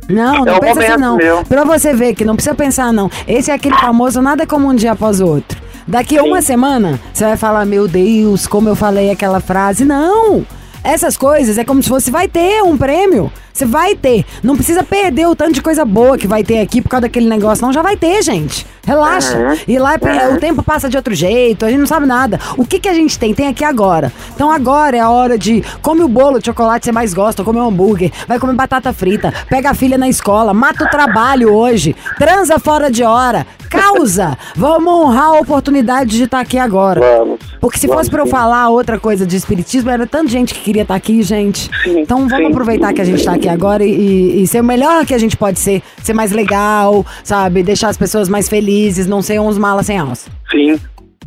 Não, 0.10 0.44
não 0.44 0.56
É 0.56 0.60
pensa 0.60 0.82
assim 0.94 0.98
não. 1.02 1.18
meu. 1.18 1.44
Pra 1.46 1.64
você 1.64 1.94
ver 1.94 2.16
que 2.16 2.26
não 2.26 2.36
precisa 2.36 2.56
pensar 2.56 2.92
não. 2.92 3.10
Esse 3.28 3.52
é 3.52 3.54
aquele 3.54 3.76
famoso 3.78 4.22
nada 4.22 4.46
como 4.48 4.68
um 4.68 4.76
dia 4.76 4.92
após 4.94 5.22
o 5.22 5.28
outro. 5.28 5.64
Daqui 5.88 6.18
a 6.18 6.24
uma 6.24 6.42
semana, 6.42 7.00
você 7.14 7.26
vai 7.26 7.38
falar, 7.38 7.64
meu 7.66 7.88
Deus, 7.88 8.48
como 8.48 8.68
eu 8.68 8.76
falei 8.76 9.12
aquela 9.12 9.40
frase. 9.40 9.86
Não! 9.86 10.44
Essas 10.86 11.18
coisas 11.18 11.58
é 11.58 11.66
como 11.66 11.82
se 11.82 11.90
fosse, 11.90 12.12
vai 12.12 12.28
ter 12.28 12.62
um 12.62 12.78
prêmio. 12.78 13.32
Você 13.52 13.66
vai 13.66 13.96
ter. 13.96 14.24
Não 14.44 14.56
precisa 14.56 14.84
perder 14.84 15.28
o 15.28 15.36
tanto 15.36 15.54
de 15.54 15.62
coisa 15.62 15.84
boa 15.84 16.16
que 16.16 16.28
vai 16.28 16.44
ter 16.44 16.60
aqui 16.60 16.80
por 16.80 16.90
causa 16.90 17.02
daquele 17.02 17.28
negócio, 17.28 17.66
não. 17.66 17.74
Já 17.74 17.82
vai 17.82 17.98
ter, 17.98 18.22
gente. 18.22 18.68
Relaxa. 18.86 19.58
E 19.68 19.78
lá 19.80 19.96
é- 19.96 20.30
o 20.34 20.40
tempo 20.40 20.62
passa 20.64 20.90
de 20.90 20.96
outro 20.98 21.14
jeito, 21.14 21.66
a 21.66 21.70
gente 21.70 21.80
não 21.80 21.88
sabe 21.88 22.06
nada. 22.06 22.40
O 22.58 22.66
que, 22.66 22.80
que 22.80 22.88
a 22.90 22.94
gente 22.94 23.18
tem? 23.18 23.34
Tem 23.34 23.48
aqui 23.48 23.64
agora. 23.64 24.12
Então 24.34 24.52
agora 24.52 24.96
é 24.98 25.00
a 25.00 25.10
hora 25.10 25.38
de 25.38 25.64
come 25.82 26.02
o 26.02 26.08
bolo 26.08 26.40
de 26.40 26.46
chocolate 26.46 26.82
que 26.82 26.86
você 26.86 26.92
mais 26.92 27.14
gosta, 27.14 27.44
come 27.44 27.60
um 27.60 27.68
hambúrguer, 27.68 28.12
vai 28.28 28.40
comer 28.40 28.54
batata 28.54 28.92
frita, 28.94 29.34
pega 29.50 29.72
a 29.72 29.74
filha 29.74 29.98
na 29.98 30.08
escola, 30.08 30.54
mata 30.54 30.84
o 30.84 30.90
trabalho 30.90 31.54
hoje, 31.54 31.96
transa 32.18 32.60
fora 32.60 32.92
de 32.92 33.04
hora, 33.04 33.46
causa. 33.70 34.38
Vamos 34.56 34.88
honrar 34.94 35.26
a 35.30 35.40
oportunidade 35.40 36.12
de 36.18 36.24
estar 36.24 36.40
aqui 36.40 36.58
agora. 36.58 37.00
Vamos. 37.02 37.40
Porque 37.60 37.80
se 37.80 37.88
Vamos 37.88 38.02
fosse 38.02 38.12
pra 38.12 38.22
eu 38.22 38.28
falar 38.28 38.70
outra 38.70 39.00
coisa 39.00 39.26
de 39.26 39.36
espiritismo, 39.36 39.90
era 39.90 40.06
tanta 40.06 40.28
gente 40.30 40.54
que 40.54 40.60
queria 40.62 40.84
estar 40.84 40.96
aqui, 40.96 41.22
gente. 41.24 41.70
Sim, 41.84 42.00
então 42.02 42.28
vamos 42.28 42.46
sim. 42.46 42.52
aproveitar 42.52 42.94
que 42.94 43.02
a 43.02 43.06
gente 43.06 43.24
tá 43.24 43.34
aqui 43.34 43.50
agora 43.50 43.84
e, 43.84 43.90
e- 43.90 44.44
e 44.44 44.48
ser 44.48 44.62
o 44.62 44.64
melhor 44.64 45.06
que 45.06 45.14
a 45.14 45.18
gente 45.18 45.36
pode 45.36 45.60
ser. 45.60 45.82
Ser 46.04 46.14
mais 46.14 46.32
legal, 46.32 47.06
sabe? 47.24 47.64
Deixar 47.64 47.90
as 47.90 47.98
pessoas 47.98 48.30
mais 48.30 48.48
felizes, 48.48 48.75
não 49.08 49.22
ser 49.22 49.40
uns 49.40 49.58
malas 49.58 49.86
sem 49.86 49.98
alça. 49.98 50.30
Sim, 50.52 50.80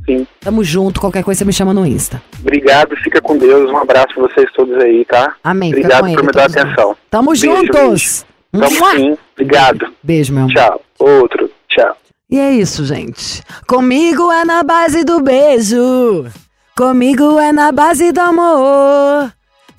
sim. 0.06 0.26
Tamo 0.40 0.62
junto, 0.64 1.00
qualquer 1.00 1.22
coisa 1.24 1.38
você 1.38 1.44
me 1.44 1.52
chama 1.52 1.74
no 1.74 1.86
Insta. 1.86 2.22
Obrigado, 2.40 2.96
fica 2.96 3.20
com 3.20 3.36
Deus. 3.36 3.70
Um 3.70 3.76
abraço 3.76 4.14
pra 4.14 4.22
vocês 4.28 4.50
todos 4.52 4.76
aí, 4.82 5.04
tá? 5.04 5.34
Amém. 5.42 5.72
fica 5.72 5.86
Obrigado 5.86 6.00
com 6.00 6.06
por 6.06 6.18
ele, 6.18 6.26
me 6.26 6.32
dar 6.32 6.44
atenção. 6.46 6.96
Tamo 7.10 7.30
Beijo, 7.30 7.46
juntos! 7.46 8.26
Tamo 8.52 8.70
Mua! 8.70 8.96
sim. 8.96 9.18
Obrigado. 9.34 9.92
Beijo, 10.02 10.32
meu 10.32 10.44
amor. 10.44 10.54
Tchau. 10.54 10.80
Outro. 10.98 11.50
Tchau. 11.68 11.96
E 12.30 12.38
é 12.38 12.52
isso, 12.52 12.84
gente. 12.84 13.42
Comigo 13.66 14.30
é 14.32 14.44
na 14.44 14.62
base 14.62 15.04
do 15.04 15.20
beijo. 15.22 16.26
Comigo 16.76 17.38
é 17.38 17.52
na 17.52 17.72
base 17.72 18.12
do 18.12 18.20
amor. 18.20 19.32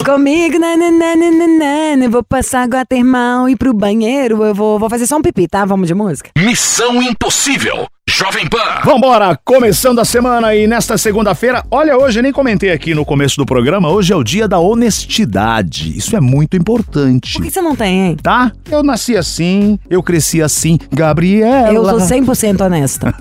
Comigo, 0.04 0.58
nananana, 0.58 2.10
vou 2.10 2.24
passar 2.24 2.64
água 2.64 2.86
termal 2.86 3.50
e 3.50 3.56
pro 3.56 3.74
banheiro 3.74 4.44
eu 4.44 4.56
vou, 4.56 4.80
vou 4.80 4.90
fazer 4.90 5.06
só 5.06 5.18
um 5.18 5.22
pipi, 5.22 5.48
tá? 5.48 5.66
Vamos 5.66 5.88
de 5.88 5.94
música? 5.94 6.32
Missão 6.38 7.02
Impossível. 7.02 7.86
Jovem 8.08 8.48
Pan. 8.50 8.82
Vambora, 8.84 9.40
começando 9.46 10.00
a 10.00 10.06
semana 10.06 10.56
e 10.56 10.66
nesta 10.66 10.98
segunda-feira, 10.98 11.64
olha, 11.70 11.96
hoje 11.96 12.20
eu 12.20 12.24
nem 12.24 12.32
comentei 12.32 12.72
aqui 12.72 12.96
no 12.96 13.06
começo 13.06 13.38
do 13.38 13.46
programa, 13.46 13.90
hoje 13.90 14.12
é 14.12 14.16
o 14.16 14.24
dia 14.24 14.48
da 14.48 14.58
honestidade. 14.58 15.96
Isso 15.96 16.16
é 16.16 16.20
muito 16.20 16.58
importante. 16.58 17.34
Por 17.34 17.44
que 17.44 17.52
você 17.52 17.62
não 17.62 17.76
tem, 17.76 18.08
hein? 18.08 18.18
Tá? 18.22 18.52
Eu 18.72 18.82
nasci 18.82 19.16
assim, 19.16 19.78
eu 19.90 20.02
cresci 20.02 20.42
assim, 20.42 20.80
Gabriela. 20.92 21.72
Eu 21.72 21.86
sou 21.86 22.00
100% 22.00 22.62
honesta. 22.66 23.14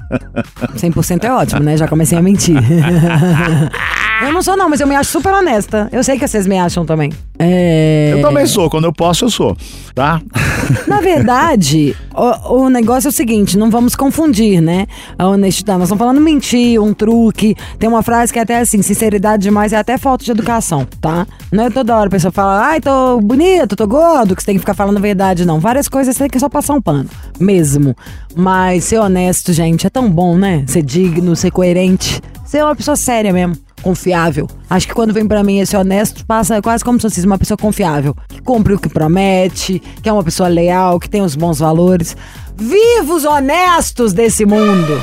100% 0.76 1.24
é 1.24 1.32
ótimo, 1.32 1.60
né? 1.62 1.76
Já 1.76 1.86
comecei 1.86 2.16
a 2.16 2.22
mentir. 2.22 2.56
eu 4.22 4.32
não 4.32 4.42
sou 4.42 4.56
não, 4.56 4.68
mas 4.68 4.80
eu 4.80 4.86
me 4.86 4.94
acho 4.94 5.10
super 5.10 5.32
honesta. 5.32 5.88
Eu 5.92 6.02
sei 6.02 6.18
que 6.18 6.26
vocês 6.26 6.46
me 6.46 6.58
acham 6.58 6.84
também. 6.86 7.12
É... 7.38 8.12
Eu 8.14 8.22
também 8.22 8.46
sou, 8.46 8.70
quando 8.70 8.84
eu 8.84 8.92
posso 8.92 9.24
eu 9.24 9.30
sou, 9.30 9.56
tá? 9.94 10.20
Na 10.88 11.00
verdade, 11.00 11.94
o, 12.14 12.64
o 12.64 12.70
negócio 12.70 13.08
é 13.08 13.10
o 13.10 13.12
seguinte, 13.12 13.58
não 13.58 13.70
vamos 13.70 13.94
confundir, 13.94 14.60
né? 14.60 14.86
A 15.18 15.26
honestidade. 15.28 15.78
Nós 15.78 15.88
estamos 15.88 15.98
falando 15.98 16.20
mentir, 16.20 16.80
um 16.80 16.94
truque. 16.94 17.54
Tem 17.78 17.88
uma 17.88 18.02
frase 18.02 18.32
que 18.32 18.38
é 18.38 18.42
até 18.42 18.58
assim, 18.58 18.80
sinceridade 18.80 19.42
demais 19.42 19.72
é 19.72 19.76
até 19.76 19.98
falta 19.98 20.24
de 20.24 20.30
educação, 20.30 20.86
tá? 21.00 21.26
Não 21.52 21.64
é 21.64 21.70
toda 21.70 21.96
hora 21.96 22.06
a 22.06 22.10
pessoa 22.10 22.32
fala, 22.32 22.66
ai, 22.66 22.80
tô 22.80 23.20
bonito, 23.20 23.76
tô 23.76 23.86
gordo, 23.86 24.34
que 24.34 24.42
você 24.42 24.46
tem 24.46 24.54
que 24.54 24.60
ficar 24.60 24.74
falando 24.74 24.96
a 24.96 25.00
verdade, 25.00 25.44
não. 25.44 25.60
Várias 25.60 25.88
coisas 25.88 26.16
você 26.16 26.24
tem 26.24 26.30
que 26.30 26.40
só 26.40 26.48
passar 26.48 26.74
um 26.74 26.80
pano, 26.80 27.08
mesmo. 27.38 27.94
Mas 28.34 28.84
ser 28.84 28.98
honesto, 28.98 29.52
gente, 29.52 29.86
é 29.86 29.90
tão 29.90 30.10
bom, 30.10 30.36
né? 30.36 30.64
Ser 30.66 30.82
digno, 30.82 31.36
ser 31.36 31.50
coerente. 31.50 32.20
Ser 32.44 32.62
uma 32.62 32.76
pessoa 32.76 32.96
séria 32.96 33.32
mesmo 33.32 33.65
confiável. 33.86 34.48
Acho 34.68 34.88
que 34.88 34.94
quando 34.94 35.14
vem 35.14 35.28
pra 35.28 35.44
mim 35.44 35.60
esse 35.60 35.76
honesto, 35.76 36.26
passa 36.26 36.60
quase 36.60 36.84
como 36.84 36.98
se 36.98 37.08
fosse 37.08 37.24
uma 37.24 37.38
pessoa 37.38 37.56
confiável, 37.56 38.16
que 38.28 38.42
cumpre 38.42 38.74
o 38.74 38.78
que 38.80 38.88
promete, 38.88 39.80
que 40.02 40.08
é 40.08 40.12
uma 40.12 40.24
pessoa 40.24 40.48
leal, 40.48 40.98
que 40.98 41.08
tem 41.08 41.22
os 41.22 41.36
bons 41.36 41.60
valores. 41.60 42.16
Vivos 42.56 43.24
honestos 43.24 44.12
desse 44.12 44.44
mundo! 44.44 45.00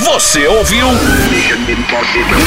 Você 0.00 0.46
ouviu? 0.46 0.86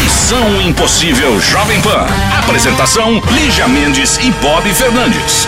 Missão 0.03 0.61
Impossível 0.61 1.39
Jovem 1.39 1.81
Pan. 1.81 2.05
Apresentação: 2.39 3.21
Lígia 3.31 3.67
Mendes 3.67 4.17
e 4.17 4.31
Bob 4.41 4.67
Fernandes. 4.73 5.47